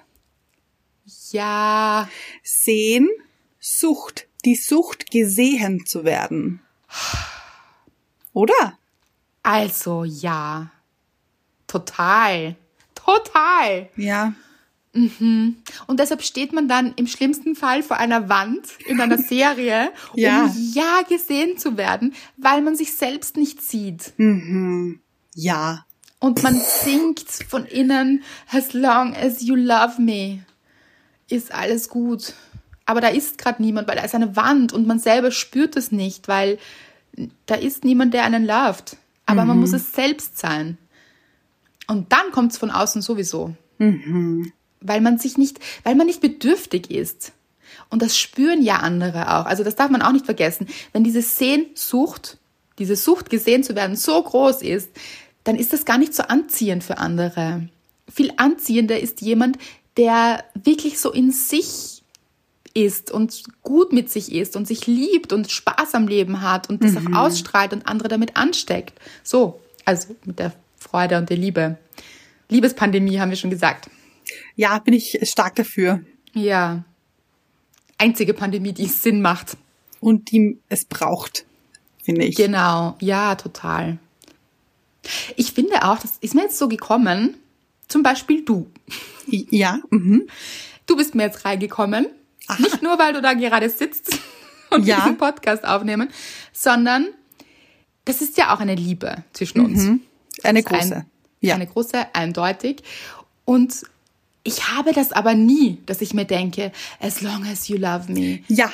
Ja. 1.31 2.09
Sehen, 2.43 3.09
Sucht 3.59 4.27
die 4.45 4.55
Sucht, 4.55 5.11
gesehen 5.11 5.85
zu 5.85 6.05
werden. 6.05 6.61
Oder? 8.33 8.77
Also 9.43 10.03
ja. 10.03 10.71
Total. 11.67 12.55
Total. 12.93 13.89
Ja. 13.97 14.33
Mhm. 14.93 15.57
Und 15.87 15.99
deshalb 15.99 16.23
steht 16.23 16.53
man 16.53 16.67
dann 16.67 16.93
im 16.95 17.07
schlimmsten 17.07 17.55
Fall 17.55 17.83
vor 17.83 17.97
einer 17.97 18.29
Wand 18.29 18.67
in 18.85 19.01
einer 19.01 19.17
Serie, 19.33 19.91
ja. 20.13 20.45
um 20.45 20.71
ja 20.73 21.01
gesehen 21.07 21.57
zu 21.57 21.77
werden, 21.77 22.13
weil 22.37 22.61
man 22.61 22.75
sich 22.75 22.93
selbst 22.93 23.35
nicht 23.35 23.61
sieht. 23.61 24.13
Mhm. 24.17 25.01
Ja. 25.33 25.85
Und 26.19 26.43
man 26.43 26.59
singt 26.59 27.29
von 27.29 27.65
innen, 27.65 28.23
as 28.51 28.73
long 28.73 29.13
as 29.15 29.41
you 29.41 29.55
love 29.55 30.01
me, 30.01 30.45
ist 31.27 31.51
alles 31.51 31.89
gut 31.89 32.33
aber 32.85 33.01
da 33.01 33.07
ist 33.07 33.37
gerade 33.37 33.61
niemand, 33.61 33.87
weil 33.87 33.95
da 33.95 34.03
ist 34.03 34.15
eine 34.15 34.35
Wand 34.35 34.73
und 34.73 34.87
man 34.87 34.99
selber 34.99 35.31
spürt 35.31 35.75
es 35.75 35.91
nicht, 35.91 36.27
weil 36.27 36.59
da 37.45 37.55
ist 37.55 37.83
niemand, 37.83 38.13
der 38.13 38.23
einen 38.23 38.45
loved. 38.45 38.97
Aber 39.25 39.41
mhm. 39.41 39.47
man 39.49 39.59
muss 39.59 39.73
es 39.73 39.93
selbst 39.93 40.37
sein. 40.37 40.77
Und 41.87 42.11
dann 42.11 42.31
kommt 42.31 42.51
es 42.51 42.57
von 42.57 42.71
außen 42.71 43.01
sowieso. 43.01 43.55
Mhm. 43.77 44.51
Weil 44.81 45.01
man 45.01 45.17
sich 45.17 45.37
nicht, 45.37 45.59
weil 45.83 45.95
man 45.95 46.07
nicht 46.07 46.21
bedürftig 46.21 46.91
ist. 46.91 47.31
Und 47.89 48.01
das 48.01 48.17
spüren 48.17 48.61
ja 48.61 48.77
andere 48.77 49.35
auch. 49.35 49.45
Also 49.45 49.63
das 49.63 49.75
darf 49.75 49.89
man 49.89 50.01
auch 50.01 50.11
nicht 50.11 50.25
vergessen. 50.25 50.67
Wenn 50.93 51.03
diese 51.03 51.21
Sehnsucht, 51.21 52.37
diese 52.77 52.95
Sucht 52.95 53.29
gesehen 53.29 53.63
zu 53.63 53.75
werden 53.75 53.95
so 53.95 54.21
groß 54.21 54.61
ist, 54.61 54.89
dann 55.43 55.55
ist 55.55 55.73
das 55.73 55.85
gar 55.85 55.97
nicht 55.97 56.13
so 56.13 56.23
anziehend 56.23 56.83
für 56.83 56.97
andere. 56.97 57.67
Viel 58.11 58.31
anziehender 58.37 58.99
ist 58.99 59.21
jemand, 59.21 59.57
der 59.97 60.43
wirklich 60.53 60.99
so 60.99 61.11
in 61.11 61.31
sich 61.31 61.94
ist 62.75 63.09
und 63.09 63.43
gut 63.63 63.93
mit 63.93 64.11
sich 64.11 64.31
ist 64.31 64.55
und 64.55 64.67
sich 64.67 64.85
liebt 64.85 65.33
und 65.33 65.49
Spaß 65.49 65.95
am 65.95 66.07
Leben 66.07 66.41
hat 66.41 66.69
und 66.69 66.83
das 66.83 66.91
mhm. 66.91 67.15
auch 67.15 67.25
ausstrahlt 67.25 67.73
und 67.73 67.87
andere 67.87 68.09
damit 68.09 68.35
ansteckt. 68.35 68.93
So, 69.23 69.61
also 69.85 70.15
mit 70.25 70.37
der 70.37 70.53
Freude 70.77 71.17
und 71.17 71.29
der 71.29 71.37
Liebe. 71.37 71.77
Liebespandemie 72.49 73.19
haben 73.19 73.29
wir 73.29 73.37
schon 73.37 73.49
gesagt. 73.49 73.89
Ja, 74.55 74.77
bin 74.79 74.93
ich 74.93 75.17
stark 75.23 75.55
dafür. 75.55 76.01
Ja. 76.33 76.83
Einzige 77.97 78.33
Pandemie, 78.33 78.73
die 78.73 78.87
Sinn 78.87 79.21
macht. 79.21 79.57
Und 80.01 80.31
die 80.31 80.59
es 80.67 80.85
braucht, 80.85 81.45
finde 82.03 82.25
ich. 82.25 82.35
Genau, 82.35 82.95
ja, 82.99 83.35
total. 83.35 83.97
Ich 85.37 85.53
finde 85.53 85.83
auch, 85.83 85.97
das 85.97 86.17
ist 86.19 86.35
mir 86.35 86.43
jetzt 86.43 86.57
so 86.57 86.67
gekommen, 86.67 87.37
zum 87.87 88.03
Beispiel 88.03 88.43
du. 88.43 88.69
Ja. 89.27 89.79
Mhm. 89.89 90.27
Du 90.85 90.95
bist 90.95 91.15
mir 91.15 91.23
jetzt 91.23 91.45
reingekommen 91.45 92.07
Aha. 92.47 92.61
Nicht 92.61 92.81
nur, 92.81 92.97
weil 92.99 93.13
du 93.13 93.21
da 93.21 93.33
gerade 93.33 93.69
sitzt 93.69 94.19
und 94.69 94.85
ja. 94.85 94.97
diesen 94.97 95.17
Podcast 95.17 95.65
aufnehmen, 95.65 96.09
sondern 96.53 97.07
das 98.05 98.21
ist 98.21 98.37
ja 98.37 98.53
auch 98.53 98.59
eine 98.59 98.75
Liebe 98.75 99.23
zwischen 99.33 99.61
uns. 99.61 99.83
Mhm. 99.83 100.01
Eine 100.43 100.63
große. 100.63 100.95
Ein, 100.95 101.05
ja. 101.41 101.55
Eine 101.55 101.67
große, 101.67 102.13
eindeutig. 102.13 102.83
Und 103.45 103.83
ich 104.43 104.69
habe 104.69 104.93
das 104.93 105.11
aber 105.11 105.33
nie, 105.33 105.79
dass 105.87 106.01
ich 106.01 106.13
mir 106.13 106.25
denke, 106.25 106.71
as 106.99 107.21
long 107.21 107.45
as 107.51 107.67
you 107.67 107.77
love 107.77 108.11
me. 108.11 108.39
Ja. 108.47 108.71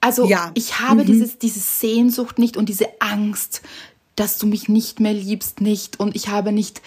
Also 0.00 0.26
ja. 0.26 0.50
ich 0.54 0.80
habe 0.80 1.02
mhm. 1.02 1.06
dieses, 1.06 1.38
diese 1.38 1.60
Sehnsucht 1.60 2.38
nicht 2.38 2.56
und 2.56 2.68
diese 2.68 2.88
Angst, 3.00 3.62
dass 4.16 4.38
du 4.38 4.46
mich 4.46 4.68
nicht 4.68 5.00
mehr 5.00 5.12
liebst, 5.12 5.60
nicht. 5.60 6.00
Und 6.00 6.16
ich 6.16 6.28
habe 6.28 6.52
nicht, 6.52 6.80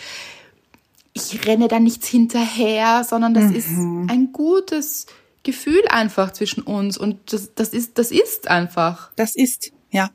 ich 1.13 1.45
renne 1.45 1.67
da 1.67 1.79
nichts 1.79 2.07
hinterher, 2.07 3.03
sondern 3.03 3.33
das 3.33 3.45
mhm. 3.45 3.55
ist 3.55 3.69
ein 3.69 4.29
gutes, 4.33 5.05
Gefühl 5.43 5.81
einfach 5.89 6.31
zwischen 6.33 6.61
uns 6.63 6.97
und 6.97 7.33
das, 7.33 7.53
das 7.55 7.69
ist, 7.69 7.97
das 7.97 8.11
ist 8.11 8.47
einfach. 8.47 9.11
Das 9.15 9.35
ist, 9.35 9.71
ja. 9.89 10.11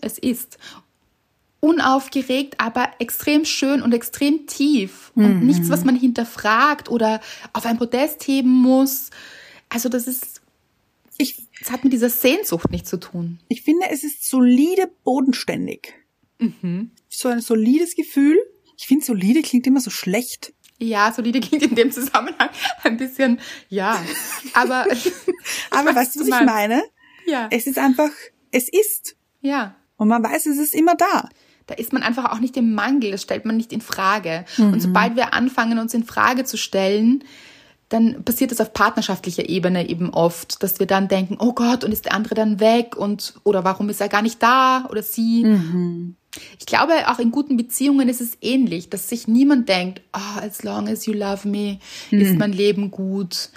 Es 0.00 0.18
ist. 0.18 0.58
Unaufgeregt, 1.60 2.60
aber 2.60 2.90
extrem 3.00 3.44
schön 3.44 3.82
und 3.82 3.92
extrem 3.92 4.46
tief. 4.46 5.10
Und 5.16 5.40
mhm. 5.40 5.46
nichts, 5.46 5.68
was 5.68 5.84
man 5.84 5.96
hinterfragt 5.96 6.90
oder 6.90 7.20
auf 7.54 7.66
ein 7.66 7.78
Podest 7.78 8.28
heben 8.28 8.50
muss. 8.50 9.10
Also 9.68 9.88
das 9.88 10.06
ist, 10.06 10.42
ich, 11.18 11.48
es 11.60 11.70
hat 11.72 11.82
mit 11.82 11.92
dieser 11.92 12.10
Sehnsucht 12.10 12.70
nichts 12.70 12.90
zu 12.90 12.98
tun. 12.98 13.40
Ich 13.48 13.62
finde, 13.62 13.86
es 13.90 14.04
ist 14.04 14.28
solide 14.28 14.90
bodenständig. 15.02 15.94
Mhm. 16.38 16.90
So 17.08 17.28
ein 17.28 17.40
solides 17.40 17.96
Gefühl. 17.96 18.38
Ich 18.76 18.86
finde, 18.86 19.04
solide 19.04 19.42
klingt 19.42 19.66
immer 19.66 19.80
so 19.80 19.90
schlecht. 19.90 20.52
Ja, 20.78 21.12
solide 21.12 21.40
klingt 21.40 21.62
in 21.62 21.74
dem 21.74 21.90
Zusammenhang 21.90 22.50
ein 22.82 22.96
bisschen, 22.96 23.40
ja. 23.68 24.02
Aber, 24.52 24.84
aber 25.70 25.94
weißt 25.94 26.16
du, 26.16 26.20
was 26.20 26.28
ich 26.28 26.46
meine? 26.46 26.82
Ja. 27.26 27.48
Es 27.50 27.66
ist 27.66 27.78
einfach, 27.78 28.10
es 28.50 28.68
ist. 28.68 29.16
Ja. 29.40 29.74
Und 29.96 30.08
man 30.08 30.22
weiß, 30.22 30.46
es 30.46 30.58
ist 30.58 30.74
immer 30.74 30.94
da. 30.94 31.28
Da 31.66 31.74
ist 31.74 31.92
man 31.92 32.02
einfach 32.02 32.30
auch 32.30 32.38
nicht 32.38 32.56
im 32.56 32.74
Mangel, 32.74 33.10
das 33.10 33.22
stellt 33.22 33.44
man 33.44 33.56
nicht 33.56 33.72
in 33.72 33.80
Frage. 33.80 34.44
Mhm. 34.56 34.74
Und 34.74 34.80
sobald 34.80 35.16
wir 35.16 35.34
anfangen, 35.34 35.78
uns 35.78 35.94
in 35.94 36.04
Frage 36.04 36.44
zu 36.44 36.56
stellen, 36.56 37.24
dann 37.88 38.24
passiert 38.24 38.52
es 38.52 38.60
auf 38.60 38.72
partnerschaftlicher 38.72 39.48
Ebene 39.48 39.88
eben 39.88 40.10
oft, 40.10 40.62
dass 40.62 40.78
wir 40.78 40.86
dann 40.86 41.08
denken, 41.08 41.36
oh 41.40 41.52
Gott, 41.52 41.84
und 41.84 41.92
ist 41.92 42.04
der 42.04 42.14
andere 42.14 42.34
dann 42.34 42.58
weg 42.60 42.96
und 42.96 43.34
oder 43.44 43.64
warum 43.64 43.88
ist 43.88 44.00
er 44.00 44.08
gar 44.08 44.22
nicht 44.22 44.42
da 44.42 44.86
oder 44.90 45.02
sie? 45.02 45.44
Mhm. 45.44 46.16
Ich 46.58 46.66
glaube, 46.66 46.92
auch 47.08 47.18
in 47.18 47.30
guten 47.30 47.56
Beziehungen 47.56 48.08
ist 48.08 48.20
es 48.20 48.38
ähnlich, 48.40 48.90
dass 48.90 49.08
sich 49.08 49.28
niemand 49.28 49.68
denkt, 49.68 50.02
oh, 50.12 50.40
as 50.40 50.62
long 50.62 50.88
as 50.88 51.06
you 51.06 51.12
love 51.12 51.46
me, 51.46 51.78
mhm. 52.10 52.20
ist 52.20 52.36
mein 52.36 52.52
Leben 52.52 52.90
gut. 52.90 53.50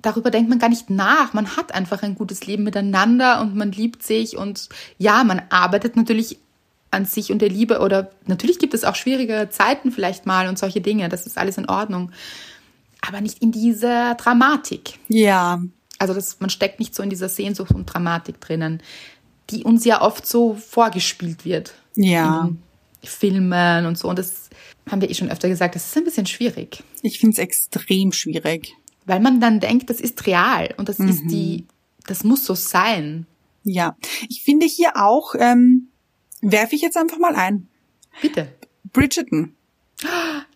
Darüber 0.00 0.30
denkt 0.30 0.48
man 0.50 0.58
gar 0.58 0.68
nicht 0.68 0.90
nach. 0.90 1.32
Man 1.32 1.56
hat 1.56 1.74
einfach 1.74 2.02
ein 2.02 2.14
gutes 2.16 2.46
Leben 2.46 2.64
miteinander 2.64 3.40
und 3.40 3.54
man 3.54 3.70
liebt 3.72 4.02
sich 4.02 4.36
und 4.36 4.68
ja, 4.98 5.22
man 5.24 5.42
arbeitet 5.50 5.96
natürlich 5.96 6.38
an 6.90 7.06
sich 7.06 7.32
und 7.32 7.40
der 7.40 7.48
Liebe 7.48 7.80
oder 7.80 8.10
natürlich 8.26 8.58
gibt 8.58 8.74
es 8.74 8.84
auch 8.84 8.96
schwierigere 8.96 9.48
Zeiten 9.48 9.92
vielleicht 9.92 10.26
mal 10.26 10.48
und 10.48 10.58
solche 10.58 10.80
Dinge. 10.80 11.08
Das 11.08 11.26
ist 11.26 11.38
alles 11.38 11.56
in 11.56 11.68
Ordnung. 11.68 12.10
aber 13.06 13.20
nicht 13.20 13.42
in 13.42 13.52
dieser 13.52 14.14
Dramatik. 14.14 14.98
Ja. 15.08 15.60
Also 15.98 16.14
das, 16.14 16.40
man 16.40 16.50
steckt 16.50 16.78
nicht 16.80 16.94
so 16.94 17.02
in 17.02 17.10
dieser 17.10 17.28
Sehnsucht 17.28 17.72
und 17.72 17.86
Dramatik 17.86 18.40
drinnen, 18.40 18.82
die 19.50 19.64
uns 19.64 19.84
ja 19.84 20.00
oft 20.00 20.26
so 20.26 20.54
vorgespielt 20.54 21.44
wird. 21.44 21.74
Ja. 21.94 22.44
In 22.44 22.58
Filmen 23.02 23.86
und 23.86 23.98
so. 23.98 24.08
Und 24.08 24.18
das 24.18 24.50
haben 24.90 25.00
wir 25.00 25.10
eh 25.10 25.14
schon 25.14 25.30
öfter 25.30 25.48
gesagt, 25.48 25.74
das 25.74 25.86
ist 25.86 25.96
ein 25.96 26.04
bisschen 26.04 26.26
schwierig. 26.26 26.82
Ich 27.02 27.18
finde 27.18 27.34
es 27.34 27.38
extrem 27.38 28.12
schwierig. 28.12 28.74
Weil 29.04 29.20
man 29.20 29.40
dann 29.40 29.58
denkt, 29.58 29.90
das 29.90 30.00
ist 30.00 30.26
real 30.26 30.74
und 30.76 30.88
das 30.88 31.00
ist 31.00 31.24
die, 31.26 31.66
das 32.06 32.22
muss 32.22 32.44
so 32.44 32.54
sein. 32.54 33.26
Ja. 33.64 33.96
Ich 34.28 34.42
finde 34.42 34.66
hier 34.66 34.96
auch, 34.96 35.34
ähm, 35.36 35.88
werfe 36.40 36.76
ich 36.76 36.82
jetzt 36.82 36.96
einfach 36.96 37.18
mal 37.18 37.34
ein. 37.34 37.68
Bitte. 38.20 38.52
Bridgerton. 38.92 39.56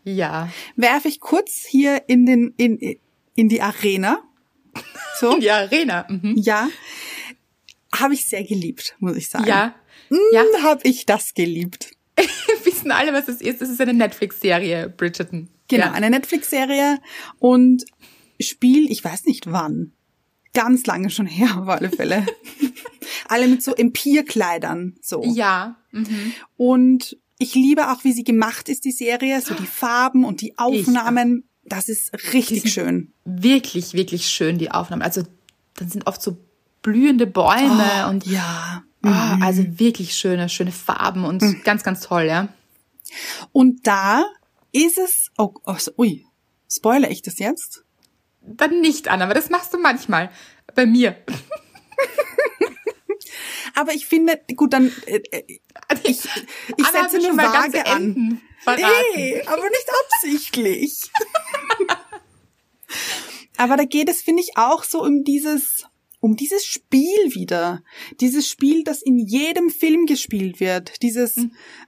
Ja. 0.05 0.51
Werfe 0.76 1.09
ich 1.09 1.20
kurz 1.20 1.64
hier 1.66 2.09
in 2.09 2.26
den, 2.26 2.55
in, 2.57 2.99
in 3.34 3.49
die 3.49 3.62
Arena. 3.62 4.20
So. 5.18 5.32
In 5.34 5.41
die 5.41 5.51
Arena. 5.51 6.07
Mhm. 6.09 6.34
Ja. 6.37 6.68
Habe 7.95 8.14
ich 8.14 8.26
sehr 8.26 8.45
geliebt, 8.45 8.95
muss 8.99 9.16
ich 9.16 9.28
sagen. 9.28 9.47
Ja. 9.47 9.74
Mm, 10.11 10.16
Ja. 10.32 10.42
Habe 10.62 10.80
ich 10.84 11.07
das 11.07 11.34
geliebt. 11.34 11.90
Wissen 12.64 12.90
alle, 12.90 13.12
was 13.12 13.26
das 13.26 13.40
ist. 13.40 13.61
Das 13.61 13.68
ist 13.68 13.80
eine 13.80 13.94
Netflix-Serie, 13.94 14.88
Bridgerton. 14.88 15.48
Genau, 15.68 15.86
Ja. 15.86 15.92
eine 15.92 16.11
Netflix-Serie 16.11 16.98
und 17.38 17.84
Spiel, 18.40 18.90
ich 18.90 19.02
weiß 19.02 19.24
nicht 19.24 19.50
wann. 19.50 19.92
Ganz 20.54 20.86
lange 20.86 21.11
schon 21.11 21.26
her, 21.26 21.59
auf 21.61 21.68
alle 21.68 21.90
Fälle. 21.90 22.24
alle 23.28 23.48
mit 23.48 23.62
so 23.62 23.74
Empirkleidern, 23.74 24.96
so. 25.02 25.22
Ja. 25.24 25.76
Mhm. 25.92 26.32
Und 26.57 27.16
ich 27.38 27.54
liebe 27.54 27.90
auch, 27.90 28.04
wie 28.04 28.12
sie 28.12 28.24
gemacht 28.24 28.68
ist, 28.68 28.84
die 28.84 28.92
Serie, 28.92 29.40
so 29.42 29.54
die 29.54 29.66
Farben 29.66 30.24
und 30.24 30.40
die 30.40 30.57
Aufnahmen. 30.59 31.44
Das 31.64 31.88
ist 31.88 32.12
richtig 32.32 32.72
schön. 32.72 33.12
Wirklich, 33.24 33.92
wirklich 33.94 34.26
schön, 34.28 34.57
die 34.59 34.70
Aufnahmen. 34.70 35.02
Also, 35.02 35.22
dann 35.74 35.88
sind 35.90 36.07
oft 36.07 36.22
so 36.22 36.36
blühende 36.82 37.26
Bäume 37.26 38.09
und 38.09 38.24
Ja. 38.26 38.82
Ah, 39.07 39.38
also 39.42 39.64
wirklich 39.78 40.14
schöne, 40.14 40.48
schöne 40.48 40.72
Farben 40.72 41.24
und 41.24 41.64
ganz, 41.64 41.82
ganz 41.82 42.00
toll, 42.00 42.24
ja. 42.24 42.48
Und 43.52 43.86
da 43.86 44.24
ist 44.72 44.98
es, 44.98 45.30
oh, 45.38 45.54
oh 45.64 45.76
ui, 45.98 46.26
spoilere 46.70 47.11
ich 47.11 47.22
das 47.22 47.38
jetzt? 47.38 47.84
Dann 48.42 48.80
nicht, 48.80 49.09
Anna, 49.09 49.24
aber 49.24 49.34
das 49.34 49.50
machst 49.50 49.72
du 49.74 49.78
manchmal. 49.78 50.30
Bei 50.74 50.86
mir. 50.86 51.16
Aber 53.76 53.92
ich 53.92 54.07
finde, 54.07 54.40
gut, 54.57 54.72
dann, 54.72 54.90
äh, 55.04 55.20
äh, 55.30 55.59
ich, 56.02 56.24
ich 56.76 56.86
Anna 56.86 57.09
setze 57.09 57.20
ganze 57.20 57.36
vage 57.36 57.86
an. 57.86 58.40
Verraten. 58.62 58.82
Nee, 59.14 59.42
aber 59.42 59.62
nicht 59.62 59.90
absichtlich. 60.04 61.11
aber 63.59 63.76
da 63.76 63.84
geht 63.84 64.09
es, 64.09 64.22
finde 64.22 64.42
ich, 64.42 64.57
auch 64.57 64.82
so 64.82 65.02
um 65.02 65.24
dieses, 65.24 65.84
um 66.27 66.35
dieses 66.35 66.66
Spiel 66.66 67.35
wieder. 67.37 67.85
Dieses 68.20 68.49
Spiel, 68.49 68.83
das 68.83 69.01
in 69.01 69.16
jedem 69.16 69.70
Film 69.70 70.07
gespielt 70.07 70.59
wird. 70.59 71.01
Dieses, 71.03 71.37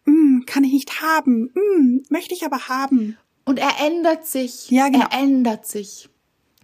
mm, 0.05 0.43
kann 0.47 0.62
ich 0.62 0.72
nicht 0.72 1.01
haben, 1.01 1.51
mm, 1.55 2.05
möchte 2.09 2.34
ich 2.34 2.45
aber 2.45 2.68
haben. 2.68 3.18
Und 3.45 3.59
er 3.59 3.84
ändert 3.84 4.28
sich. 4.28 4.70
Ja, 4.70 4.91
genau. 4.91 5.07
Er 5.11 5.18
ändert 5.18 5.66
sich. 5.66 6.09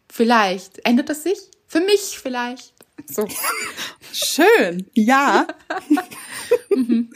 Vielleicht. 0.09 0.87
Ändert 0.87 1.11
es 1.11 1.25
sich? 1.25 1.39
Für 1.67 1.81
mich 1.81 2.17
vielleicht. 2.17 2.75
So. 3.07 3.27
Schön, 4.13 4.87
ja. 4.95 5.49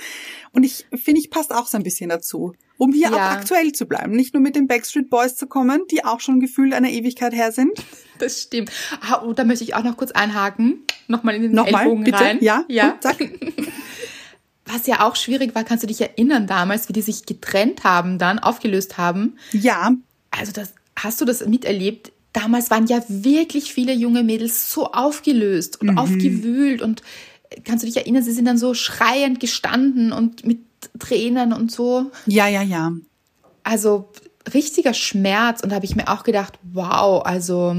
Und 0.58 0.64
ich 0.64 0.86
finde, 0.92 1.20
ich 1.20 1.30
passt 1.30 1.54
auch 1.54 1.68
so 1.68 1.76
ein 1.76 1.84
bisschen 1.84 2.08
dazu. 2.10 2.52
Um 2.78 2.92
hier 2.92 3.10
Ja. 3.10 3.14
auch 3.14 3.30
aktuell 3.36 3.70
zu 3.70 3.86
bleiben. 3.86 4.10
Nicht 4.10 4.34
nur 4.34 4.42
mit 4.42 4.56
den 4.56 4.66
Backstreet 4.66 5.08
Boys 5.08 5.36
zu 5.36 5.46
kommen, 5.46 5.82
die 5.92 6.04
auch 6.04 6.18
schon 6.18 6.40
gefühlt 6.40 6.74
eine 6.74 6.90
Ewigkeit 6.90 7.32
her 7.32 7.52
sind. 7.52 7.70
Das 8.18 8.42
stimmt. 8.42 8.72
Ah, 9.00 9.22
oh, 9.24 9.32
da 9.34 9.44
möchte 9.44 9.62
ich 9.62 9.76
auch 9.76 9.84
noch 9.84 9.96
kurz 9.96 10.10
einhaken. 10.10 10.82
Nochmal 11.06 11.36
in 11.36 11.42
den 11.42 11.52
Nochmal, 11.52 11.82
Ellbogen 11.84 12.02
bitte. 12.02 12.18
rein. 12.18 12.38
Ja, 12.40 12.64
ja. 12.66 12.94
und 12.94 13.02
zack. 13.04 13.18
Was 14.66 14.88
ja 14.88 15.06
auch 15.06 15.14
schwierig 15.14 15.54
war, 15.54 15.62
kannst 15.62 15.84
du 15.84 15.86
dich 15.86 16.00
erinnern 16.00 16.48
damals, 16.48 16.88
wie 16.88 16.92
die 16.92 17.02
sich 17.02 17.24
getrennt 17.24 17.84
haben, 17.84 18.18
dann 18.18 18.40
aufgelöst 18.40 18.98
haben. 18.98 19.36
Ja, 19.52 19.92
Also 20.32 20.50
das, 20.50 20.74
hast 20.96 21.20
du 21.20 21.24
das 21.24 21.46
miterlebt? 21.46 22.10
Damals 22.32 22.68
waren 22.72 22.88
ja 22.88 23.00
wirklich 23.08 23.72
viele 23.72 23.92
junge 23.92 24.24
Mädels 24.24 24.72
so 24.72 24.86
aufgelöst 24.90 25.80
und 25.80 25.96
aufgewühlt 25.96 26.82
und 26.82 27.02
kannst 27.64 27.82
du 27.82 27.86
dich 27.86 27.96
erinnern, 27.96 28.22
sie 28.22 28.32
sind 28.32 28.44
dann 28.44 28.58
so 28.58 28.74
schreiend 28.74 29.40
gestanden 29.40 30.12
und 30.12 30.46
mit 30.46 30.60
Tränen 30.98 31.52
und 31.52 31.70
so. 31.70 32.10
ja, 32.26 32.48
ja, 32.48 32.62
ja. 32.62 32.92
Also 33.64 34.10
richtiger 34.54 34.94
Schmerz 34.94 35.62
und 35.62 35.70
da 35.70 35.76
habe 35.76 35.84
ich 35.84 35.96
mir 35.96 36.08
auch 36.08 36.22
gedacht, 36.22 36.58
wow, 36.72 37.24
also 37.24 37.76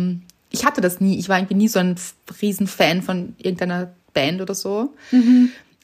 ich 0.51 0.65
hatte 0.65 0.81
das 0.81 0.99
nie. 0.99 1.17
Ich 1.17 1.29
war 1.29 1.37
irgendwie 1.37 1.55
nie 1.55 1.67
so 1.67 1.79
ein 1.79 1.95
Riesenfan 2.41 3.01
von 3.01 3.35
irgendeiner 3.37 3.93
Band 4.13 4.41
oder 4.41 4.55
so. 4.55 4.93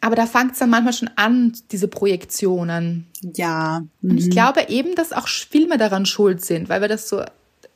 Aber 0.02 0.16
da 0.16 0.26
fängt 0.26 0.54
es 0.54 0.60
dann 0.60 0.70
manchmal 0.70 0.93
schon 0.93 1.10
an, 1.16 1.54
diese 1.72 1.88
Projektionen. 1.88 3.08
Ja. 3.36 3.84
Und 4.04 4.18
ich 4.18 4.30
glaube 4.30 4.66
eben, 4.70 4.96
dass 4.96 5.14
auch 5.14 5.28
Filme 5.28 5.78
daran 5.78 6.06
schuld 6.06 6.46
sind, 6.46 6.70
weil 6.70 6.82
wir 6.82 6.88
das 6.88 7.10
so 7.10 7.24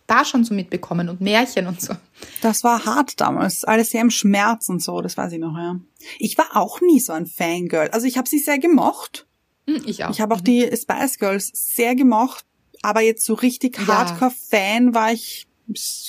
da 0.09 0.25
schon 0.25 0.43
so 0.43 0.53
mitbekommen 0.53 1.09
und 1.09 1.21
Märchen 1.21 1.67
und 1.67 1.81
so. 1.81 1.93
Das 2.41 2.63
war 2.63 2.85
hart 2.85 3.19
damals. 3.21 3.63
Alles 3.63 3.91
sehr 3.91 4.01
im 4.01 4.09
Schmerz 4.11 4.69
und 4.69 4.81
so, 4.81 5.01
das 5.01 5.17
weiß 5.17 5.31
ich 5.33 5.39
noch, 5.39 5.57
ja. 5.57 5.79
Ich 6.17 6.37
war 6.37 6.55
auch 6.55 6.81
nie 6.81 6.99
so 6.99 7.13
ein 7.13 7.27
Fangirl. 7.27 7.89
Also 7.89 8.07
ich 8.07 8.17
habe 8.17 8.27
sie 8.27 8.39
sehr 8.39 8.59
gemocht. 8.59 9.27
Hm, 9.67 9.81
Ich 9.85 10.03
auch. 10.05 10.11
Ich 10.11 10.21
habe 10.21 10.33
auch 10.35 10.41
die 10.41 10.69
Spice 10.75 11.19
Girls 11.19 11.51
sehr 11.53 11.95
gemocht. 11.95 12.45
Aber 12.81 13.01
jetzt 13.01 13.25
so 13.25 13.33
richtig 13.33 13.77
Ja. 13.77 13.87
Hardcore-Fan 13.87 14.93
war 14.93 15.11
ich, 15.11 15.47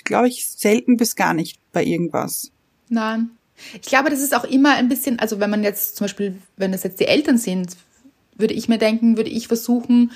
glaube 0.04 0.28
ich, 0.28 0.46
selten 0.48 0.96
bis 0.96 1.16
gar 1.16 1.34
nicht 1.34 1.58
bei 1.72 1.84
irgendwas. 1.84 2.52
Nein. 2.88 3.30
Ich 3.74 3.88
glaube, 3.88 4.08
das 4.08 4.20
ist 4.20 4.34
auch 4.34 4.44
immer 4.44 4.74
ein 4.74 4.88
bisschen, 4.88 5.18
also 5.18 5.40
wenn 5.40 5.50
man 5.50 5.64
jetzt 5.64 5.96
zum 5.96 6.04
Beispiel, 6.04 6.40
wenn 6.56 6.72
das 6.72 6.84
jetzt 6.84 7.00
die 7.00 7.06
Eltern 7.06 7.38
sind, 7.38 7.76
würde 8.36 8.54
ich 8.54 8.68
mir 8.68 8.78
denken, 8.78 9.16
würde 9.16 9.30
ich 9.30 9.48
versuchen, 9.48 10.12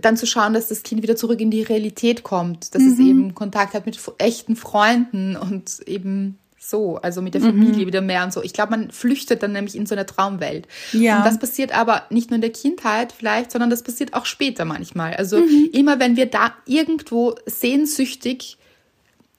dann 0.00 0.16
zu 0.16 0.26
schauen, 0.26 0.54
dass 0.54 0.68
das 0.68 0.82
Kind 0.82 1.02
wieder 1.02 1.16
zurück 1.16 1.40
in 1.40 1.50
die 1.50 1.62
Realität 1.62 2.22
kommt, 2.22 2.74
dass 2.74 2.82
es 2.82 2.98
eben 2.98 3.34
Kontakt 3.34 3.74
hat 3.74 3.86
mit 3.86 3.98
echten 4.18 4.56
Freunden 4.56 5.36
und 5.36 5.80
eben 5.86 6.38
so, 6.58 6.96
also 6.96 7.20
mit 7.20 7.34
der 7.34 7.42
Familie 7.42 7.86
wieder 7.86 8.00
mehr 8.00 8.24
und 8.24 8.32
so. 8.32 8.42
Ich 8.42 8.54
glaube, 8.54 8.70
man 8.70 8.90
flüchtet 8.90 9.42
dann 9.42 9.52
nämlich 9.52 9.76
in 9.76 9.86
so 9.86 9.94
eine 9.94 10.06
Traumwelt. 10.06 10.66
Ja. 10.92 11.18
Und 11.18 11.26
das 11.26 11.38
passiert 11.38 11.76
aber 11.76 12.04
nicht 12.10 12.30
nur 12.30 12.36
in 12.36 12.40
der 12.40 12.52
Kindheit 12.52 13.12
vielleicht, 13.12 13.52
sondern 13.52 13.70
das 13.70 13.82
passiert 13.82 14.14
auch 14.14 14.24
später 14.24 14.64
manchmal. 14.64 15.14
Also 15.14 15.36
immer 15.72 16.00
wenn 16.00 16.16
wir 16.16 16.26
da 16.26 16.54
irgendwo 16.66 17.34
sehnsüchtig 17.46 18.56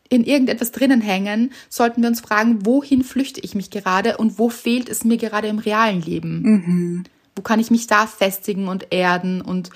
in 0.07 0.23
irgendetwas 0.23 0.71
drinnen 0.71 1.01
hängen, 1.01 1.51
sollten 1.67 2.03
wir 2.03 2.09
uns 2.09 2.21
fragen, 2.21 2.65
wohin 2.65 3.03
flüchte 3.03 3.41
ich 3.41 3.55
mich 3.55 3.71
gerade 3.71 4.17
und 4.17 4.37
wo 4.37 4.49
fehlt 4.49 4.87
es 4.87 5.03
mir 5.03 5.17
gerade 5.17 5.47
im 5.47 5.57
realen 5.57 6.01
Leben? 6.01 7.03
Wo 7.35 7.41
kann 7.41 7.59
ich 7.59 7.71
mich 7.71 7.87
da 7.87 8.05
festigen 8.05 8.67
und 8.67 8.93
erden 8.93 9.41
und 9.41 9.71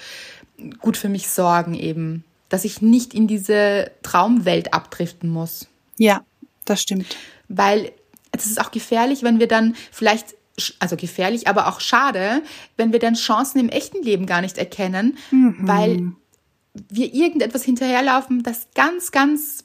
gut 0.79 0.97
für 0.97 1.09
mich 1.09 1.29
sorgen 1.29 1.73
eben, 1.73 2.23
dass 2.49 2.65
ich 2.65 2.81
nicht 2.81 3.13
in 3.13 3.27
diese 3.27 3.91
Traumwelt 4.01 4.73
abdriften 4.73 5.29
muss. 5.29 5.67
Ja, 5.97 6.23
das 6.65 6.81
stimmt. 6.81 7.15
Weil 7.47 7.91
es 8.31 8.45
ist 8.45 8.59
auch 8.59 8.71
gefährlich, 8.71 9.23
wenn 9.23 9.39
wir 9.39 9.47
dann 9.47 9.75
vielleicht, 9.91 10.35
also 10.79 10.95
gefährlich, 10.95 11.47
aber 11.47 11.67
auch 11.67 11.79
schade, 11.79 12.43
wenn 12.77 12.91
wir 12.91 12.99
dann 12.99 13.15
Chancen 13.15 13.59
im 13.59 13.69
echten 13.69 14.03
Leben 14.03 14.25
gar 14.25 14.41
nicht 14.41 14.57
erkennen, 14.57 15.17
weil 15.59 16.11
wir 16.89 17.13
irgendetwas 17.13 17.63
hinterherlaufen, 17.63 18.43
das 18.43 18.67
ganz, 18.75 19.11
ganz 19.11 19.63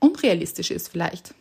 unrealistisch 0.00 0.70
ist 0.70 0.88
vielleicht. 0.88 1.34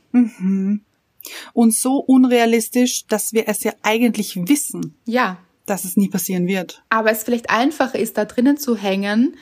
Und 1.54 1.74
so 1.74 1.98
unrealistisch, 1.98 3.06
dass 3.08 3.34
wir 3.34 3.48
es 3.48 3.64
ja 3.64 3.74
eigentlich 3.82 4.36
wissen, 4.48 4.96
Ja, 5.06 5.38
dass 5.68 5.86
es 5.86 5.96
nie 5.98 6.10
passieren 6.10 6.48
wird. 6.48 6.82
aber 6.90 7.12
es 7.12 7.24
vielleicht 7.24 7.50
einfacher 7.52 8.00
ist, 8.00 8.18
da 8.18 8.26
drinnen 8.26 8.58
zu 8.58 8.76
hängen, 8.76 9.38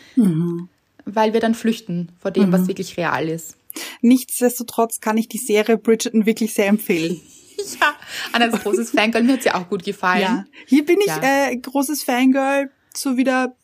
weil 1.05 1.33
wir 1.33 1.39
dann 1.39 1.55
flüchten 1.55 2.09
vor 2.19 2.31
dem, 2.31 2.51
was 2.51 2.67
wirklich 2.67 2.97
real 2.97 3.29
ist. 3.29 3.55
Nichtsdestotrotz 4.01 4.99
kann 4.99 5.17
ich 5.17 5.27
die 5.27 5.37
Serie 5.37 5.77
Bridgerton 5.77 6.25
wirklich 6.25 6.53
sehr 6.53 6.67
empfehlen. 6.67 7.21
Ja, 7.79 7.95
Anna 8.33 8.45
ist 8.47 8.63
großes 8.63 8.91
Fangirl, 8.91 9.23
mir 9.23 9.33
hat 9.33 9.43
sie 9.43 9.49
auch 9.51 9.69
gut 9.69 9.85
gefallen. 9.85 10.21
Ja. 10.21 10.45
Hier 10.67 10.85
bin 10.85 10.99
ich 10.99 11.07
Ja. 11.07 11.21
äh, 11.23 11.55
großes 11.55 12.03
Fangirl, 12.03 12.69
so 12.93 13.15
wieder 13.15 13.55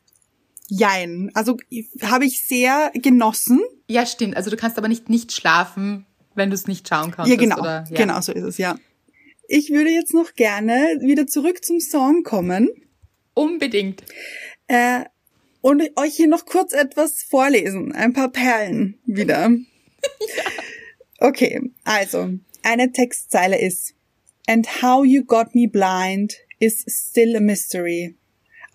Jein. 0.69 1.29
Also 1.33 1.57
habe 2.01 2.23
ich 2.25 2.45
sehr 2.47 2.91
genossen. 2.95 3.59
Ja, 3.89 4.05
stimmt. 4.05 4.37
Also 4.37 4.49
du 4.49 4.55
kannst 4.55 4.77
aber 4.77 4.87
nicht 4.87 5.09
nicht 5.09 5.33
schlafen, 5.33 6.05
wenn 6.35 6.49
du 6.49 6.55
es 6.55 6.67
nicht 6.67 6.87
schauen 6.87 7.11
kannst. 7.11 7.29
Ja, 7.29 7.35
genau. 7.37 7.59
Oder, 7.59 7.83
ja. 7.89 7.97
Genau 7.97 8.21
so 8.21 8.31
ist 8.31 8.43
es, 8.43 8.57
ja. 8.57 8.77
Ich 9.53 9.69
würde 9.69 9.89
jetzt 9.89 10.13
noch 10.13 10.35
gerne 10.35 10.99
wieder 11.01 11.27
zurück 11.27 11.65
zum 11.65 11.81
Song 11.81 12.23
kommen 12.23 12.69
Unbedingt. 13.33 14.01
äh, 14.67 15.03
und 15.59 15.81
euch 15.97 16.15
hier 16.15 16.29
noch 16.29 16.45
kurz 16.45 16.71
etwas 16.71 17.23
vorlesen. 17.23 17.91
Ein 17.91 18.13
paar 18.13 18.31
Perlen 18.31 18.97
wieder. 19.05 19.51
Okay, 21.23 21.61
also 21.83 22.31
eine 22.63 22.91
Textzeile 22.93 23.59
ist 23.61 23.93
And 24.47 24.81
how 24.81 25.05
you 25.05 25.23
got 25.23 25.53
me 25.53 25.67
blind 25.67 26.33
is 26.59 26.83
still 26.87 27.35
a 27.35 27.39
mystery. 27.39 28.15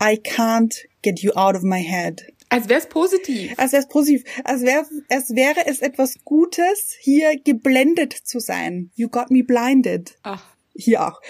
I 0.00 0.16
can't 0.16 0.76
get 1.02 1.22
you 1.22 1.32
out 1.34 1.56
of 1.56 1.62
my 1.62 1.82
head. 1.82 2.32
Als 2.50 2.68
wäre 2.68 2.78
es 2.78 2.86
positiv. 2.86 3.52
Als 3.56 3.72
wäre 3.72 3.82
es 3.82 3.88
positiv. 3.88 4.22
Als, 4.44 4.62
wär, 4.62 4.86
als 5.08 5.34
wäre 5.34 5.66
es 5.66 5.80
etwas 5.80 6.22
Gutes, 6.24 6.94
hier 7.00 7.36
geblendet 7.42 8.12
zu 8.12 8.38
sein. 8.38 8.92
You 8.94 9.08
got 9.08 9.32
me 9.32 9.42
blinded. 9.42 10.16
Ach. 10.22 10.55
Hier 10.76 11.06
auch. 11.06 11.20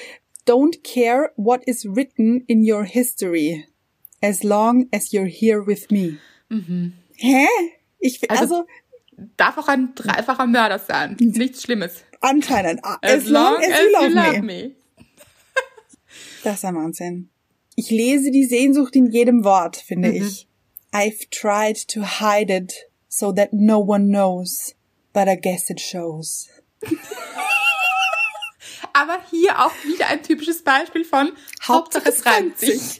Don't 0.47 0.82
care 0.84 1.32
what 1.36 1.62
is 1.66 1.84
written 1.84 2.44
in 2.47 2.62
your 2.68 2.84
history. 2.84 3.66
As 4.22 4.42
long 4.42 4.86
as 4.92 5.12
you're 5.12 5.26
here 5.28 5.66
with 5.66 5.90
me. 5.90 6.18
Hä? 7.16 7.47
Ich, 7.99 8.28
Also- 8.30 8.40
also, 8.42 8.66
Darf 9.38 9.57
auch 9.57 9.68
ein 9.68 9.94
dreifacher 9.94 10.47
Mörder 10.47 10.78
sein. 10.78 11.16
Nichts 11.18 11.62
Schlimmes. 11.62 12.05
anscheinend. 12.20 12.80
ah, 12.84 12.99
As, 13.01 13.26
long, 13.26 13.57
as, 13.57 13.66
you 13.66 14.14
love, 14.14 14.42
me. 14.42 14.42
me. 14.42 14.74
Das 16.44 16.57
ist 16.57 16.64
ein 16.66 16.74
Wahnsinn. 16.76 17.30
Ich 17.76 17.90
lese 17.90 18.30
die 18.30 18.44
Sehnsucht 18.44 18.94
in 18.94 19.07
jedem 19.11 19.42
Wort, 19.42 19.76
finde 19.76 20.11
ich. 20.12 20.47
I've 20.92 21.28
tried 21.30 21.88
to 21.88 22.03
hide 22.20 22.51
it 22.55 22.72
so 23.09 23.32
that 23.32 23.53
no 23.55 23.78
one 23.80 24.09
knows, 24.09 24.74
but 25.14 25.28
I 25.28 25.36
guess 25.36 25.70
it 25.70 25.80
shows. 25.80 26.49
Aber 28.99 29.18
hier 29.30 29.59
auch 29.64 29.72
wieder 29.84 30.07
ein 30.09 30.22
typisches 30.22 30.62
Beispiel 30.62 31.05
von 31.05 31.32
Hauptsache 31.62 32.09
es 32.09 32.24
reimt 32.26 32.59
sich. 32.59 32.99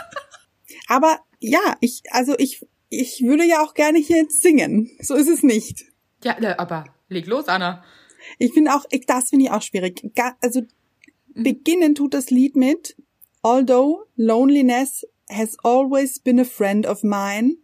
Aber 0.88 1.18
ja, 1.40 1.76
ich, 1.80 2.02
also 2.10 2.34
ich, 2.38 2.64
ich 2.88 3.22
würde 3.22 3.44
ja 3.44 3.62
auch 3.62 3.74
gerne 3.74 3.98
hier 3.98 4.18
jetzt 4.18 4.42
singen. 4.42 4.90
So 5.00 5.14
ist 5.14 5.28
es 5.28 5.42
nicht. 5.42 5.84
Ja, 6.22 6.38
ne, 6.40 6.58
aber 6.58 6.84
leg 7.08 7.26
los, 7.26 7.48
Anna. 7.48 7.84
Ich 8.38 8.52
finde 8.52 8.74
auch, 8.74 8.84
ich- 8.90 9.06
das 9.06 9.28
finde 9.30 9.46
ich 9.46 9.50
auch 9.50 9.62
schwierig. 9.62 10.02
Also 10.40 10.62
beginnen 11.34 11.94
tut 11.94 12.14
das 12.14 12.30
Lied 12.30 12.56
mit 12.56 12.96
Although 13.42 14.06
loneliness 14.16 15.06
has 15.30 15.56
always 15.62 16.18
been 16.18 16.40
a 16.40 16.44
friend 16.44 16.86
of 16.86 17.02
mine, 17.04 17.56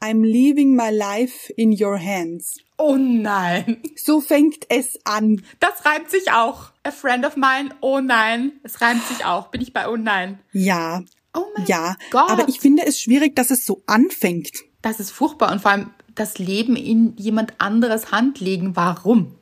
I'm 0.00 0.22
leaving 0.22 0.74
my 0.74 0.90
life 0.90 1.52
in 1.56 1.72
your 1.72 1.98
hands. 1.98 2.58
Oh 2.78 2.96
nein. 2.96 3.82
So 3.96 4.20
fängt 4.20 4.64
es 4.70 4.98
an. 5.04 5.42
Das 5.60 5.84
reimt 5.84 6.10
sich 6.10 6.32
auch. 6.32 6.72
A 6.84 6.90
friend 6.90 7.26
of 7.26 7.36
mine. 7.36 7.70
Oh 7.80 8.00
nein. 8.00 8.52
Es 8.62 8.80
reimt 8.80 9.06
sich 9.06 9.24
auch. 9.24 9.48
Bin 9.48 9.60
ich 9.60 9.72
bei 9.72 9.88
Oh 9.88 9.96
nein. 9.96 10.38
Ja, 10.52 11.02
Oh 11.34 11.44
mein 11.56 11.66
ja. 11.66 11.96
Gott. 12.10 12.30
Aber 12.30 12.48
ich 12.48 12.60
finde 12.60 12.84
es 12.86 13.00
schwierig, 13.00 13.36
dass 13.36 13.50
es 13.50 13.64
so 13.64 13.82
anfängt. 13.86 14.50
Das 14.82 14.98
ist 15.00 15.10
furchtbar 15.10 15.52
und 15.52 15.60
vor 15.60 15.70
allem 15.70 15.90
das 16.14 16.38
Leben 16.38 16.76
in 16.76 17.16
jemand 17.16 17.54
anderes 17.58 18.10
Hand 18.10 18.40
legen. 18.40 18.74
Warum? 18.76 19.36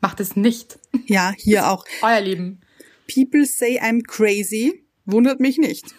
Macht 0.00 0.20
es 0.20 0.36
nicht. 0.36 0.78
Ja, 1.06 1.32
hier 1.36 1.70
auch. 1.70 1.84
Euer 2.02 2.20
Leben. 2.20 2.60
People 3.12 3.44
say 3.44 3.80
I'm 3.80 4.02
crazy. 4.06 4.84
Wundert 5.04 5.40
mich 5.40 5.58
nicht. 5.58 5.94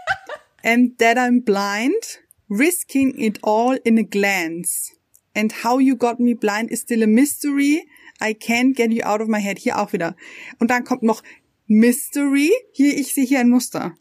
And 0.62 0.98
that 0.98 1.16
I'm 1.16 1.44
blind. 1.44 2.20
Risking 2.48 3.18
it 3.18 3.38
all 3.42 3.76
in 3.84 3.98
a 3.98 4.04
glance. 4.04 4.92
And 5.34 5.52
how 5.64 5.78
you 5.78 5.96
got 5.96 6.18
me 6.20 6.34
blind 6.34 6.70
is 6.70 6.80
still 6.80 7.02
a 7.02 7.06
mystery. 7.06 7.86
I 8.20 8.32
can't 8.34 8.74
get 8.76 8.92
you 8.92 9.02
out 9.04 9.20
of 9.20 9.28
my 9.28 9.40
head. 9.40 9.58
Hier 9.58 9.78
auch 9.78 9.92
wieder. 9.92 10.16
Und 10.58 10.70
dann 10.70 10.84
kommt 10.84 11.02
noch 11.02 11.22
Mystery. 11.66 12.50
Hier, 12.72 12.96
ich 12.96 13.12
sehe 13.14 13.24
hier 13.26 13.40
ein 13.40 13.50
Muster. 13.50 13.96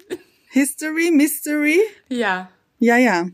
History, 0.51 1.11
Mystery. 1.11 1.79
Ja. 2.09 2.49
Ja, 2.79 2.97
ja. 2.97 3.29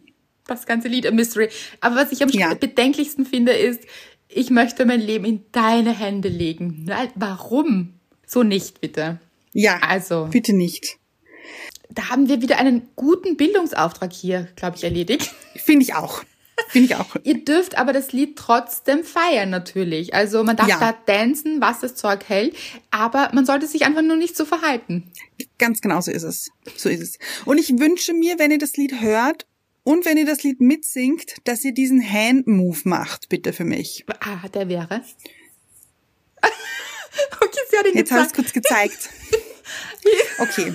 Das 0.47 0.65
ganze 0.65 0.87
Lied 0.87 1.05
a 1.05 1.11
Mystery. 1.11 1.49
Aber 1.81 1.95
was 1.97 2.11
ich 2.11 2.23
am 2.23 2.29
Ja. 2.29 2.53
bedenklichsten 2.55 3.25
finde, 3.25 3.51
ist, 3.51 3.81
ich 4.27 4.49
möchte 4.49 4.85
mein 4.85 5.01
Leben 5.01 5.25
in 5.25 5.43
deine 5.51 5.97
Hände 5.97 6.29
legen. 6.29 6.89
Warum? 7.15 7.93
So 8.25 8.43
nicht, 8.43 8.81
bitte. 8.81 9.19
Ja. 9.53 9.77
Also. 9.81 10.29
Bitte 10.31 10.53
nicht. 10.53 10.97
Da 11.93 12.09
haben 12.09 12.29
wir 12.29 12.41
wieder 12.41 12.57
einen 12.57 12.87
guten 12.95 13.37
Bildungsauftrag 13.37 14.13
hier, 14.13 14.47
glaube 14.55 14.77
ich, 14.77 14.83
erledigt. 14.83 15.33
Finde 15.55 15.83
ich 15.83 15.93
auch. 15.93 16.23
Finde 16.69 16.85
ich 16.85 16.95
auch. 16.95 17.15
Ihr 17.23 17.43
dürft 17.43 17.77
aber 17.77 17.91
das 17.91 18.11
Lied 18.13 18.37
trotzdem 18.37 19.03
feiern 19.03 19.49
natürlich. 19.49 20.13
Also 20.13 20.43
man 20.43 20.55
darf 20.55 20.67
Ja. 20.67 20.79
da 20.79 20.91
tanzen, 20.93 21.59
was 21.59 21.79
das 21.79 21.95
Zeug 21.95 22.23
hält, 22.29 22.55
aber 22.91 23.29
man 23.33 23.45
sollte 23.45 23.67
sich 23.67 23.83
einfach 23.85 24.03
nur 24.03 24.15
nicht 24.15 24.37
so 24.37 24.45
verhalten. 24.45 25.11
Ganz 25.57 25.81
genau 25.81 25.99
so 26.01 26.11
ist 26.11 26.23
es. 26.23 26.49
So 26.77 26.87
ist 26.89 27.01
es. 27.01 27.17
Und 27.45 27.57
ich 27.57 27.77
wünsche 27.79 28.13
mir, 28.13 28.37
wenn 28.39 28.51
ihr 28.51 28.57
das 28.59 28.77
Lied 28.77 29.01
hört 29.01 29.45
und 29.83 30.05
wenn 30.05 30.17
ihr 30.17 30.25
das 30.25 30.43
Lied 30.43 30.61
mitsingt, 30.61 31.35
dass 31.45 31.63
ihr 31.65 31.73
diesen 31.73 32.01
Hand-Move 32.07 32.79
macht, 32.83 33.27
bitte 33.29 33.51
für 33.53 33.65
mich. 33.65 34.05
Ah, 34.19 34.47
der 34.49 34.69
wäre. 34.69 35.01
okay, 37.41 37.59
sie 37.69 37.77
hat 37.77 37.85
ihn 37.87 37.95
Jetzt 37.97 38.11
es 38.11 38.17
gezeigt. 38.33 38.35
kurz 38.35 38.53
gezeigt. 38.53 39.09
Okay. 40.39 40.73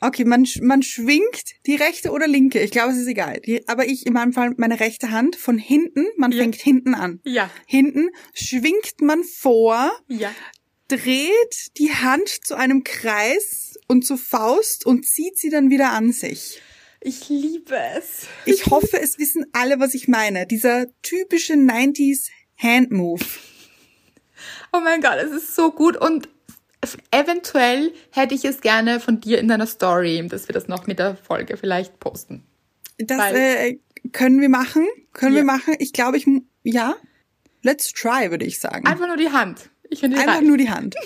Okay, 0.00 0.24
man, 0.24 0.46
man 0.62 0.82
schwingt 0.82 1.44
die 1.66 1.76
rechte 1.76 2.10
oder 2.10 2.26
linke. 2.26 2.60
Ich 2.60 2.70
glaube, 2.70 2.92
es 2.92 2.98
ist 2.98 3.06
egal. 3.06 3.40
Die, 3.40 3.66
aber 3.68 3.86
ich 3.86 4.06
in 4.06 4.12
meinem 4.14 4.32
Fall 4.32 4.54
meine 4.56 4.80
rechte 4.80 5.10
Hand 5.10 5.36
von 5.36 5.58
hinten. 5.58 6.06
Man 6.16 6.32
Ja. 6.32 6.38
fängt 6.42 6.56
hinten 6.56 6.94
an. 6.94 7.20
Ja. 7.24 7.50
Hinten 7.66 8.08
schwingt 8.32 9.00
man 9.00 9.22
vor, 9.24 9.92
Ja. 10.08 10.34
dreht 10.88 11.76
die 11.78 11.92
Hand 11.92 12.28
zu 12.28 12.54
einem 12.56 12.82
Kreis 12.82 13.74
und 13.88 14.06
zur 14.06 14.18
Faust 14.18 14.86
und 14.86 15.06
zieht 15.06 15.38
sie 15.38 15.50
dann 15.50 15.70
wieder 15.70 15.90
an 15.92 16.12
sich. 16.12 16.60
Ich 17.02 17.28
liebe 17.28 17.76
es. 17.96 18.26
Ich 18.44 18.66
hoffe, 18.66 19.00
es 19.00 19.18
wissen 19.18 19.46
alle, 19.52 19.80
was 19.80 19.94
ich 19.94 20.08
meine. 20.08 20.46
Dieser 20.46 20.86
typische 21.02 21.54
90s 21.54 22.28
Hand 22.58 22.90
Move. 22.90 23.24
Oh 24.72 24.80
mein 24.80 25.00
Gott, 25.00 25.16
es 25.16 25.30
ist 25.32 25.54
so 25.54 25.72
gut 25.72 25.96
und 25.96 26.28
eventuell 27.10 27.92
hätte 28.10 28.34
ich 28.34 28.44
es 28.44 28.60
gerne 28.60 29.00
von 29.00 29.20
dir 29.20 29.38
in 29.38 29.48
deiner 29.48 29.66
Story, 29.66 30.26
dass 30.28 30.48
wir 30.48 30.52
das 30.54 30.68
noch 30.68 30.86
mit 30.86 30.98
der 30.98 31.16
Folge 31.16 31.56
vielleicht 31.56 31.98
posten. 32.00 32.44
Das 32.98 33.18
Weil- 33.18 33.36
äh, 33.36 33.78
können 34.12 34.40
wir 34.40 34.48
machen. 34.48 34.86
Können 35.12 35.32
Ja. 35.34 35.40
wir 35.40 35.44
machen. 35.44 35.74
Ich 35.78 35.92
glaube, 35.92 36.16
ich 36.16 36.26
ja. 36.62 36.94
Let's 37.62 37.92
try, 37.92 38.30
würde 38.30 38.46
ich 38.46 38.58
sagen. 38.60 38.86
Einfach 38.86 39.06
nur 39.06 39.18
die 39.18 39.30
Hand. 39.30 39.68
Ich 39.90 40.00
finde 40.00 40.16
Einfach 40.18 40.36
reicht. 40.36 40.46
nur 40.46 40.56
die 40.56 40.70
Hand. 40.70 40.94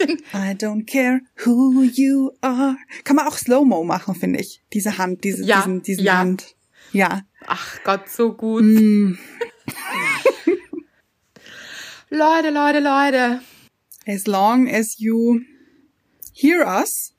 I 0.00 0.54
don't 0.56 0.86
care 0.90 1.20
who 1.44 1.82
you 1.82 2.30
are. 2.40 2.76
Kann 3.04 3.16
man 3.16 3.26
auch 3.26 3.36
Slow-Mo 3.36 3.84
machen, 3.84 4.14
finde 4.14 4.40
ich. 4.40 4.62
Diese 4.72 4.96
Hand, 4.96 5.22
diese, 5.24 5.44
Ja, 5.44 5.58
diesen, 5.58 5.82
diesen 5.82 6.04
ja. 6.04 6.16
Hand. 6.18 6.56
Ja. 6.92 7.22
Ach 7.46 7.78
Gott, 7.84 8.08
so 8.08 8.32
gut. 8.32 8.62
Mm. 8.64 9.18
Leute, 12.10 12.50
Leute, 12.50 12.80
Leute. 12.80 13.40
As 14.06 14.26
long 14.26 14.68
as 14.68 14.98
you 14.98 15.40
hear 16.34 16.66
us 16.66 17.12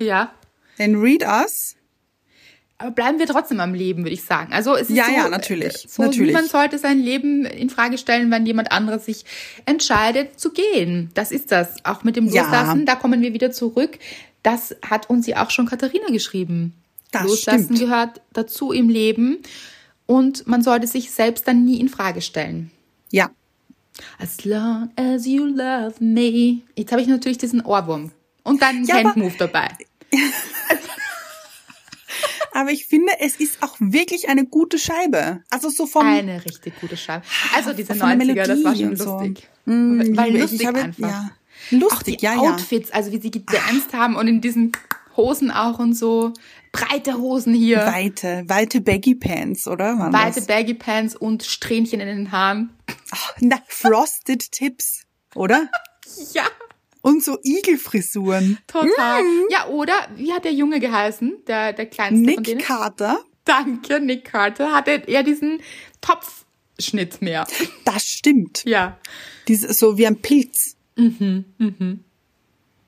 Ja. 0.00 0.32
and 0.78 0.96
read 1.02 1.22
us. 1.22 1.76
Aber 2.78 2.90
bleiben 2.90 3.20
wir 3.20 3.26
trotzdem 3.26 3.60
am 3.60 3.74
Leben, 3.74 4.02
würde 4.02 4.14
ich 4.14 4.24
sagen. 4.24 4.52
Also 4.52 4.74
es 4.74 4.90
ist 4.90 4.96
Ja, 4.96 5.04
so, 5.06 5.12
ja, 5.12 5.28
natürlich, 5.28 5.84
äh, 5.84 5.88
So, 5.88 6.02
natürlich. 6.02 6.28
Niemand 6.34 6.50
sollte 6.50 6.78
sein 6.78 6.98
Leben 6.98 7.44
in 7.44 7.70
Frage 7.70 7.96
stellen, 7.96 8.28
wenn 8.32 8.44
jemand 8.44 8.72
anderes 8.72 9.04
sich 9.06 9.24
entscheidet 9.66 10.40
zu 10.40 10.50
gehen. 10.50 11.10
Das 11.14 11.30
ist 11.30 11.52
das. 11.52 11.84
Auch 11.84 12.02
mit 12.02 12.16
dem 12.16 12.26
Ja. 12.26 12.42
Loslassen, 12.42 12.84
da 12.84 12.96
kommen 12.96 13.22
wir 13.22 13.32
wieder 13.34 13.52
zurück. 13.52 13.98
Das 14.42 14.74
hat 14.84 15.08
uns 15.08 15.28
ja 15.28 15.44
auch 15.44 15.50
schon 15.50 15.66
Katharina 15.66 16.08
geschrieben. 16.08 16.72
Das 17.12 17.22
Loslassen 17.22 17.64
stimmt. 17.76 17.78
gehört 17.78 18.20
dazu 18.32 18.72
im 18.72 18.88
Leben 18.88 19.38
und 20.06 20.48
man 20.48 20.62
sollte 20.62 20.88
sich 20.88 21.12
selbst 21.12 21.46
dann 21.46 21.64
nie 21.64 21.78
in 21.78 21.88
Frage 21.88 22.20
stellen. 22.20 22.72
Ja. 23.12 23.30
As 24.18 24.44
long 24.44 24.90
as 24.96 25.26
you 25.26 25.44
love 25.46 25.94
me. 26.00 26.62
Jetzt 26.76 26.92
habe 26.92 27.02
ich 27.02 27.08
natürlich 27.08 27.38
diesen 27.38 27.60
Ohrwurm. 27.64 28.12
Und 28.44 28.62
dann 28.62 28.84
Ja, 28.84 28.96
Handmove 28.96 29.36
dabei. 29.36 29.68
Aber 32.54 32.70
ich 32.70 32.86
finde, 32.86 33.12
es 33.20 33.36
ist 33.36 33.62
auch 33.62 33.76
wirklich 33.78 34.28
eine 34.28 34.44
gute 34.44 34.78
Scheibe. 34.78 35.40
Also 35.50 35.70
so 35.70 35.86
vom, 35.86 36.06
Eine 36.06 36.44
richtig 36.44 36.78
gute 36.80 36.96
Scheibe. 36.96 37.24
Also 37.54 37.72
diese 37.72 37.94
von 37.94 38.18
der 38.18 38.26
90er, 38.28 38.46
das 38.46 38.64
war 38.64 38.76
schon 38.76 38.88
und 38.90 38.98
so. 38.98 39.18
lustig. 39.18 39.48
Mm, 39.64 40.16
Weil 40.16 40.38
lustig 40.38 40.60
ich 40.60 40.66
habe, 40.66 40.80
einfach. 40.82 41.08
Ja. 41.08 41.30
Auch 41.30 41.70
Lustig, 41.72 42.18
die 42.18 42.24
ja, 42.24 42.34
ja. 42.34 42.40
Outfits, 42.40 42.90
also 42.90 43.12
wie 43.12 43.20
sie 43.20 43.30
gedanced 43.30 43.94
haben 43.94 44.16
und 44.16 44.26
in 44.28 44.40
diesen 44.40 44.72
Hosen 45.16 45.50
auch 45.50 45.78
und 45.78 45.94
so. 45.94 46.32
Breite 46.72 47.18
Hosen 47.18 47.54
hier. 47.54 47.78
Weite, 47.78 48.44
weite 48.46 48.80
Baggy 48.80 49.14
Pants, 49.14 49.68
oder? 49.68 49.98
Waren 49.98 50.12
Weite 50.12 50.36
das? 50.36 50.46
Baggy 50.46 50.74
Pants 50.74 51.14
und 51.14 51.42
Strähnchen 51.42 52.00
in 52.00 52.08
den 52.08 52.32
Haaren. 52.32 52.70
Ach, 53.10 53.34
na, 53.40 53.58
Frosted 53.68 54.50
Tips, 54.52 55.02
oder? 55.34 55.68
Ja, 56.34 56.44
Und 57.00 57.24
so 57.24 57.38
Igelfrisuren. 57.42 58.58
total. 58.66 59.22
Ja, 59.50 59.66
oder 59.68 59.94
wie 60.16 60.30
hat 60.32 60.44
der 60.44 60.52
Junge 60.52 60.78
geheißen? 60.78 61.38
Der, 61.46 61.72
der 61.72 61.86
kleinste 61.86 62.16
von 62.16 62.22
Nick 62.22 62.44
denen? 62.44 62.60
Carter. 62.60 63.18
Danke, 63.46 63.98
Nick 63.98 64.24
Carter. 64.26 64.72
Hatte 64.72 64.90
eher 65.06 65.22
diesen 65.22 65.60
Topfschnitt 66.02 67.22
mehr. 67.22 67.46
Das 67.86 68.04
stimmt. 68.06 68.62
Ja. 68.66 68.98
Diese, 69.48 69.72
so 69.72 69.96
wie 69.98 70.06
ein 70.06 70.20
Pilz. 70.20 70.76
Mhm, 70.96 71.44
mhm. 71.58 72.04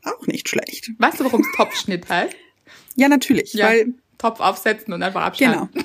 Auch 0.05 0.27
nicht 0.27 0.49
schlecht. 0.49 0.91
Weißt 0.99 1.21
du, 1.21 1.25
warum 1.25 1.41
es 1.41 1.49
Topfschnitt 1.57 2.09
heißt? 2.09 2.35
Ja, 2.97 3.09
natürlich, 3.09 3.55
Ja. 3.55 3.67
weil, 3.67 3.95
Topf 4.19 4.41
aufsetzen 4.41 4.93
und 4.95 5.03
einfach 5.03 5.23
abschneiden. 5.23 5.69
genau. 5.73 5.85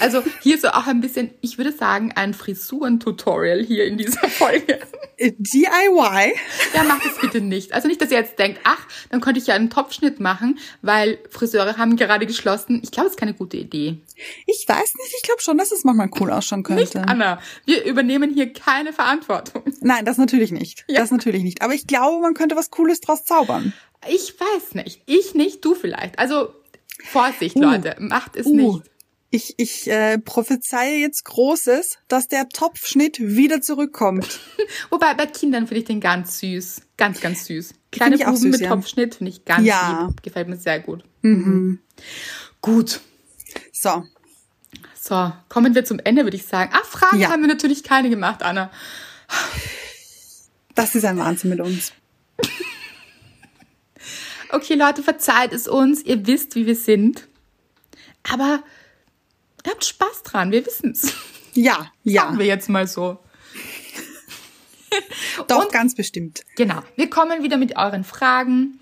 Also 0.00 0.22
hier 0.42 0.58
so 0.58 0.68
auch 0.68 0.86
ein 0.86 1.00
bisschen, 1.00 1.30
ich 1.40 1.58
würde 1.58 1.72
sagen, 1.72 2.12
ein 2.14 2.34
Frisuren-Tutorial 2.34 3.62
hier 3.64 3.84
in 3.86 3.98
dieser 3.98 4.28
Folge. 4.28 4.78
Äh, 5.16 5.32
DIY? 5.36 6.34
Ja, 6.74 6.84
macht 6.84 7.04
es 7.06 7.18
bitte 7.20 7.40
nicht. 7.40 7.72
Also 7.72 7.88
nicht, 7.88 8.00
dass 8.00 8.10
ihr 8.10 8.18
jetzt 8.18 8.38
denkt, 8.38 8.60
ach, 8.64 8.86
dann 9.10 9.20
könnte 9.20 9.40
ich 9.40 9.46
ja 9.46 9.54
einen 9.54 9.70
Topfschnitt 9.70 10.20
machen, 10.20 10.58
weil 10.80 11.18
Friseure 11.30 11.76
haben 11.76 11.96
gerade 11.96 12.26
geschlossen. 12.26 12.80
Ich 12.82 12.90
glaube, 12.90 13.08
es 13.08 13.14
ist 13.14 13.18
keine 13.18 13.34
gute 13.34 13.56
Idee. 13.56 13.98
Ich 14.46 14.64
weiß 14.66 14.94
nicht, 14.94 15.14
ich 15.16 15.22
glaube 15.22 15.42
schon, 15.42 15.58
dass 15.58 15.72
es 15.72 15.84
manchmal 15.84 16.10
cool 16.20 16.30
ausschauen 16.30 16.62
könnte. 16.62 16.82
Nicht, 16.82 16.96
Anna. 16.96 17.40
Wir 17.64 17.84
übernehmen 17.84 18.32
hier 18.32 18.52
keine 18.52 18.92
Verantwortung. 18.92 19.62
Nein, 19.80 20.04
das 20.04 20.18
natürlich 20.18 20.50
nicht. 20.52 20.84
Ja. 20.88 21.00
Das 21.00 21.10
natürlich 21.10 21.42
nicht. 21.42 21.62
Aber 21.62 21.74
ich 21.74 21.86
glaube, 21.86 22.20
man 22.22 22.34
könnte 22.34 22.56
was 22.56 22.70
Cooles 22.70 23.00
draus 23.00 23.24
zaubern. 23.24 23.72
Ich 24.08 24.34
weiß 24.40 24.74
nicht. 24.74 25.02
Ich 25.06 25.34
nicht, 25.34 25.64
du 25.64 25.74
vielleicht. 25.74 26.18
Also 26.18 26.52
Vorsicht, 27.04 27.56
Uh. 27.56 27.62
Leute. 27.62 27.96
Macht 27.98 28.36
es 28.36 28.46
Uh. 28.46 28.54
nicht. 28.56 28.82
Ich, 29.34 29.54
ich 29.56 29.88
äh, 29.88 30.18
prophezeie 30.18 30.98
jetzt 30.98 31.24
Großes, 31.24 31.96
dass 32.06 32.28
der 32.28 32.50
Topfschnitt 32.50 33.18
wieder 33.18 33.62
zurückkommt. 33.62 34.40
Wobei 34.90 35.14
bei 35.14 35.24
Kindern 35.24 35.66
finde 35.66 35.80
ich 35.80 35.86
den 35.86 36.00
ganz 36.00 36.38
süß. 36.38 36.82
Ganz, 36.98 37.18
ganz 37.22 37.46
süß. 37.46 37.72
Kleine 37.90 38.18
Buben 38.18 38.36
süß, 38.36 38.50
mit 38.52 38.60
ja. 38.60 38.68
Topfschnitt 38.68 39.14
finde 39.14 39.30
ich 39.32 39.46
ganz 39.46 39.66
Ja. 39.66 40.06
lieb. 40.06 40.22
Gefällt 40.22 40.48
mir 40.48 40.58
sehr 40.58 40.80
gut. 40.80 41.02
Mhm. 41.22 41.78
Gut. 42.60 43.00
So, 43.72 44.04
So, 45.00 45.32
kommen 45.48 45.74
wir 45.74 45.84
zum 45.86 45.98
Ende, 45.98 46.24
würde 46.24 46.36
ich 46.36 46.44
sagen. 46.44 46.70
Ah, 46.74 46.84
Fragen 46.84 47.18
Ja. 47.18 47.30
haben 47.30 47.40
wir 47.40 47.48
natürlich 47.48 47.82
keine 47.84 48.10
gemacht, 48.10 48.42
Anna. 48.42 48.70
das 50.74 50.94
ist 50.94 51.06
ein 51.06 51.16
Wahnsinn 51.18 51.48
mit 51.50 51.60
uns. 51.60 51.92
Okay, 54.50 54.74
Leute, 54.74 55.02
verzeiht 55.02 55.54
es 55.54 55.66
uns. 55.66 56.02
Ihr 56.02 56.26
wisst, 56.26 56.54
wie 56.56 56.66
wir 56.66 56.76
sind. 56.76 57.26
Aber 58.30 58.62
ihr 59.64 59.72
habt 59.72 59.84
Spaß 59.84 60.22
dran. 60.24 60.50
Wir 60.52 60.64
wissen's. 60.66 61.12
Ja, 61.54 61.86
ja, 62.02 62.22
Sagen 62.22 62.38
wir 62.38 62.46
jetzt 62.46 62.68
mal 62.68 62.86
so. 62.86 63.18
doch, 65.48 65.64
Und- 65.64 65.72
ganz 65.72 65.94
bestimmt. 65.94 66.42
Genau. 66.56 66.80
Wir 66.96 67.08
kommen 67.10 67.42
wieder 67.42 67.56
mit 67.56 67.76
euren 67.76 68.04
Fragen, 68.04 68.78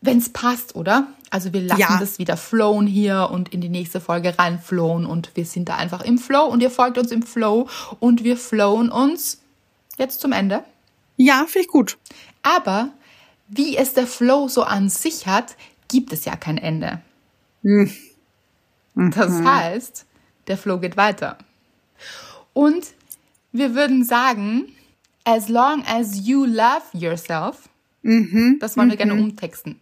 wenn's 0.00 0.28
passt, 0.30 0.74
oder? 0.76 1.08
Also 1.30 1.52
wir 1.52 1.62
lassen 1.62 1.80
Ja. 1.80 1.98
das 1.98 2.18
wieder 2.18 2.36
flowen 2.36 2.86
hier 2.86 3.28
und 3.32 3.52
in 3.52 3.60
die 3.60 3.68
nächste 3.68 4.00
Folge 4.00 4.38
reinflowen 4.38 5.06
und 5.06 5.30
wir 5.34 5.44
sind 5.44 5.68
da 5.68 5.76
einfach 5.76 6.02
im 6.02 6.18
Flow 6.18 6.44
und 6.46 6.62
ihr 6.62 6.70
folgt 6.70 6.98
uns 6.98 7.10
im 7.10 7.22
Flow 7.22 7.68
und 7.98 8.22
wir 8.24 8.36
flowen 8.36 8.90
uns 8.90 9.42
jetzt 9.98 10.20
zum 10.20 10.32
Ende. 10.32 10.62
Ja, 11.16 11.44
finde 11.48 11.60
ich 11.60 11.68
gut. 11.68 11.98
Aber 12.42 12.90
wie 13.48 13.76
es 13.76 13.94
der 13.94 14.06
Flow 14.06 14.48
so 14.48 14.62
an 14.62 14.88
sich 14.88 15.26
hat, 15.26 15.56
gibt 15.88 16.12
es 16.12 16.24
ja 16.24 16.36
kein 16.36 16.58
Ende. 16.58 17.00
Das 18.96 19.30
heißt, 19.42 20.06
der 20.46 20.56
Flow 20.56 20.78
geht 20.78 20.96
weiter. 20.96 21.36
Und 22.54 22.94
wir 23.52 23.74
würden 23.74 24.04
sagen, 24.04 24.72
as 25.24 25.48
long 25.48 25.84
as 25.86 26.26
you 26.26 26.46
love 26.46 26.82
yourself, 26.92 27.68
das 28.02 28.76
wollen 28.76 28.90
wir 28.90 28.96
gerne 28.96 29.14
umtexten. 29.14 29.80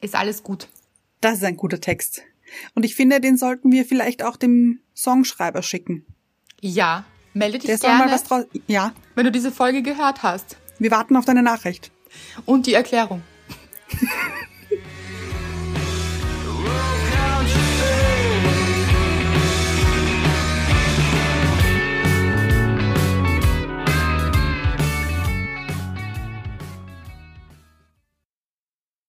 Ist 0.00 0.14
alles 0.14 0.42
gut. 0.42 0.68
Das 1.20 1.38
ist 1.38 1.44
ein 1.44 1.56
guter 1.56 1.80
Text. 1.80 2.22
Und 2.74 2.84
ich 2.84 2.94
finde, 2.94 3.20
den 3.20 3.36
sollten 3.36 3.72
wir 3.72 3.84
vielleicht 3.84 4.22
auch 4.22 4.36
dem 4.36 4.80
Songschreiber 4.94 5.62
schicken. 5.62 6.04
Ja, 6.60 7.04
melde 7.32 7.58
dich 7.58 7.66
Der 7.66 7.78
soll 7.78 7.90
gerne, 7.90 8.04
mal 8.04 8.12
was 8.12 8.24
draus. 8.24 8.44
Ja, 8.68 8.92
wenn 9.16 9.24
du 9.24 9.32
diese 9.32 9.50
Folge 9.50 9.82
gehört 9.82 10.22
hast. 10.22 10.56
wir 10.78 10.90
warten 10.90 11.16
auf 11.16 11.24
deine 11.24 11.42
Nachricht. 11.42 11.90
Und 12.44 12.66
die 12.66 12.74
Erklärung. 12.74 13.22